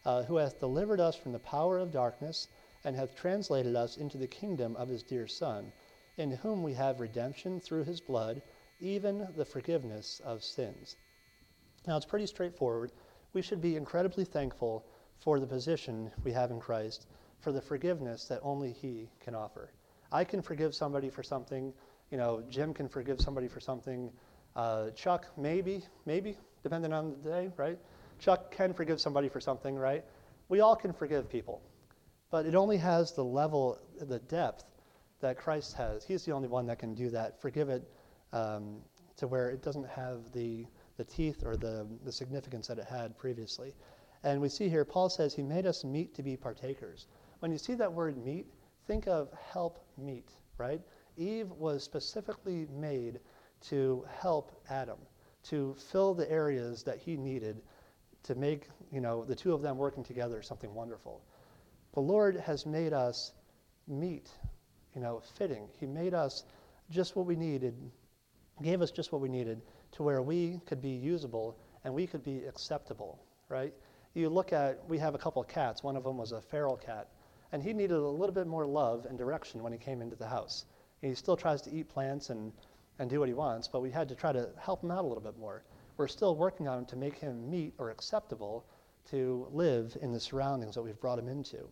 uh, 0.05 0.23
who 0.23 0.37
hath 0.37 0.61
delivered 0.61 1.01
us 1.01 1.17
from 1.17 1.33
the 1.33 1.39
power 1.39 1.79
of 1.79 1.91
darkness, 1.91 2.49
and 2.85 2.95
hath 2.95 3.17
translated 3.17 3.75
us 3.75 3.97
into 3.97 4.17
the 4.17 4.29
kingdom 4.29 4.77
of 4.77 4.89
his 4.89 5.03
dear 5.03 5.27
Son, 5.27 5.73
in 6.17 6.31
whom 6.31 6.63
we 6.63 6.75
have 6.75 7.01
redemption 7.01 7.59
through 7.59 7.85
his 7.85 8.01
blood, 8.01 8.43
even 8.81 9.27
the 9.37 9.45
forgiveness 9.45 10.21
of 10.25 10.45
sins. 10.45 10.97
Now, 11.87 11.97
it's 11.97 12.07
pretty 12.07 12.27
straightforward. 12.27 12.93
We 13.33 13.43
should 13.43 13.61
be 13.61 13.77
incredibly 13.77 14.25
thankful 14.25 14.85
for 15.17 15.41
the 15.41 15.47
position 15.47 16.13
we 16.23 16.33
have 16.33 16.51
in 16.51 16.61
Christ, 16.61 17.07
for 17.41 17.51
the 17.51 17.61
forgiveness 17.61 18.27
that 18.27 18.41
only 18.43 18.73
he 18.73 19.11
can 19.21 19.35
offer. 19.35 19.73
I 20.13 20.25
can 20.25 20.43
forgive 20.43 20.75
somebody 20.75 21.11
for 21.11 21.23
something 21.23 21.73
you 22.11 22.19
know, 22.19 22.43
Jim 22.49 22.73
can 22.73 22.89
forgive 22.89 23.21
somebody 23.21 23.49
for 23.49 23.61
something. 23.61 24.11
Uh, 24.57 24.91
Chuck, 24.91 25.27
maybe, 25.37 25.85
maybe, 26.07 26.37
depending 26.63 26.93
on 26.93 27.11
the 27.11 27.31
day, 27.31 27.51
right? 27.57 27.79
Chuck 28.19 28.51
can 28.51 28.73
forgive 28.73 29.01
somebody 29.01 29.29
for 29.29 29.41
something, 29.41 29.77
right? 29.77 30.05
We 30.49 30.61
all 30.61 30.75
can 30.75 30.93
forgive 30.93 31.29
people. 31.29 31.63
But 32.31 32.47
it 32.47 32.55
only 32.55 32.77
has 32.79 33.13
the 33.13 33.25
level, 33.25 33.79
the 34.01 34.19
depth 34.19 34.65
that 35.21 35.39
Christ 35.39 35.75
has. 35.75 36.05
He's 36.05 36.25
the 36.25 36.33
only 36.33 36.49
one 36.49 36.67
that 36.67 36.79
can 36.79 36.95
do 36.95 37.11
that. 37.11 37.41
Forgive 37.41 37.69
it 37.69 37.89
um, 38.33 38.79
to 39.17 39.27
where 39.27 39.51
it 39.51 39.63
doesn't 39.63 39.89
have 39.89 40.33
the, 40.33 40.67
the 40.97 41.05
teeth 41.05 41.43
or 41.45 41.57
the, 41.57 41.87
the 42.05 42.13
significance 42.13 42.67
that 42.69 42.79
it 42.79 42.87
had 42.87 43.17
previously. 43.17 43.75
And 44.25 44.41
we 44.41 44.49
see 44.49 44.69
here, 44.69 44.85
Paul 44.85 45.09
says 45.09 45.35
he 45.35 45.43
made 45.43 45.67
us 45.67 45.85
meet 45.85 46.15
to 46.15 46.23
be 46.23 46.37
partakers. 46.37 47.07
When 47.41 47.53
you 47.53 47.59
see 47.59 47.75
that 47.75 47.93
word 47.93 48.17
meet, 48.25 48.47
think 48.87 49.07
of 49.07 49.29
help 49.53 49.79
meet, 49.97 50.31
right? 50.57 50.81
Eve 51.19 51.51
was 51.51 51.83
specifically 51.83 52.67
made 52.71 53.19
to 53.61 54.07
help 54.21 54.53
Adam, 54.71 54.99
to 55.43 55.75
fill 55.91 56.15
the 56.15 56.31
areas 56.31 56.85
that 56.85 56.99
he 56.99 57.17
needed 57.17 57.61
to 58.23 58.35
make, 58.35 58.69
you 58.93 59.01
know, 59.01 59.25
the 59.25 59.35
two 59.35 59.53
of 59.53 59.63
them 59.63 59.77
working 59.77 60.05
together 60.05 60.41
something 60.43 60.73
wonderful. 60.73 61.23
The 61.95 62.01
Lord 62.01 62.37
has 62.37 62.67
made 62.67 62.93
us 62.93 63.33
meet, 63.89 64.31
you 64.95 65.01
know, 65.01 65.21
fitting. 65.37 65.69
He 65.81 65.87
made 65.87 66.15
us 66.15 66.45
just 66.91 67.17
what 67.17 67.27
we 67.27 67.37
needed, 67.37 67.75
gave 68.63 68.81
us 68.81 68.91
just 68.91 69.13
what 69.13 69.21
we 69.21 69.29
needed 69.29 69.61
to 69.93 70.03
where 70.03 70.23
we 70.23 70.61
could 70.67 70.81
be 70.81 70.91
usable 70.91 71.59
and 71.85 71.93
we 71.93 72.07
could 72.07 72.23
be 72.23 72.45
acceptable, 72.45 73.19
right? 73.49 73.73
You 74.15 74.29
look 74.29 74.53
at, 74.53 74.87
we 74.89 74.99
have 74.99 75.15
a 75.15 75.19
couple 75.19 75.43
of 75.43 75.49
cats. 75.49 75.83
One 75.83 75.97
of 75.97 76.05
them 76.05 76.17
was 76.17 76.33
a 76.33 76.41
feral 76.41 76.77
cat, 76.77 77.09
and 77.53 77.63
he 77.63 77.73
needed 77.73 77.97
a 77.97 78.09
little 78.09 78.35
bit 78.35 78.47
more 78.47 78.67
love 78.67 79.07
and 79.07 79.17
direction 79.17 79.63
when 79.63 79.73
he 79.73 79.79
came 79.79 80.03
into 80.03 80.17
the 80.17 80.27
house. 80.27 80.65
He 81.01 81.15
still 81.15 81.37
tries 81.37 81.63
to 81.63 81.71
eat 81.71 81.89
plants 81.89 82.31
and, 82.31 82.53
and 82.99 83.09
do 83.09 83.21
what 83.21 83.29
he 83.29 83.35
wants, 83.35 83.69
but 83.69 83.81
we 83.81 83.91
had 83.91 84.09
to 84.09 84.15
try 84.15 84.33
to 84.33 84.51
help 84.59 84.83
him 84.83 84.91
out 84.91 85.05
a 85.05 85.07
little 85.07 85.23
bit 85.23 85.39
more. 85.39 85.63
We're 85.97 86.09
still 86.09 86.35
working 86.37 86.69
on 86.69 86.79
him 86.79 86.87
to 86.87 86.97
make 86.97 87.19
him 87.19 87.49
meet 87.51 87.75
or 87.79 87.91
acceptable 87.91 88.65
to 89.11 89.47
live 89.53 89.97
in 90.03 90.13
the 90.13 90.21
surroundings 90.21 90.75
that 90.75 90.83
we've 90.83 91.01
brought 91.01 91.19
him 91.19 91.29
into. 91.29 91.69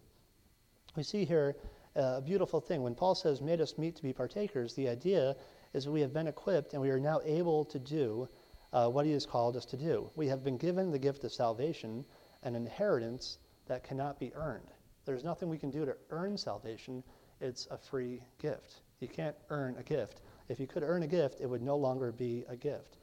We 0.96 1.02
see 1.02 1.24
here 1.24 1.56
a 1.94 2.20
beautiful 2.20 2.60
thing. 2.60 2.82
When 2.82 2.94
Paul 2.94 3.14
says, 3.14 3.40
made 3.40 3.60
us 3.60 3.78
meet 3.78 3.96
to 3.96 4.02
be 4.02 4.12
partakers, 4.12 4.74
the 4.74 4.88
idea 4.88 5.36
is 5.74 5.84
that 5.84 5.90
we 5.90 6.00
have 6.00 6.12
been 6.12 6.26
equipped 6.26 6.72
and 6.72 6.80
we 6.80 6.90
are 6.90 7.00
now 7.00 7.20
able 7.24 7.64
to 7.66 7.78
do 7.78 8.28
uh, 8.72 8.88
what 8.88 9.06
he 9.06 9.12
has 9.12 9.26
called 9.26 9.56
us 9.56 9.64
to 9.66 9.76
do. 9.76 10.10
We 10.16 10.26
have 10.28 10.44
been 10.44 10.56
given 10.56 10.90
the 10.90 10.98
gift 10.98 11.24
of 11.24 11.32
salvation, 11.32 12.04
an 12.42 12.54
inheritance 12.54 13.38
that 13.66 13.84
cannot 13.84 14.18
be 14.18 14.32
earned. 14.34 14.72
There's 15.04 15.24
nothing 15.24 15.48
we 15.48 15.58
can 15.58 15.70
do 15.70 15.84
to 15.84 15.96
earn 16.10 16.36
salvation, 16.36 17.02
it's 17.40 17.66
a 17.70 17.78
free 17.78 18.22
gift. 18.38 18.82
You 19.00 19.08
can't 19.08 19.36
earn 19.50 19.76
a 19.78 19.82
gift. 19.82 20.22
If 20.48 20.58
you 20.58 20.66
could 20.66 20.82
earn 20.82 21.02
a 21.02 21.06
gift, 21.06 21.40
it 21.40 21.46
would 21.46 21.62
no 21.62 21.76
longer 21.76 22.12
be 22.12 22.44
a 22.48 22.56
gift. 22.56 22.96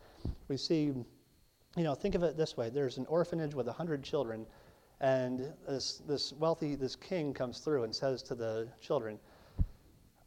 We 0.47 0.57
see, 0.57 0.85
you 0.85 1.83
know, 1.83 1.93
think 1.93 2.15
of 2.15 2.23
it 2.23 2.37
this 2.37 2.57
way 2.57 2.69
there's 2.69 2.97
an 2.97 3.05
orphanage 3.07 3.53
with 3.53 3.67
100 3.67 4.03
children, 4.03 4.45
and 5.01 5.53
this, 5.67 6.01
this 6.07 6.33
wealthy, 6.33 6.75
this 6.75 6.95
king 6.95 7.33
comes 7.33 7.59
through 7.59 7.83
and 7.83 7.93
says 7.93 8.23
to 8.23 8.35
the 8.35 8.67
children, 8.81 9.19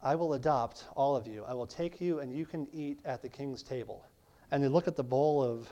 I 0.01 0.15
will 0.15 0.33
adopt 0.33 0.85
all 0.95 1.15
of 1.15 1.27
you. 1.27 1.43
I 1.45 1.53
will 1.53 1.65
take 1.65 1.99
you, 1.99 2.19
and 2.19 2.31
you 2.31 2.45
can 2.45 2.67
eat 2.71 2.99
at 3.03 3.21
the 3.21 3.29
king's 3.29 3.63
table. 3.63 4.05
And 4.51 4.63
they 4.63 4.67
look 4.67 4.87
at 4.87 4.95
the 4.95 5.03
bowl 5.03 5.43
of, 5.43 5.67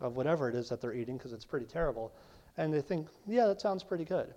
of 0.00 0.16
whatever 0.16 0.48
it 0.48 0.54
is 0.54 0.68
that 0.68 0.80
they're 0.80 0.94
eating, 0.94 1.16
because 1.16 1.32
it's 1.32 1.46
pretty 1.46 1.66
terrible, 1.66 2.12
and 2.56 2.72
they 2.72 2.82
think, 2.82 3.08
yeah, 3.26 3.46
that 3.46 3.60
sounds 3.60 3.82
pretty 3.82 4.04
good. 4.04 4.34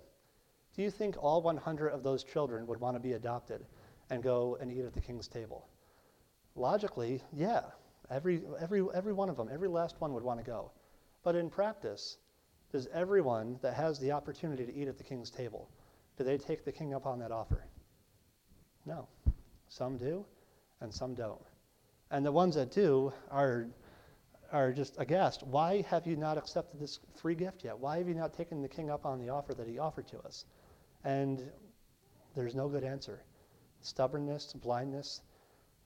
Do 0.74 0.82
you 0.82 0.90
think 0.90 1.16
all 1.22 1.42
100 1.42 1.88
of 1.88 2.02
those 2.02 2.24
children 2.24 2.66
would 2.66 2.80
want 2.80 2.96
to 2.96 3.00
be 3.00 3.12
adopted? 3.12 3.64
And 4.10 4.22
go 4.22 4.56
and 4.60 4.70
eat 4.70 4.84
at 4.84 4.94
the 4.94 5.00
king's 5.00 5.28
table? 5.28 5.66
Logically, 6.56 7.22
yeah, 7.32 7.62
every, 8.10 8.42
every, 8.60 8.84
every 8.94 9.12
one 9.12 9.28
of 9.28 9.36
them, 9.36 9.48
every 9.52 9.68
last 9.68 10.00
one 10.00 10.12
would 10.12 10.22
want 10.22 10.38
to 10.38 10.44
go. 10.44 10.70
But 11.22 11.34
in 11.34 11.50
practice, 11.50 12.18
does 12.70 12.86
everyone 12.92 13.58
that 13.62 13.74
has 13.74 13.98
the 13.98 14.12
opportunity 14.12 14.66
to 14.66 14.74
eat 14.74 14.88
at 14.88 14.98
the 14.98 15.04
king's 15.04 15.30
table, 15.30 15.68
do 16.16 16.24
they 16.24 16.38
take 16.38 16.64
the 16.64 16.72
king 16.72 16.94
up 16.94 17.06
on 17.06 17.18
that 17.20 17.32
offer? 17.32 17.64
No. 18.86 19.08
Some 19.68 19.96
do, 19.96 20.24
and 20.80 20.92
some 20.92 21.14
don't. 21.14 21.40
And 22.10 22.24
the 22.24 22.32
ones 22.32 22.54
that 22.54 22.70
do 22.70 23.12
are, 23.30 23.66
are 24.52 24.72
just 24.72 24.94
aghast. 24.98 25.42
Why 25.42 25.82
have 25.88 26.06
you 26.06 26.16
not 26.16 26.38
accepted 26.38 26.78
this 26.78 27.00
free 27.20 27.34
gift 27.34 27.64
yet? 27.64 27.78
Why 27.78 27.98
have 27.98 28.06
you 28.06 28.14
not 28.14 28.34
taken 28.34 28.62
the 28.62 28.68
king 28.68 28.90
up 28.90 29.06
on 29.06 29.18
the 29.18 29.30
offer 29.30 29.54
that 29.54 29.66
he 29.66 29.78
offered 29.78 30.06
to 30.08 30.18
us? 30.20 30.44
And 31.02 31.42
there's 32.36 32.54
no 32.54 32.68
good 32.68 32.84
answer 32.84 33.22
stubbornness, 33.84 34.52
blindness, 34.54 35.20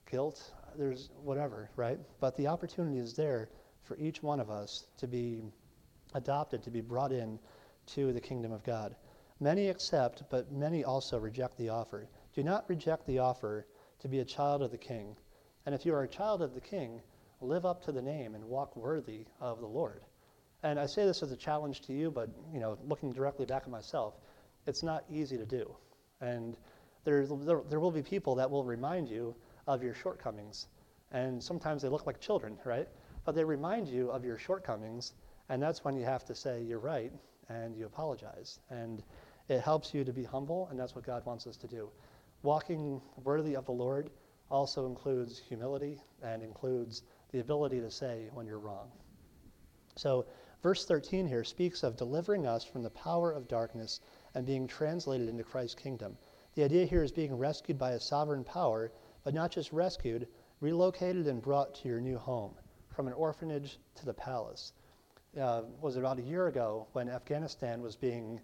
guilt, 0.09 0.53
there's 0.77 1.09
whatever, 1.23 1.69
right? 1.75 1.99
But 2.19 2.35
the 2.37 2.47
opportunity 2.47 2.97
is 2.97 3.13
there 3.13 3.49
for 3.83 3.97
each 3.97 4.23
one 4.23 4.39
of 4.39 4.49
us 4.49 4.87
to 4.97 5.07
be 5.07 5.43
adopted, 6.13 6.63
to 6.63 6.71
be 6.71 6.81
brought 6.81 7.11
in 7.11 7.39
to 7.87 8.13
the 8.13 8.21
kingdom 8.21 8.51
of 8.51 8.63
God. 8.63 8.95
Many 9.39 9.69
accept, 9.69 10.23
but 10.29 10.51
many 10.51 10.83
also 10.83 11.17
reject 11.17 11.57
the 11.57 11.69
offer. 11.69 12.07
Do 12.33 12.43
not 12.43 12.69
reject 12.69 13.05
the 13.07 13.19
offer 13.19 13.65
to 13.99 14.07
be 14.07 14.19
a 14.19 14.25
child 14.25 14.61
of 14.61 14.71
the 14.71 14.77
king. 14.77 15.15
And 15.65 15.73
if 15.73 15.85
you 15.85 15.93
are 15.93 16.03
a 16.03 16.07
child 16.07 16.41
of 16.41 16.53
the 16.53 16.61
king, 16.61 17.01
live 17.41 17.65
up 17.65 17.83
to 17.85 17.91
the 17.91 18.01
name 18.01 18.35
and 18.35 18.43
walk 18.45 18.75
worthy 18.75 19.25
of 19.39 19.59
the 19.59 19.67
Lord. 19.67 20.01
And 20.61 20.79
I 20.79 20.87
say 20.87 21.05
this 21.05 21.23
as 21.23 21.31
a 21.31 21.37
challenge 21.37 21.81
to 21.81 21.93
you, 21.93 22.11
but 22.11 22.29
you 22.53 22.59
know, 22.59 22.77
looking 22.85 23.13
directly 23.13 23.45
back 23.45 23.63
at 23.63 23.69
myself, 23.69 24.15
it's 24.65 24.83
not 24.83 25.05
easy 25.09 25.37
to 25.37 25.45
do. 25.45 25.73
And 26.21 26.57
there, 27.03 27.25
there, 27.25 27.79
will 27.79 27.91
be 27.91 28.01
people 28.01 28.35
that 28.35 28.49
will 28.49 28.63
remind 28.63 29.09
you 29.09 29.35
of 29.67 29.81
your 29.83 29.93
shortcomings. 29.93 30.67
And 31.11 31.41
sometimes 31.41 31.81
they 31.81 31.89
look 31.89 32.05
like 32.05 32.19
children, 32.19 32.57
right? 32.65 32.87
But 33.25 33.35
they 33.35 33.43
remind 33.43 33.87
you 33.87 34.09
of 34.11 34.23
your 34.23 34.37
shortcomings, 34.37 35.13
and 35.49 35.61
that's 35.61 35.83
when 35.83 35.95
you 35.95 36.05
have 36.05 36.25
to 36.25 36.35
say, 36.35 36.61
You're 36.61 36.79
right, 36.79 37.11
and 37.47 37.75
you 37.75 37.85
apologize. 37.85 38.59
And 38.69 39.01
it 39.47 39.61
helps 39.61 39.93
you 39.93 40.03
to 40.03 40.13
be 40.13 40.23
humble, 40.23 40.67
and 40.69 40.79
that's 40.79 40.95
what 40.95 41.05
God 41.05 41.25
wants 41.25 41.47
us 41.47 41.57
to 41.57 41.67
do. 41.67 41.89
Walking 42.43 43.01
worthy 43.23 43.55
of 43.55 43.65
the 43.65 43.71
Lord 43.71 44.11
also 44.51 44.85
includes 44.85 45.39
humility 45.39 46.01
and 46.21 46.43
includes 46.43 47.03
the 47.31 47.39
ability 47.39 47.79
to 47.81 47.91
say 47.91 48.29
when 48.33 48.45
you're 48.45 48.59
wrong. 48.59 48.91
So, 49.95 50.25
verse 50.61 50.85
13 50.85 51.27
here 51.27 51.43
speaks 51.43 51.83
of 51.83 51.97
delivering 51.97 52.47
us 52.47 52.63
from 52.63 52.83
the 52.83 52.89
power 52.91 53.31
of 53.31 53.47
darkness 53.47 53.99
and 54.35 54.45
being 54.45 54.67
translated 54.67 55.27
into 55.27 55.43
Christ's 55.43 55.75
kingdom. 55.75 56.17
The 56.55 56.63
idea 56.63 56.85
here 56.85 57.03
is 57.03 57.11
being 57.11 57.37
rescued 57.37 57.77
by 57.77 57.91
a 57.91 57.99
sovereign 57.99 58.43
power, 58.43 58.91
but 59.23 59.33
not 59.33 59.51
just 59.51 59.71
rescued, 59.71 60.27
relocated 60.61 61.27
and 61.27 61.41
brought 61.41 61.75
to 61.75 61.87
your 61.87 62.01
new 62.01 62.17
home, 62.17 62.53
from 62.95 63.07
an 63.07 63.13
orphanage 63.13 63.77
to 63.95 64.05
the 64.05 64.13
palace. 64.13 64.73
Uh, 65.39 65.61
was 65.79 65.95
about 65.95 66.17
a 66.17 66.23
year 66.23 66.47
ago 66.47 66.87
when 66.93 67.07
Afghanistan 67.07 67.81
was 67.81 67.95
being, 67.95 68.41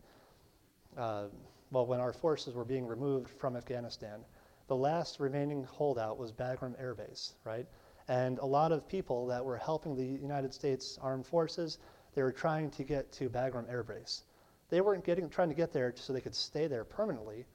uh, 0.98 1.26
well, 1.72 1.88
when 1.88 2.00
our 2.00 2.14
forces 2.14 2.54
were 2.54 2.64
being 2.64 2.86
removed 2.86 3.30
from 3.30 3.58
Afghanistan. 3.58 4.20
The 4.68 4.76
last 4.76 5.20
remaining 5.20 5.64
holdout 5.64 6.18
was 6.20 6.32
Bagram 6.32 6.80
Air 6.80 6.94
Base, 6.94 7.34
right? 7.44 7.66
And 8.08 8.38
a 8.38 8.46
lot 8.46 8.72
of 8.72 8.88
people 8.88 9.26
that 9.28 9.44
were 9.44 9.58
helping 9.58 9.96
the 9.96 10.06
United 10.06 10.54
States 10.54 11.00
Armed 11.02 11.26
Forces, 11.26 11.80
they 12.14 12.22
were 12.22 12.32
trying 12.32 12.70
to 12.72 12.84
get 12.84 13.12
to 13.14 13.30
Bagram 13.30 13.68
Air 13.68 13.84
Base. 13.84 14.24
They 14.70 14.82
weren't 14.82 15.04
getting, 15.04 15.28
trying 15.30 15.50
to 15.50 15.56
get 15.56 15.74
there 15.74 15.92
so 15.96 16.14
they 16.14 16.22
could 16.22 16.36
stay 16.36 16.68
there 16.68 16.84
permanently. 16.84 17.46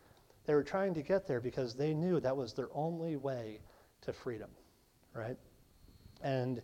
They 0.51 0.57
were 0.57 0.65
trying 0.65 0.95
to 0.95 1.03
get 1.03 1.29
there 1.29 1.41
because 1.41 1.75
they 1.75 1.95
knew 1.95 2.19
that 2.19 2.37
was 2.37 2.55
their 2.55 2.71
only 2.75 3.15
way 3.15 3.61
to 4.01 4.13
freedom, 4.13 4.51
right? 5.15 5.37
And 6.25 6.61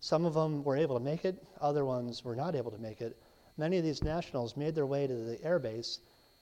some 0.00 0.26
of 0.26 0.34
them 0.34 0.62
were 0.62 0.76
able 0.76 0.98
to 0.98 1.02
make 1.02 1.24
it, 1.24 1.42
other 1.58 1.86
ones 1.86 2.26
were 2.26 2.36
not 2.36 2.54
able 2.54 2.70
to 2.70 2.76
make 2.76 3.00
it. 3.00 3.16
Many 3.56 3.78
of 3.78 3.84
these 3.84 4.02
nationals 4.02 4.54
made 4.54 4.74
their 4.74 4.84
way 4.84 5.06
to 5.06 5.14
the 5.14 5.38
airbase, 5.38 6.00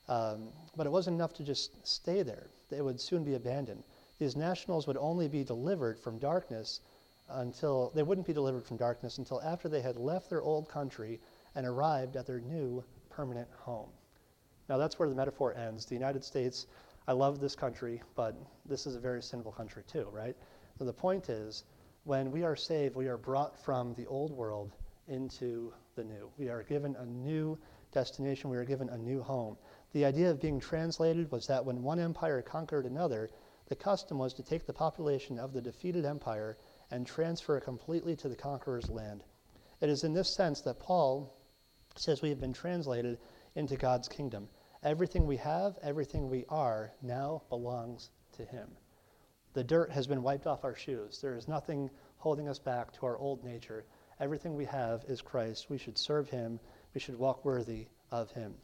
um, 0.09 0.49
but 0.75 0.85
it 0.85 0.91
wasn't 0.91 1.15
enough 1.15 1.33
to 1.35 1.45
just 1.45 1.87
stay 1.87 2.25
there. 2.25 2.51
They 2.71 2.81
would 2.81 3.01
soon 3.01 3.23
be 3.23 3.35
abandoned. 3.35 3.85
These 4.19 4.35
nationals 4.35 4.89
would 4.89 4.97
only 4.97 5.29
be 5.29 5.45
delivered 5.45 5.97
from 5.97 6.19
darkness 6.19 6.81
until 7.29 7.93
they 7.95 8.03
wouldn't 8.03 8.27
be 8.27 8.33
delivered 8.33 8.65
from 8.65 8.79
darkness 8.79 9.19
until 9.19 9.41
after 9.43 9.69
they 9.69 9.81
had 9.81 9.97
left 9.97 10.29
their 10.29 10.43
old 10.43 10.69
country 10.69 11.21
and 11.55 11.69
arrived 11.69 12.17
at 12.17 12.27
their 12.27 12.41
new 12.41 12.83
permanent 13.11 13.49
home. 13.61 13.91
Now 14.71 14.79
that's 14.79 15.01
where 15.01 15.09
the 15.09 15.17
metaphor 15.17 15.53
ends. 15.57 15.85
The 15.85 15.97
United 15.97 16.23
States, 16.23 16.69
I 17.09 17.13
love 17.13 17.41
this 17.41 17.57
country, 17.57 18.01
but 18.15 18.37
this 18.65 18.87
is 18.87 18.95
a 18.95 19.01
very 19.01 19.21
sinful 19.21 19.51
country 19.51 19.83
too, 19.85 20.07
right? 20.13 20.37
So 20.79 20.85
the 20.85 20.93
point 20.93 21.29
is, 21.29 21.65
when 22.05 22.31
we 22.31 22.45
are 22.45 22.55
saved, 22.55 22.95
we 22.95 23.09
are 23.09 23.17
brought 23.17 23.59
from 23.59 23.95
the 23.95 24.07
old 24.07 24.31
world 24.31 24.71
into 25.09 25.73
the 25.97 26.05
new. 26.05 26.31
We 26.39 26.51
are 26.51 26.63
given 26.63 26.95
a 26.95 27.05
new 27.05 27.59
destination, 27.91 28.49
we 28.49 28.59
are 28.59 28.65
given 28.65 28.89
a 28.91 28.97
new 28.97 29.21
home. 29.21 29.57
The 29.93 30.05
idea 30.05 30.31
of 30.31 30.41
being 30.41 30.61
translated 30.61 31.33
was 31.33 31.49
that 31.49 31.65
when 31.65 31.83
one 31.83 31.99
empire 31.99 32.41
conquered 32.41 32.87
another, 32.87 33.29
the 33.67 33.75
custom 33.75 34.19
was 34.19 34.33
to 34.35 34.45
take 34.45 34.67
the 34.67 34.73
population 34.73 35.37
of 35.41 35.53
the 35.53 35.61
defeated 35.61 36.05
empire 36.05 36.57
and 36.93 37.05
transfer 37.05 37.57
it 37.57 37.65
completely 37.65 38.15
to 38.15 38.29
the 38.29 38.37
conqueror's 38.37 38.89
land. 38.89 39.25
It 39.81 39.89
is 39.89 40.05
in 40.05 40.15
this 40.15 40.33
sense 40.33 40.61
that 40.61 40.79
Paul 40.79 41.35
says 41.97 42.23
we 42.23 42.29
have 42.29 42.41
been 42.41 42.53
translated 42.53 43.19
into 43.57 43.77
God's 43.77 44.07
kingdom. 44.07 44.49
Everything 44.83 45.27
we 45.27 45.37
have, 45.37 45.79
everything 45.83 46.31
we 46.31 46.47
are, 46.49 46.91
now 47.03 47.43
belongs 47.51 48.11
to 48.33 48.45
Him. 48.47 48.71
The 49.53 49.63
dirt 49.63 49.91
has 49.91 50.07
been 50.07 50.23
wiped 50.23 50.47
off 50.47 50.65
our 50.65 50.75
shoes. 50.75 51.21
There 51.21 51.37
is 51.37 51.49
nothing 51.49 51.91
holding 52.17 52.49
us 52.49 52.59
back 52.59 52.91
to 52.93 53.05
our 53.05 53.19
old 53.19 53.45
nature. 53.45 53.85
Everything 54.21 54.55
we 54.55 54.65
have 54.65 55.05
is 55.05 55.21
Christ. 55.21 55.69
We 55.69 55.77
should 55.77 55.99
serve 55.99 56.31
Him. 56.31 56.59
We 56.95 57.01
should 57.01 57.19
walk 57.19 57.45
worthy 57.45 57.89
of 58.11 58.31
Him. 58.31 58.55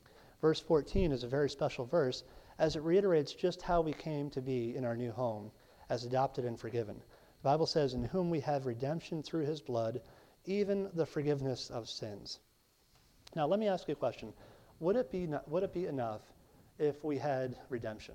Verse 0.40 0.58
14 0.58 1.12
is 1.12 1.22
a 1.22 1.28
very 1.28 1.50
special 1.50 1.84
verse 1.84 2.24
as 2.58 2.76
it 2.76 2.82
reiterates 2.82 3.34
just 3.34 3.60
how 3.60 3.82
we 3.82 3.92
came 3.92 4.30
to 4.30 4.40
be 4.40 4.74
in 4.74 4.86
our 4.86 4.96
new 4.96 5.12
home 5.12 5.50
as 5.90 6.04
adopted 6.04 6.46
and 6.46 6.58
forgiven. 6.58 6.96
The 7.42 7.50
Bible 7.50 7.66
says, 7.66 7.92
In 7.92 8.04
whom 8.04 8.30
we 8.30 8.40
have 8.40 8.64
redemption 8.64 9.22
through 9.22 9.44
His 9.44 9.60
blood, 9.60 10.00
even 10.46 10.88
the 10.94 11.04
forgiveness 11.04 11.68
of 11.68 11.90
sins. 11.90 12.40
Now, 13.34 13.46
let 13.46 13.60
me 13.60 13.68
ask 13.68 13.86
you 13.86 13.92
a 13.92 13.96
question. 13.96 14.32
Would 14.80 14.96
it 14.96 15.10
be, 15.10 15.28
would 15.46 15.62
it 15.62 15.72
be 15.72 15.86
enough 15.86 16.20
if 16.78 17.02
we 17.02 17.16
had 17.16 17.56
redemption? 17.70 18.14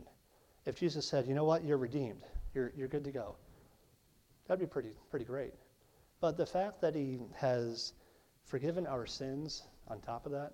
If 0.65 0.75
Jesus 0.75 1.07
said, 1.07 1.25
you 1.25 1.33
know 1.33 1.43
what, 1.43 1.63
you're 1.63 1.77
redeemed, 1.77 2.21
you're, 2.53 2.71
you're 2.75 2.87
good 2.87 3.03
to 3.05 3.11
go. 3.11 3.35
That'd 4.47 4.59
be 4.59 4.71
pretty, 4.71 4.91
pretty 5.09 5.25
great. 5.25 5.53
But 6.19 6.37
the 6.37 6.45
fact 6.45 6.81
that 6.81 6.93
he 6.93 7.19
has 7.35 7.93
forgiven 8.43 8.85
our 8.85 9.07
sins 9.07 9.63
on 9.87 10.01
top 10.01 10.25
of 10.25 10.31
that 10.33 10.53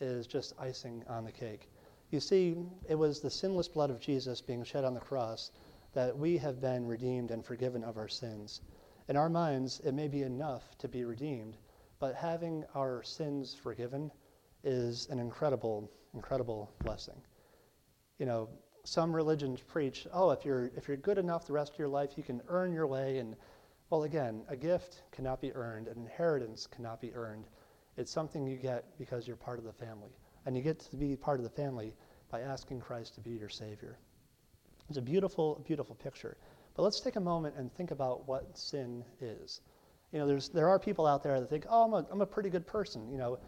is 0.00 0.26
just 0.26 0.54
icing 0.58 1.04
on 1.08 1.24
the 1.24 1.32
cake. 1.32 1.70
You 2.10 2.18
see, 2.18 2.56
it 2.88 2.96
was 2.96 3.20
the 3.20 3.30
sinless 3.30 3.68
blood 3.68 3.90
of 3.90 4.00
Jesus 4.00 4.40
being 4.40 4.64
shed 4.64 4.84
on 4.84 4.94
the 4.94 5.00
cross 5.00 5.52
that 5.92 6.16
we 6.16 6.38
have 6.38 6.60
been 6.60 6.86
redeemed 6.86 7.30
and 7.30 7.44
forgiven 7.44 7.84
of 7.84 7.98
our 7.98 8.08
sins. 8.08 8.62
In 9.08 9.16
our 9.16 9.28
minds, 9.28 9.80
it 9.84 9.92
may 9.92 10.08
be 10.08 10.22
enough 10.22 10.76
to 10.78 10.88
be 10.88 11.04
redeemed, 11.04 11.56
but 12.00 12.14
having 12.16 12.64
our 12.74 13.02
sins 13.04 13.54
forgiven 13.54 14.10
is 14.64 15.08
an 15.10 15.18
incredible, 15.18 15.90
incredible 16.14 16.70
blessing. 16.84 17.20
You 18.18 18.26
know, 18.26 18.48
some 18.84 19.14
religions 19.14 19.60
preach, 19.60 20.06
oh, 20.12 20.30
if 20.30 20.44
you're, 20.44 20.70
if 20.76 20.88
you're 20.88 20.96
good 20.96 21.18
enough 21.18 21.46
the 21.46 21.52
rest 21.52 21.72
of 21.72 21.78
your 21.78 21.88
life, 21.88 22.10
you 22.16 22.22
can 22.22 22.40
earn 22.48 22.72
your 22.72 22.86
way. 22.86 23.18
And, 23.18 23.36
well, 23.90 24.04
again, 24.04 24.42
a 24.48 24.56
gift 24.56 25.02
cannot 25.12 25.40
be 25.40 25.52
earned, 25.54 25.88
an 25.88 25.98
inheritance 25.98 26.66
cannot 26.66 27.00
be 27.00 27.12
earned. 27.14 27.46
It's 27.96 28.10
something 28.10 28.46
you 28.46 28.56
get 28.56 28.84
because 28.98 29.26
you're 29.26 29.36
part 29.36 29.58
of 29.58 29.64
the 29.64 29.72
family. 29.72 30.10
And 30.46 30.56
you 30.56 30.62
get 30.62 30.80
to 30.80 30.96
be 30.96 31.16
part 31.16 31.38
of 31.38 31.44
the 31.44 31.50
family 31.50 31.92
by 32.30 32.40
asking 32.40 32.80
Christ 32.80 33.14
to 33.16 33.20
be 33.20 33.30
your 33.30 33.48
Savior. 33.48 33.98
It's 34.88 34.98
a 34.98 35.02
beautiful, 35.02 35.62
beautiful 35.66 35.94
picture. 35.96 36.36
But 36.74 36.82
let's 36.82 37.00
take 37.00 37.16
a 37.16 37.20
moment 37.20 37.56
and 37.56 37.72
think 37.74 37.90
about 37.90 38.26
what 38.26 38.56
sin 38.56 39.04
is. 39.20 39.60
You 40.12 40.18
know, 40.18 40.26
there's, 40.26 40.48
there 40.48 40.68
are 40.68 40.78
people 40.78 41.06
out 41.06 41.22
there 41.22 41.38
that 41.38 41.50
think, 41.50 41.66
oh, 41.68 41.84
I'm 41.84 41.92
a, 41.92 42.06
I'm 42.10 42.20
a 42.20 42.26
pretty 42.26 42.50
good 42.50 42.66
person. 42.66 43.10
You 43.10 43.18
know, 43.18 43.38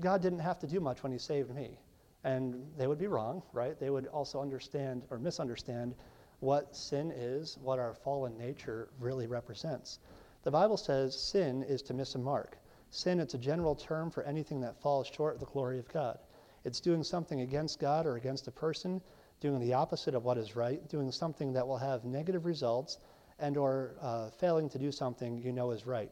God 0.00 0.22
didn't 0.22 0.40
have 0.40 0.58
to 0.60 0.66
do 0.66 0.80
much 0.80 1.02
when 1.02 1.12
He 1.12 1.18
saved 1.18 1.54
me. 1.54 1.78
And 2.24 2.66
they 2.78 2.86
would 2.86 2.98
be 2.98 3.06
wrong, 3.06 3.42
right? 3.52 3.78
They 3.78 3.90
would 3.90 4.06
also 4.06 4.40
understand 4.40 5.02
or 5.10 5.18
misunderstand 5.18 5.94
what 6.40 6.74
sin 6.74 7.10
is, 7.10 7.58
what 7.62 7.78
our 7.78 7.94
fallen 7.94 8.36
nature 8.38 8.88
really 8.98 9.26
represents. 9.26 9.98
The 10.42 10.50
Bible 10.50 10.76
says 10.76 11.18
sin 11.18 11.62
is 11.62 11.82
to 11.82 11.94
miss 11.94 12.14
a 12.14 12.18
mark. 12.18 12.58
Sin, 12.90 13.18
it's 13.18 13.34
a 13.34 13.38
general 13.38 13.74
term 13.74 14.10
for 14.10 14.22
anything 14.24 14.60
that 14.60 14.80
falls 14.80 15.06
short 15.06 15.34
of 15.34 15.40
the 15.40 15.46
glory 15.46 15.78
of 15.78 15.88
God. 15.88 16.18
It's 16.64 16.80
doing 16.80 17.02
something 17.02 17.40
against 17.40 17.78
God 17.78 18.06
or 18.06 18.16
against 18.16 18.46
a 18.46 18.52
person, 18.52 19.00
doing 19.40 19.60
the 19.60 19.74
opposite 19.74 20.14
of 20.14 20.24
what 20.24 20.38
is 20.38 20.56
right, 20.56 20.86
doing 20.88 21.10
something 21.10 21.52
that 21.52 21.66
will 21.66 21.78
have 21.78 22.04
negative 22.04 22.46
results, 22.46 22.98
and 23.38 23.56
or 23.56 23.96
uh, 24.00 24.30
failing 24.30 24.68
to 24.70 24.78
do 24.78 24.92
something 24.92 25.38
you 25.38 25.52
know 25.52 25.70
is 25.72 25.86
right. 25.86 26.10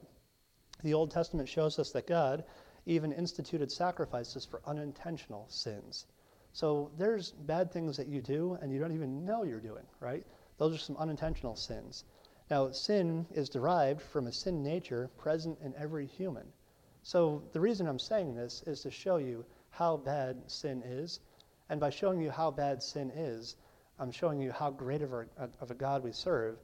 The 0.83 0.95
Old 0.95 1.11
Testament 1.11 1.49
shows 1.49 1.79
us 1.79 1.93
that 1.93 2.07
God 2.07 2.45
even 2.87 3.13
instituted 3.13 3.71
sacrifices 3.71 4.45
for 4.45 4.61
unintentional 4.67 5.47
sins. 5.49 6.07
So 6.53 6.91
there's 6.99 7.31
bad 7.31 7.73
things 7.73 7.97
that 7.97 8.09
you 8.09 8.21
do 8.21 8.59
and 8.61 8.73
you 8.73 8.79
don't 8.79 8.93
even 8.93 9.25
know 9.25 9.43
you're 9.43 9.61
doing, 9.61 9.87
right? 10.01 10.27
Those 10.59 10.75
are 10.75 10.79
some 10.79 10.97
unintentional 10.97 11.57
sins. 11.57 12.05
Now, 12.51 12.71
sin 12.71 13.27
is 13.31 13.49
derived 13.49 14.03
from 14.03 14.27
a 14.27 14.33
sin 14.33 14.63
nature 14.63 15.09
present 15.17 15.59
in 15.61 15.75
every 15.77 16.07
human. 16.07 16.53
So 17.03 17.43
the 17.53 17.61
reason 17.61 17.87
I'm 17.87 17.99
saying 17.99 18.35
this 18.35 18.63
is 18.67 18.83
to 18.83 18.91
show 18.91 19.17
you 19.17 19.45
how 19.71 19.97
bad 19.97 20.51
sin 20.51 20.83
is. 20.83 21.21
And 21.69 21.81
by 21.81 21.91
showing 21.91 22.21
you 22.21 22.31
how 22.31 22.51
bad 22.51 22.83
sin 22.83 23.11
is, 23.11 23.57
I'm 23.99 24.11
showing 24.11 24.41
you 24.41 24.53
how 24.53 24.71
great 24.71 25.03
of 25.03 25.13
a, 25.13 25.27
of 25.39 25.71
a 25.71 25.75
God 25.75 26.03
we 26.03 26.13
serve 26.13 26.59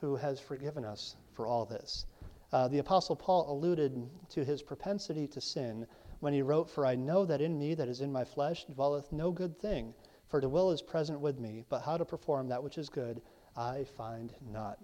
who 0.00 0.16
has 0.16 0.38
forgiven 0.40 0.84
us 0.84 1.16
for 1.32 1.46
all 1.46 1.64
this. 1.64 2.04
Uh, 2.52 2.68
the 2.68 2.78
Apostle 2.78 3.16
Paul 3.16 3.50
alluded 3.50 4.10
to 4.28 4.44
his 4.44 4.62
propensity 4.62 5.26
to 5.28 5.40
sin 5.40 5.86
when 6.20 6.34
he 6.34 6.42
wrote, 6.42 6.68
For 6.68 6.84
I 6.84 6.94
know 6.94 7.24
that 7.24 7.40
in 7.40 7.58
me, 7.58 7.74
that 7.74 7.88
is 7.88 8.02
in 8.02 8.12
my 8.12 8.24
flesh, 8.24 8.66
dwelleth 8.66 9.10
no 9.10 9.32
good 9.32 9.58
thing. 9.58 9.94
For 10.28 10.40
the 10.40 10.48
will 10.48 10.70
is 10.70 10.82
present 10.82 11.20
with 11.20 11.38
me, 11.38 11.64
but 11.68 11.80
how 11.82 11.96
to 11.96 12.04
perform 12.04 12.48
that 12.48 12.62
which 12.62 12.76
is 12.76 12.90
good, 12.90 13.22
I 13.56 13.84
find 13.84 14.34
not. 14.50 14.78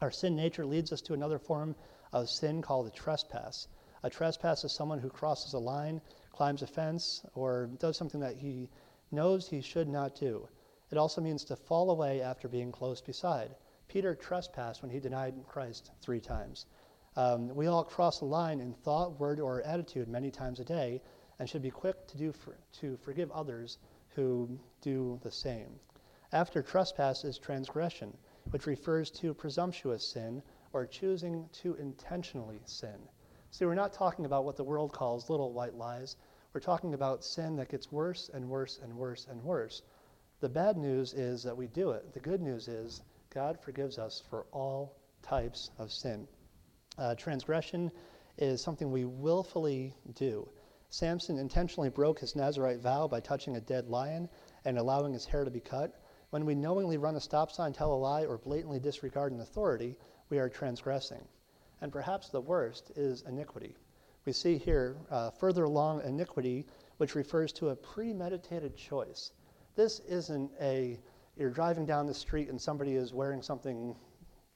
Our 0.00 0.12
sin 0.12 0.36
nature 0.36 0.64
leads 0.64 0.92
us 0.92 1.00
to 1.02 1.14
another 1.14 1.38
form 1.38 1.74
of 2.12 2.30
sin 2.30 2.62
called 2.62 2.86
a 2.86 2.90
trespass. 2.90 3.66
A 4.02 4.10
trespass 4.10 4.62
is 4.64 4.72
someone 4.72 5.00
who 5.00 5.10
crosses 5.10 5.54
a 5.54 5.58
line, 5.58 6.00
climbs 6.30 6.62
a 6.62 6.66
fence, 6.66 7.24
or 7.34 7.66
does 7.78 7.96
something 7.96 8.20
that 8.20 8.36
he 8.36 8.68
knows 9.10 9.48
he 9.48 9.60
should 9.60 9.88
not 9.88 10.14
do. 10.14 10.48
It 10.90 10.98
also 10.98 11.20
means 11.20 11.44
to 11.44 11.56
fall 11.56 11.90
away 11.90 12.22
after 12.22 12.46
being 12.46 12.70
close 12.70 13.00
beside. 13.00 13.56
Peter 13.88 14.14
trespassed 14.14 14.82
when 14.82 14.90
he 14.90 15.00
denied 15.00 15.34
Christ 15.46 15.90
three 16.00 16.20
times. 16.20 16.66
Um, 17.16 17.48
we 17.54 17.66
all 17.66 17.84
cross 17.84 18.18
the 18.18 18.26
line 18.26 18.60
in 18.60 18.74
thought, 18.74 19.18
word, 19.18 19.40
or 19.40 19.62
attitude 19.62 20.08
many 20.08 20.30
times 20.30 20.60
a 20.60 20.64
day 20.64 21.00
and 21.38 21.48
should 21.48 21.62
be 21.62 21.70
quick 21.70 22.06
to, 22.08 22.18
do 22.18 22.32
for, 22.32 22.56
to 22.80 22.96
forgive 22.98 23.30
others 23.30 23.78
who 24.10 24.58
do 24.80 25.18
the 25.22 25.30
same. 25.30 25.78
After 26.32 26.62
trespass 26.62 27.24
is 27.24 27.38
transgression, 27.38 28.16
which 28.50 28.66
refers 28.66 29.10
to 29.12 29.34
presumptuous 29.34 30.06
sin 30.06 30.42
or 30.72 30.86
choosing 30.86 31.48
to 31.52 31.74
intentionally 31.76 32.60
sin. 32.64 32.98
See, 33.50 33.64
we're 33.64 33.74
not 33.74 33.92
talking 33.92 34.26
about 34.26 34.44
what 34.44 34.56
the 34.56 34.64
world 34.64 34.92
calls 34.92 35.30
little 35.30 35.52
white 35.52 35.74
lies. 35.74 36.16
We're 36.52 36.60
talking 36.60 36.94
about 36.94 37.24
sin 37.24 37.56
that 37.56 37.68
gets 37.70 37.92
worse 37.92 38.30
and 38.34 38.48
worse 38.48 38.78
and 38.82 38.96
worse 38.96 39.26
and 39.30 39.42
worse. 39.42 39.82
The 40.40 40.48
bad 40.48 40.76
news 40.76 41.14
is 41.14 41.42
that 41.44 41.56
we 41.56 41.66
do 41.68 41.92
it. 41.92 42.12
The 42.12 42.20
good 42.20 42.42
news 42.42 42.68
is 42.68 43.02
God 43.36 43.60
forgives 43.60 43.98
us 43.98 44.22
for 44.30 44.46
all 44.50 44.96
types 45.20 45.70
of 45.76 45.92
sin. 45.92 46.26
Uh, 46.96 47.14
transgression 47.16 47.92
is 48.38 48.62
something 48.62 48.90
we 48.90 49.04
willfully 49.04 49.94
do. 50.14 50.48
Samson 50.88 51.36
intentionally 51.36 51.90
broke 51.90 52.18
his 52.18 52.34
Nazarite 52.34 52.80
vow 52.80 53.06
by 53.06 53.20
touching 53.20 53.56
a 53.56 53.60
dead 53.60 53.90
lion 53.90 54.30
and 54.64 54.78
allowing 54.78 55.12
his 55.12 55.26
hair 55.26 55.44
to 55.44 55.50
be 55.50 55.60
cut. 55.60 56.00
When 56.30 56.46
we 56.46 56.54
knowingly 56.54 56.96
run 56.96 57.16
a 57.16 57.20
stop 57.20 57.52
sign, 57.52 57.74
tell 57.74 57.92
a 57.92 57.94
lie, 57.94 58.24
or 58.24 58.38
blatantly 58.38 58.80
disregard 58.80 59.32
an 59.32 59.42
authority, 59.42 59.98
we 60.30 60.38
are 60.38 60.48
transgressing. 60.48 61.28
And 61.82 61.92
perhaps 61.92 62.30
the 62.30 62.40
worst 62.40 62.90
is 62.96 63.20
iniquity. 63.28 63.76
We 64.24 64.32
see 64.32 64.56
here 64.56 64.96
uh, 65.10 65.28
further 65.28 65.64
along 65.64 66.00
iniquity, 66.04 66.64
which 66.96 67.14
refers 67.14 67.52
to 67.52 67.68
a 67.68 67.76
premeditated 67.76 68.78
choice. 68.78 69.32
This 69.74 70.00
isn't 70.08 70.50
a, 70.58 70.98
you're 71.36 71.50
driving 71.50 71.86
down 71.86 72.06
the 72.06 72.14
street 72.14 72.48
and 72.48 72.60
somebody 72.60 72.94
is 72.94 73.12
wearing 73.12 73.42
something, 73.42 73.94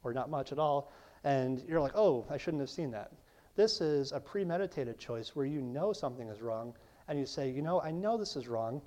or 0.03 0.13
not 0.13 0.31
much 0.31 0.53
at 0.53 0.59
all, 0.59 0.93
and 1.25 1.63
you're 1.69 1.81
like, 1.81 1.95
oh, 1.95 2.27
I 2.31 2.39
shouldn't 2.39 2.61
have 2.61 2.71
seen 2.71 2.91
that. 2.93 3.13
This 3.57 3.81
is 3.81 4.13
a 4.13 4.21
premeditated 4.21 4.99
choice 4.99 5.37
where 5.37 5.47
you 5.47 5.61
know 5.61 5.93
something 5.93 6.29
is 6.29 6.41
wrong 6.41 6.75
and 7.09 7.19
you 7.19 7.27
say, 7.27 7.51
you 7.51 7.61
know, 7.61 7.81
I 7.81 7.91
know 7.91 8.17
this 8.17 8.37
is 8.37 8.47
wrong. 8.49 8.81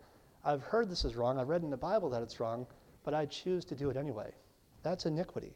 I've 0.45 0.63
heard 0.63 0.89
this 0.89 1.03
is 1.03 1.15
wrong. 1.15 1.37
I've 1.37 1.49
read 1.49 1.61
in 1.61 1.69
the 1.69 1.77
Bible 1.77 2.09
that 2.11 2.23
it's 2.23 2.39
wrong, 2.39 2.65
but 3.03 3.13
I 3.13 3.25
choose 3.25 3.65
to 3.65 3.75
do 3.75 3.89
it 3.89 3.97
anyway. 3.97 4.31
That's 4.81 5.05
iniquity. 5.05 5.53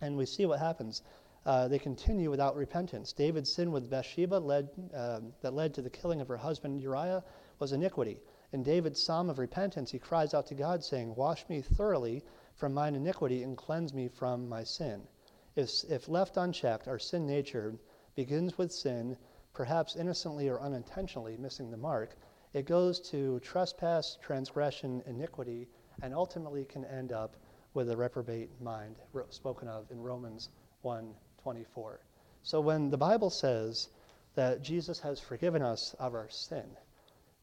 And 0.00 0.16
we 0.16 0.26
see 0.26 0.46
what 0.46 0.58
happens. 0.58 1.02
Uh, 1.44 1.68
they 1.68 1.78
continue 1.78 2.30
without 2.30 2.56
repentance. 2.56 3.12
David's 3.12 3.52
sin 3.52 3.70
with 3.70 3.90
Bathsheba 3.90 4.36
led, 4.36 4.70
uh, 4.94 5.20
that 5.42 5.52
led 5.52 5.74
to 5.74 5.82
the 5.82 5.90
killing 5.90 6.22
of 6.22 6.28
her 6.28 6.38
husband 6.38 6.80
Uriah 6.80 7.22
was 7.58 7.72
iniquity. 7.72 8.18
In 8.54 8.62
David's 8.62 9.02
psalm 9.02 9.30
of 9.30 9.40
repentance, 9.40 9.90
he 9.90 9.98
cries 9.98 10.32
out 10.32 10.46
to 10.46 10.54
God, 10.54 10.84
saying, 10.84 11.16
Wash 11.16 11.44
me 11.48 11.60
thoroughly 11.60 12.22
from 12.54 12.72
mine 12.72 12.94
iniquity 12.94 13.42
and 13.42 13.56
cleanse 13.56 13.92
me 13.92 14.06
from 14.06 14.48
my 14.48 14.62
sin. 14.62 15.08
If, 15.56 15.82
if 15.90 16.08
left 16.08 16.36
unchecked, 16.36 16.86
our 16.86 17.00
sin 17.00 17.26
nature 17.26 17.74
begins 18.14 18.56
with 18.56 18.70
sin, 18.70 19.16
perhaps 19.54 19.96
innocently 19.96 20.48
or 20.48 20.60
unintentionally 20.60 21.36
missing 21.36 21.72
the 21.72 21.76
mark. 21.76 22.16
It 22.52 22.64
goes 22.64 23.00
to 23.10 23.40
trespass, 23.40 24.18
transgression, 24.22 25.02
iniquity, 25.04 25.66
and 26.00 26.14
ultimately 26.14 26.64
can 26.64 26.84
end 26.84 27.10
up 27.10 27.34
with 27.72 27.90
a 27.90 27.96
reprobate 27.96 28.60
mind 28.60 28.94
spoken 29.30 29.66
of 29.66 29.90
in 29.90 30.00
Romans 30.00 30.48
1:24. 30.84 31.98
So 32.44 32.60
when 32.60 32.90
the 32.90 32.98
Bible 32.98 33.30
says 33.30 33.88
that 34.36 34.62
Jesus 34.62 35.00
has 35.00 35.18
forgiven 35.18 35.60
us 35.60 35.94
of 35.94 36.14
our 36.14 36.28
sin, 36.28 36.76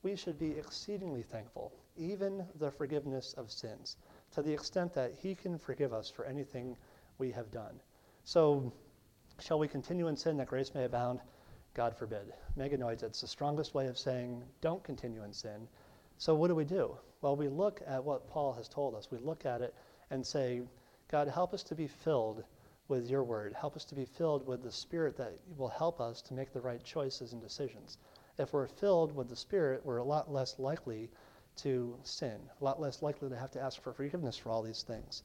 we 0.04 0.16
should 0.16 0.40
be 0.40 0.52
exceedingly 0.52 1.24
thankful, 1.24 1.72
even 1.98 2.46
the 2.60 2.72
forgiveness 2.72 3.34
of 3.38 3.52
sins, 3.52 3.98
to 4.32 4.42
the 4.42 4.54
extent 4.54 4.94
that 4.94 5.14
he 5.22 5.36
can 5.36 5.58
forgive 5.58 5.94
us 5.94 6.10
for 6.10 6.26
anything 6.26 6.76
we 7.18 7.32
have 7.32 7.52
done. 7.52 7.80
So 8.24 8.72
shall 9.40 9.60
we 9.60 9.68
continue 9.68 10.08
in 10.08 10.16
sin 10.16 10.38
that 10.38 10.48
grace 10.48 10.74
may 10.74 10.86
abound? 10.86 11.20
God 11.74 11.96
forbid. 11.96 12.34
Me 12.56 12.68
genoito, 12.68 13.04
it's 13.04 13.22
the 13.22 13.28
strongest 13.28 13.74
way 13.74 13.88
of 13.88 13.98
saying 13.98 14.44
don't 14.60 14.84
continue 14.84 15.24
in 15.24 15.34
sin. 15.34 15.68
So 16.18 16.36
what 16.36 16.50
do 16.50 16.56
we 16.56 16.66
do? 16.66 16.98
Well, 17.22 17.36
we 17.36 17.48
look 17.48 17.82
at 17.88 18.04
what 18.04 18.28
Paul 18.28 18.54
has 18.54 18.68
told 18.68 18.96
us. 18.96 19.10
We 19.12 19.20
look 19.20 19.46
at 19.46 19.62
it 19.62 19.74
and 20.10 20.26
say, 20.26 20.62
God, 21.10 21.28
help 21.28 21.54
us 21.54 21.64
to 21.64 21.76
be 21.76 21.88
filled 21.88 22.44
with 22.88 23.10
your 23.10 23.24
word. 23.24 23.54
Help 23.54 23.76
us 23.76 23.86
to 23.86 23.96
be 23.96 24.06
filled 24.06 24.46
with 24.46 24.64
the 24.64 24.72
Spirit 24.72 25.16
that 25.18 25.34
will 25.58 25.70
help 25.70 26.02
us 26.02 26.22
to 26.24 26.34
make 26.34 26.52
the 26.52 26.62
right 26.62 26.84
choices 26.84 27.32
and 27.32 27.42
decisions. 27.42 27.98
If 28.42 28.54
we're 28.54 28.66
filled 28.66 29.16
with 29.16 29.30
the 29.30 29.36
Spirit, 29.36 29.86
we're 29.86 29.98
a 29.98 30.04
lot 30.04 30.34
less 30.34 30.58
likely 30.58 31.12
to 31.58 31.96
sin, 32.02 32.50
a 32.60 32.64
lot 32.64 32.82
less 32.82 33.04
likely 33.04 33.30
to 33.30 33.38
have 33.38 33.52
to 33.52 33.62
ask 33.62 33.80
for 33.80 33.94
forgiveness 33.94 34.36
for 34.36 34.50
all 34.50 34.64
these 34.64 34.82
things. 34.82 35.22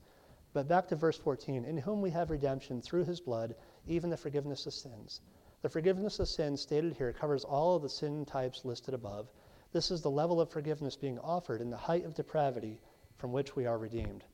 But 0.53 0.69
back 0.69 0.87
to 0.89 0.97
verse 0.97 1.17
14 1.17 1.65
In 1.65 1.79
whom 1.79 2.03
we 2.03 2.11
have 2.11 2.29
redemption 2.29 2.83
through 2.83 3.05
his 3.05 3.19
blood, 3.19 3.57
even 3.87 4.11
the 4.11 4.19
forgiveness 4.19 4.67
of 4.67 4.75
sins. 4.75 5.23
The 5.63 5.71
forgiveness 5.71 6.21
of 6.21 6.29
sins 6.29 6.61
stated 6.61 6.93
here 6.93 7.15
covers 7.15 7.43
all 7.43 7.77
of 7.77 7.83
the 7.83 7.89
sin 7.89 8.27
types 8.27 8.67
listed 8.67 8.93
above. 8.93 9.33
This 9.73 9.91
is 9.91 10.03
the 10.03 10.11
level 10.11 10.39
of 10.39 10.51
forgiveness 10.51 10.95
being 10.95 11.19
offered 11.21 11.63
in 11.63 11.71
the 11.71 11.77
height 11.79 12.05
of 12.05 12.13
depravity 12.13 12.83
from 13.17 13.33
which 13.33 13.57
we 13.57 13.65
are 13.65 13.79
redeemed. 13.79 14.25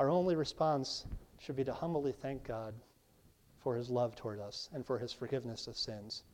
Our 0.00 0.10
only 0.10 0.34
response 0.34 1.06
should 1.38 1.54
be 1.54 1.64
to 1.64 1.72
humbly 1.72 2.10
thank 2.10 2.42
God 2.42 2.74
for 3.58 3.76
his 3.76 3.88
love 3.88 4.16
toward 4.16 4.40
us 4.40 4.68
and 4.72 4.84
for 4.84 4.98
his 4.98 5.12
forgiveness 5.12 5.68
of 5.68 5.76
sins. 5.76 6.24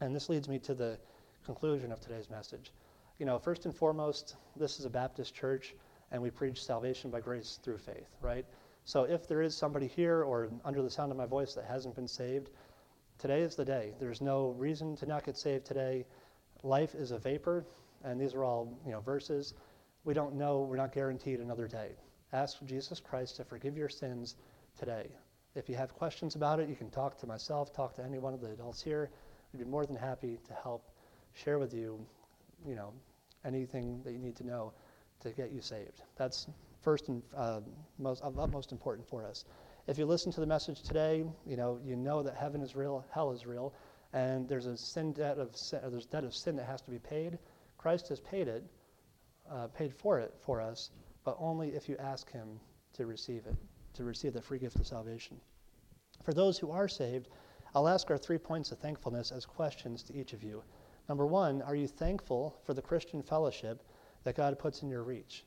And 0.00 0.14
this 0.14 0.28
leads 0.28 0.48
me 0.48 0.60
to 0.60 0.74
the 0.74 1.00
conclusion 1.46 1.92
of 1.92 2.00
today's 2.00 2.28
message. 2.28 2.72
You 3.18 3.24
know, 3.24 3.38
first 3.38 3.66
and 3.66 3.74
foremost, 3.74 4.34
this 4.56 4.80
is 4.80 4.84
a 4.84 4.90
Baptist 4.90 5.32
church, 5.32 5.76
and 6.10 6.20
we 6.20 6.28
preach 6.28 6.62
salvation 6.62 7.08
by 7.08 7.20
grace 7.20 7.60
through 7.62 7.78
faith, 7.78 8.16
right? 8.20 8.44
So 8.84 9.04
if 9.04 9.28
there 9.28 9.42
is 9.42 9.56
somebody 9.56 9.86
here 9.86 10.24
or 10.24 10.50
under 10.64 10.82
the 10.82 10.90
sound 10.90 11.12
of 11.12 11.16
my 11.16 11.24
voice 11.24 11.54
that 11.54 11.64
hasn't 11.64 11.94
been 11.94 12.08
saved, 12.08 12.50
today 13.18 13.42
is 13.42 13.54
the 13.54 13.64
day. 13.64 13.94
There's 14.00 14.20
no 14.20 14.48
reason 14.58 14.96
to 14.96 15.06
not 15.06 15.24
get 15.24 15.36
saved 15.36 15.66
today. 15.66 16.04
Life 16.64 16.96
is 16.96 17.12
a 17.12 17.18
vapor, 17.18 17.64
and 18.02 18.20
these 18.20 18.34
are 18.34 18.42
all 18.42 18.76
you 18.84 18.90
know 18.90 19.00
verses. 19.00 19.54
We 20.04 20.14
don't 20.14 20.34
know. 20.34 20.62
We're 20.62 20.76
not 20.76 20.92
guaranteed 20.92 21.38
another 21.38 21.68
day. 21.68 21.92
Ask 22.32 22.58
Jesus 22.64 22.98
Christ 22.98 23.36
to 23.36 23.44
forgive 23.44 23.76
your 23.76 23.88
sins 23.88 24.34
today. 24.76 25.10
If 25.54 25.68
you 25.68 25.76
have 25.76 25.94
questions 25.94 26.34
about 26.34 26.58
it, 26.58 26.68
you 26.68 26.74
can 26.74 26.90
talk 26.90 27.18
to 27.18 27.26
myself, 27.26 27.72
talk 27.72 27.94
to 27.96 28.04
any 28.04 28.18
one 28.18 28.34
of 28.34 28.40
the 28.40 28.50
adults 28.50 28.82
here. 28.82 29.10
We'd 29.52 29.64
be 29.64 29.70
more 29.70 29.86
than 29.86 29.96
happy 29.96 30.38
to 30.48 30.52
help 30.52 30.90
share 31.36 31.58
with 31.58 31.72
you, 31.72 32.04
you 32.66 32.74
know, 32.74 32.92
anything 33.44 34.02
that 34.04 34.12
you 34.12 34.18
need 34.18 34.36
to 34.36 34.46
know 34.46 34.72
to 35.20 35.30
get 35.30 35.52
you 35.52 35.60
saved. 35.60 36.02
That's 36.16 36.48
first 36.82 37.08
and 37.08 37.22
uh, 37.36 37.60
most 37.98 38.22
utmost 38.24 38.72
important 38.72 39.08
for 39.08 39.24
us. 39.24 39.44
If 39.86 39.98
you 39.98 40.06
listen 40.06 40.32
to 40.32 40.40
the 40.40 40.46
message 40.46 40.82
today, 40.82 41.24
you 41.46 41.56
know 41.56 41.78
you 41.84 41.96
know 41.96 42.22
that 42.22 42.34
heaven 42.34 42.60
is 42.60 42.74
real, 42.74 43.04
hell 43.10 43.30
is 43.30 43.46
real, 43.46 43.72
and 44.12 44.48
there's 44.48 44.66
a 44.66 44.76
sin 44.76 45.12
debt 45.12 45.38
of 45.38 45.56
sin, 45.56 45.80
there's 45.90 46.06
debt 46.06 46.24
of 46.24 46.34
sin 46.34 46.56
that 46.56 46.66
has 46.66 46.82
to 46.82 46.90
be 46.90 46.98
paid. 46.98 47.38
Christ 47.78 48.08
has 48.08 48.20
paid 48.20 48.48
it, 48.48 48.64
uh, 49.50 49.68
paid 49.68 49.94
for 49.94 50.18
it 50.18 50.34
for 50.40 50.60
us, 50.60 50.90
but 51.24 51.36
only 51.38 51.68
if 51.68 51.88
you 51.88 51.96
ask 51.98 52.30
Him 52.30 52.58
to 52.94 53.06
receive 53.06 53.46
it 53.46 53.54
to 53.96 54.04
receive 54.04 54.34
the 54.34 54.42
free 54.42 54.58
gift 54.58 54.76
of 54.76 54.86
salvation. 54.86 55.40
For 56.22 56.32
those 56.32 56.58
who 56.58 56.70
are 56.70 56.88
saved, 56.88 57.28
I'll 57.74 57.88
ask 57.88 58.10
our 58.10 58.18
three 58.18 58.38
points 58.38 58.70
of 58.72 58.78
thankfulness 58.78 59.32
as 59.32 59.44
questions 59.44 60.02
to 60.04 60.14
each 60.14 60.32
of 60.32 60.42
you. 60.42 60.62
Number 61.08 61.26
one, 61.26 61.62
are 61.62 61.76
you 61.76 61.86
thankful 61.86 62.56
for 62.64 62.74
the 62.74 62.82
Christian 62.82 63.22
fellowship 63.22 63.82
that 64.24 64.34
God 64.34 64.58
puts 64.58 64.82
in 64.82 64.88
your 64.88 65.04
reach? 65.04 65.44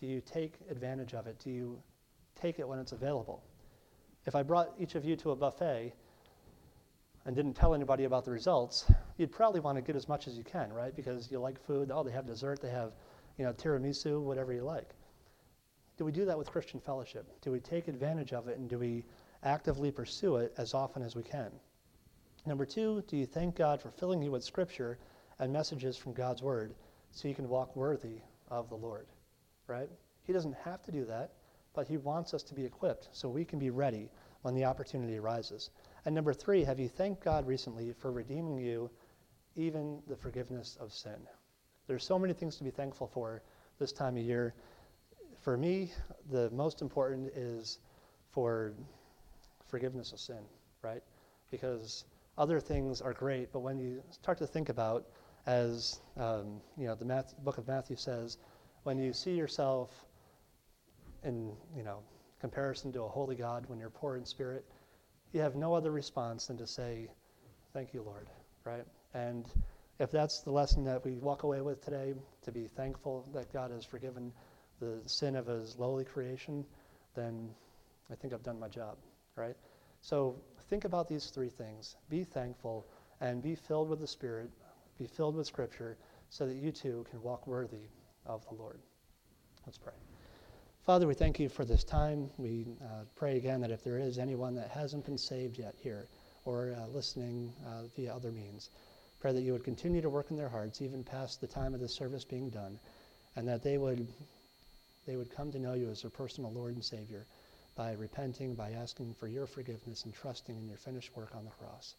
Do 0.00 0.06
you 0.06 0.20
take 0.20 0.54
advantage 0.70 1.14
of 1.14 1.26
it? 1.26 1.38
Do 1.42 1.50
you 1.50 1.82
take 2.40 2.58
it 2.58 2.68
when 2.68 2.78
it's 2.78 2.92
available? 2.92 3.42
If 4.26 4.34
I 4.34 4.42
brought 4.42 4.72
each 4.78 4.94
of 4.94 5.04
you 5.04 5.16
to 5.16 5.32
a 5.32 5.36
buffet 5.36 5.92
and 7.26 7.34
didn't 7.36 7.54
tell 7.54 7.74
anybody 7.74 8.04
about 8.04 8.24
the 8.24 8.30
results, 8.30 8.90
you'd 9.16 9.32
probably 9.32 9.60
want 9.60 9.76
to 9.76 9.82
get 9.82 9.96
as 9.96 10.08
much 10.08 10.28
as 10.28 10.38
you 10.38 10.44
can, 10.44 10.72
right? 10.72 10.94
Because 10.94 11.30
you 11.30 11.40
like 11.40 11.60
food. 11.66 11.90
Oh, 11.92 12.02
they 12.02 12.12
have 12.12 12.26
dessert. 12.26 12.62
They 12.62 12.70
have, 12.70 12.92
you 13.36 13.44
know, 13.44 13.52
tiramisu, 13.52 14.22
whatever 14.22 14.52
you 14.52 14.62
like. 14.62 14.90
Do 15.96 16.04
we 16.04 16.12
do 16.12 16.24
that 16.24 16.38
with 16.38 16.50
Christian 16.50 16.80
fellowship? 16.80 17.28
Do 17.42 17.50
we 17.50 17.60
take 17.60 17.88
advantage 17.88 18.32
of 18.32 18.48
it 18.48 18.58
and 18.58 18.70
do 18.70 18.78
we 18.78 19.04
actively 19.42 19.90
pursue 19.90 20.36
it 20.36 20.54
as 20.56 20.72
often 20.72 21.02
as 21.02 21.14
we 21.14 21.22
can? 21.22 21.50
Number 22.46 22.64
two, 22.64 23.02
do 23.06 23.16
you 23.16 23.26
thank 23.26 23.56
God 23.56 23.80
for 23.80 23.90
filling 23.90 24.22
you 24.22 24.30
with 24.30 24.44
scripture 24.44 24.98
and 25.38 25.52
messages 25.52 25.96
from 25.96 26.12
God's 26.12 26.42
word 26.42 26.74
so 27.10 27.28
you 27.28 27.34
can 27.34 27.48
walk 27.48 27.76
worthy 27.76 28.20
of 28.48 28.68
the 28.68 28.76
Lord? 28.76 29.06
Right? 29.66 29.88
He 30.22 30.32
doesn't 30.32 30.56
have 30.64 30.82
to 30.82 30.92
do 30.92 31.04
that, 31.04 31.32
but 31.74 31.86
he 31.86 31.96
wants 31.96 32.34
us 32.34 32.42
to 32.44 32.54
be 32.54 32.64
equipped 32.64 33.08
so 33.12 33.28
we 33.28 33.44
can 33.44 33.58
be 33.58 33.70
ready 33.70 34.10
when 34.42 34.54
the 34.54 34.64
opportunity 34.64 35.18
arises. 35.18 35.70
And 36.04 36.14
number 36.14 36.32
three, 36.32 36.64
have 36.64 36.80
you 36.80 36.88
thanked 36.88 37.22
God 37.22 37.46
recently 37.46 37.92
for 37.92 38.10
redeeming 38.10 38.58
you, 38.58 38.90
even 39.54 40.02
the 40.06 40.16
forgiveness 40.16 40.76
of 40.80 40.92
sin? 40.92 41.26
There's 41.86 42.04
so 42.04 42.18
many 42.18 42.32
things 42.32 42.56
to 42.56 42.64
be 42.64 42.70
thankful 42.70 43.06
for 43.06 43.42
this 43.78 43.92
time 43.92 44.16
of 44.16 44.22
year 44.22 44.54
for 45.40 45.56
me, 45.56 45.90
the 46.30 46.50
most 46.50 46.82
important 46.82 47.32
is 47.34 47.78
for 48.30 48.74
forgiveness 49.68 50.12
of 50.12 50.20
sin, 50.20 50.40
right? 50.82 51.02
Because 51.50 52.04
other 52.40 52.58
things 52.58 53.02
are 53.02 53.12
great, 53.12 53.52
but 53.52 53.60
when 53.60 53.78
you 53.78 54.02
start 54.10 54.38
to 54.38 54.46
think 54.46 54.70
about, 54.70 55.04
as 55.44 56.00
um, 56.16 56.62
you 56.78 56.86
know, 56.86 56.94
the 56.94 57.24
book 57.44 57.58
of 57.58 57.68
Matthew 57.68 57.96
says, 57.96 58.38
when 58.84 58.98
you 58.98 59.12
see 59.12 59.34
yourself 59.36 59.90
in 61.22 61.52
you 61.76 61.82
know 61.82 61.98
comparison 62.40 62.92
to 62.92 63.02
a 63.02 63.08
holy 63.08 63.36
God, 63.36 63.66
when 63.66 63.78
you're 63.78 63.90
poor 63.90 64.16
in 64.16 64.24
spirit, 64.24 64.64
you 65.34 65.40
have 65.42 65.54
no 65.54 65.74
other 65.74 65.90
response 65.90 66.46
than 66.46 66.56
to 66.56 66.66
say, 66.66 67.10
"Thank 67.74 67.92
you, 67.92 68.00
Lord," 68.00 68.30
right? 68.64 68.86
And 69.12 69.46
if 69.98 70.10
that's 70.10 70.40
the 70.40 70.50
lesson 70.50 70.82
that 70.84 71.04
we 71.04 71.18
walk 71.18 71.42
away 71.42 71.60
with 71.60 71.84
today, 71.84 72.14
to 72.40 72.50
be 72.52 72.68
thankful 72.68 73.28
that 73.34 73.52
God 73.52 73.70
has 73.70 73.84
forgiven 73.84 74.32
the 74.80 75.02
sin 75.04 75.36
of 75.36 75.46
his 75.46 75.78
lowly 75.78 76.06
creation, 76.06 76.64
then 77.14 77.50
I 78.10 78.14
think 78.14 78.32
I've 78.32 78.42
done 78.42 78.58
my 78.58 78.68
job, 78.68 78.96
right? 79.36 79.56
So 80.02 80.36
think 80.68 80.84
about 80.84 81.08
these 81.08 81.26
three 81.26 81.48
things. 81.48 81.96
Be 82.08 82.24
thankful 82.24 82.86
and 83.20 83.42
be 83.42 83.54
filled 83.54 83.88
with 83.88 84.00
the 84.00 84.06
Spirit, 84.06 84.50
be 84.98 85.06
filled 85.06 85.36
with 85.36 85.46
Scripture, 85.46 85.96
so 86.30 86.46
that 86.46 86.54
you 86.54 86.72
too 86.72 87.04
can 87.10 87.20
walk 87.22 87.46
worthy 87.46 87.88
of 88.24 88.46
the 88.48 88.54
Lord. 88.54 88.78
Let's 89.66 89.78
pray. 89.78 89.94
Father, 90.86 91.06
we 91.06 91.14
thank 91.14 91.38
you 91.38 91.48
for 91.48 91.64
this 91.64 91.84
time. 91.84 92.30
We 92.38 92.66
uh, 92.82 93.04
pray 93.14 93.36
again 93.36 93.60
that 93.60 93.70
if 93.70 93.84
there 93.84 93.98
is 93.98 94.18
anyone 94.18 94.54
that 94.54 94.70
hasn't 94.70 95.04
been 95.04 95.18
saved 95.18 95.58
yet 95.58 95.74
here 95.78 96.08
or 96.44 96.74
uh, 96.76 96.86
listening 96.88 97.52
uh, 97.66 97.82
via 97.94 98.14
other 98.14 98.32
means, 98.32 98.70
pray 99.20 99.32
that 99.32 99.42
you 99.42 99.52
would 99.52 99.64
continue 99.64 100.00
to 100.00 100.08
work 100.08 100.30
in 100.30 100.36
their 100.36 100.48
hearts 100.48 100.80
even 100.80 101.04
past 101.04 101.40
the 101.40 101.46
time 101.46 101.74
of 101.74 101.80
the 101.80 101.88
service 101.88 102.24
being 102.24 102.48
done, 102.48 102.78
and 103.36 103.46
that 103.46 103.62
they 103.62 103.76
would 103.76 104.08
they 105.06 105.16
would 105.16 105.30
come 105.30 105.50
to 105.50 105.58
know 105.58 105.74
you 105.74 105.90
as 105.90 106.02
their 106.02 106.10
personal 106.10 106.52
Lord 106.52 106.74
and 106.74 106.84
Savior 106.84 107.26
by 107.74 107.92
repenting, 107.92 108.54
by 108.54 108.72
asking 108.72 109.14
for 109.14 109.28
your 109.28 109.46
forgiveness 109.46 110.04
and 110.04 110.14
trusting 110.14 110.56
in 110.56 110.66
your 110.66 110.76
finished 110.76 111.16
work 111.16 111.34
on 111.34 111.44
the 111.44 111.50
cross. 111.50 111.94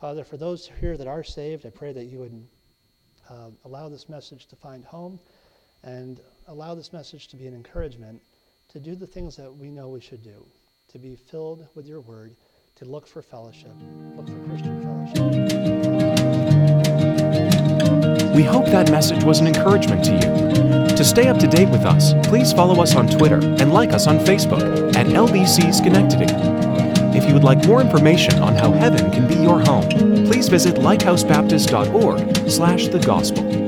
Father, 0.00 0.24
for 0.24 0.36
those 0.36 0.70
here 0.80 0.96
that 0.96 1.06
are 1.06 1.24
saved, 1.24 1.64
I 1.64 1.70
pray 1.70 1.92
that 1.92 2.04
you 2.04 2.18
would 2.18 2.46
uh, 3.30 3.50
allow 3.64 3.88
this 3.88 4.08
message 4.08 4.46
to 4.46 4.56
find 4.56 4.84
home 4.84 5.18
and 5.82 6.20
allow 6.48 6.74
this 6.74 6.92
message 6.92 7.28
to 7.28 7.36
be 7.36 7.46
an 7.46 7.54
encouragement 7.54 8.20
to 8.68 8.80
do 8.80 8.94
the 8.94 9.06
things 9.06 9.36
that 9.36 9.54
we 9.54 9.70
know 9.70 9.88
we 9.88 10.00
should 10.00 10.22
do, 10.22 10.44
to 10.88 10.98
be 10.98 11.16
filled 11.16 11.66
with 11.74 11.86
your 11.86 12.00
word, 12.00 12.36
to 12.74 12.84
look 12.84 13.06
for 13.06 13.22
fellowship, 13.22 13.72
look 14.16 14.28
for 14.28 14.38
Christian 14.48 14.82
fellowship. 14.82 15.16
We 18.34 18.42
hope 18.42 18.66
that 18.66 18.90
message 18.90 19.24
was 19.24 19.40
an 19.40 19.46
encouragement 19.46 20.04
to 20.04 20.12
you. 20.12 20.85
To 20.96 21.04
stay 21.04 21.28
up 21.28 21.38
to 21.40 21.46
date 21.46 21.68
with 21.68 21.84
us, 21.84 22.14
please 22.26 22.54
follow 22.54 22.82
us 22.82 22.96
on 22.96 23.06
Twitter 23.06 23.36
and 23.36 23.70
like 23.70 23.92
us 23.92 24.06
on 24.06 24.18
Facebook 24.18 24.96
at 24.96 25.06
LBC 25.06 25.74
Schenectady. 25.74 26.32
If 27.16 27.26
you 27.26 27.34
would 27.34 27.44
like 27.44 27.66
more 27.66 27.82
information 27.82 28.38
on 28.38 28.54
how 28.54 28.72
heaven 28.72 29.10
can 29.10 29.28
be 29.28 29.34
your 29.34 29.60
home, 29.60 29.88
please 30.26 30.48
visit 30.48 30.76
lighthousebaptist.org 30.76 32.50
slash 32.50 32.88
the 32.88 32.98
gospel. 32.98 33.65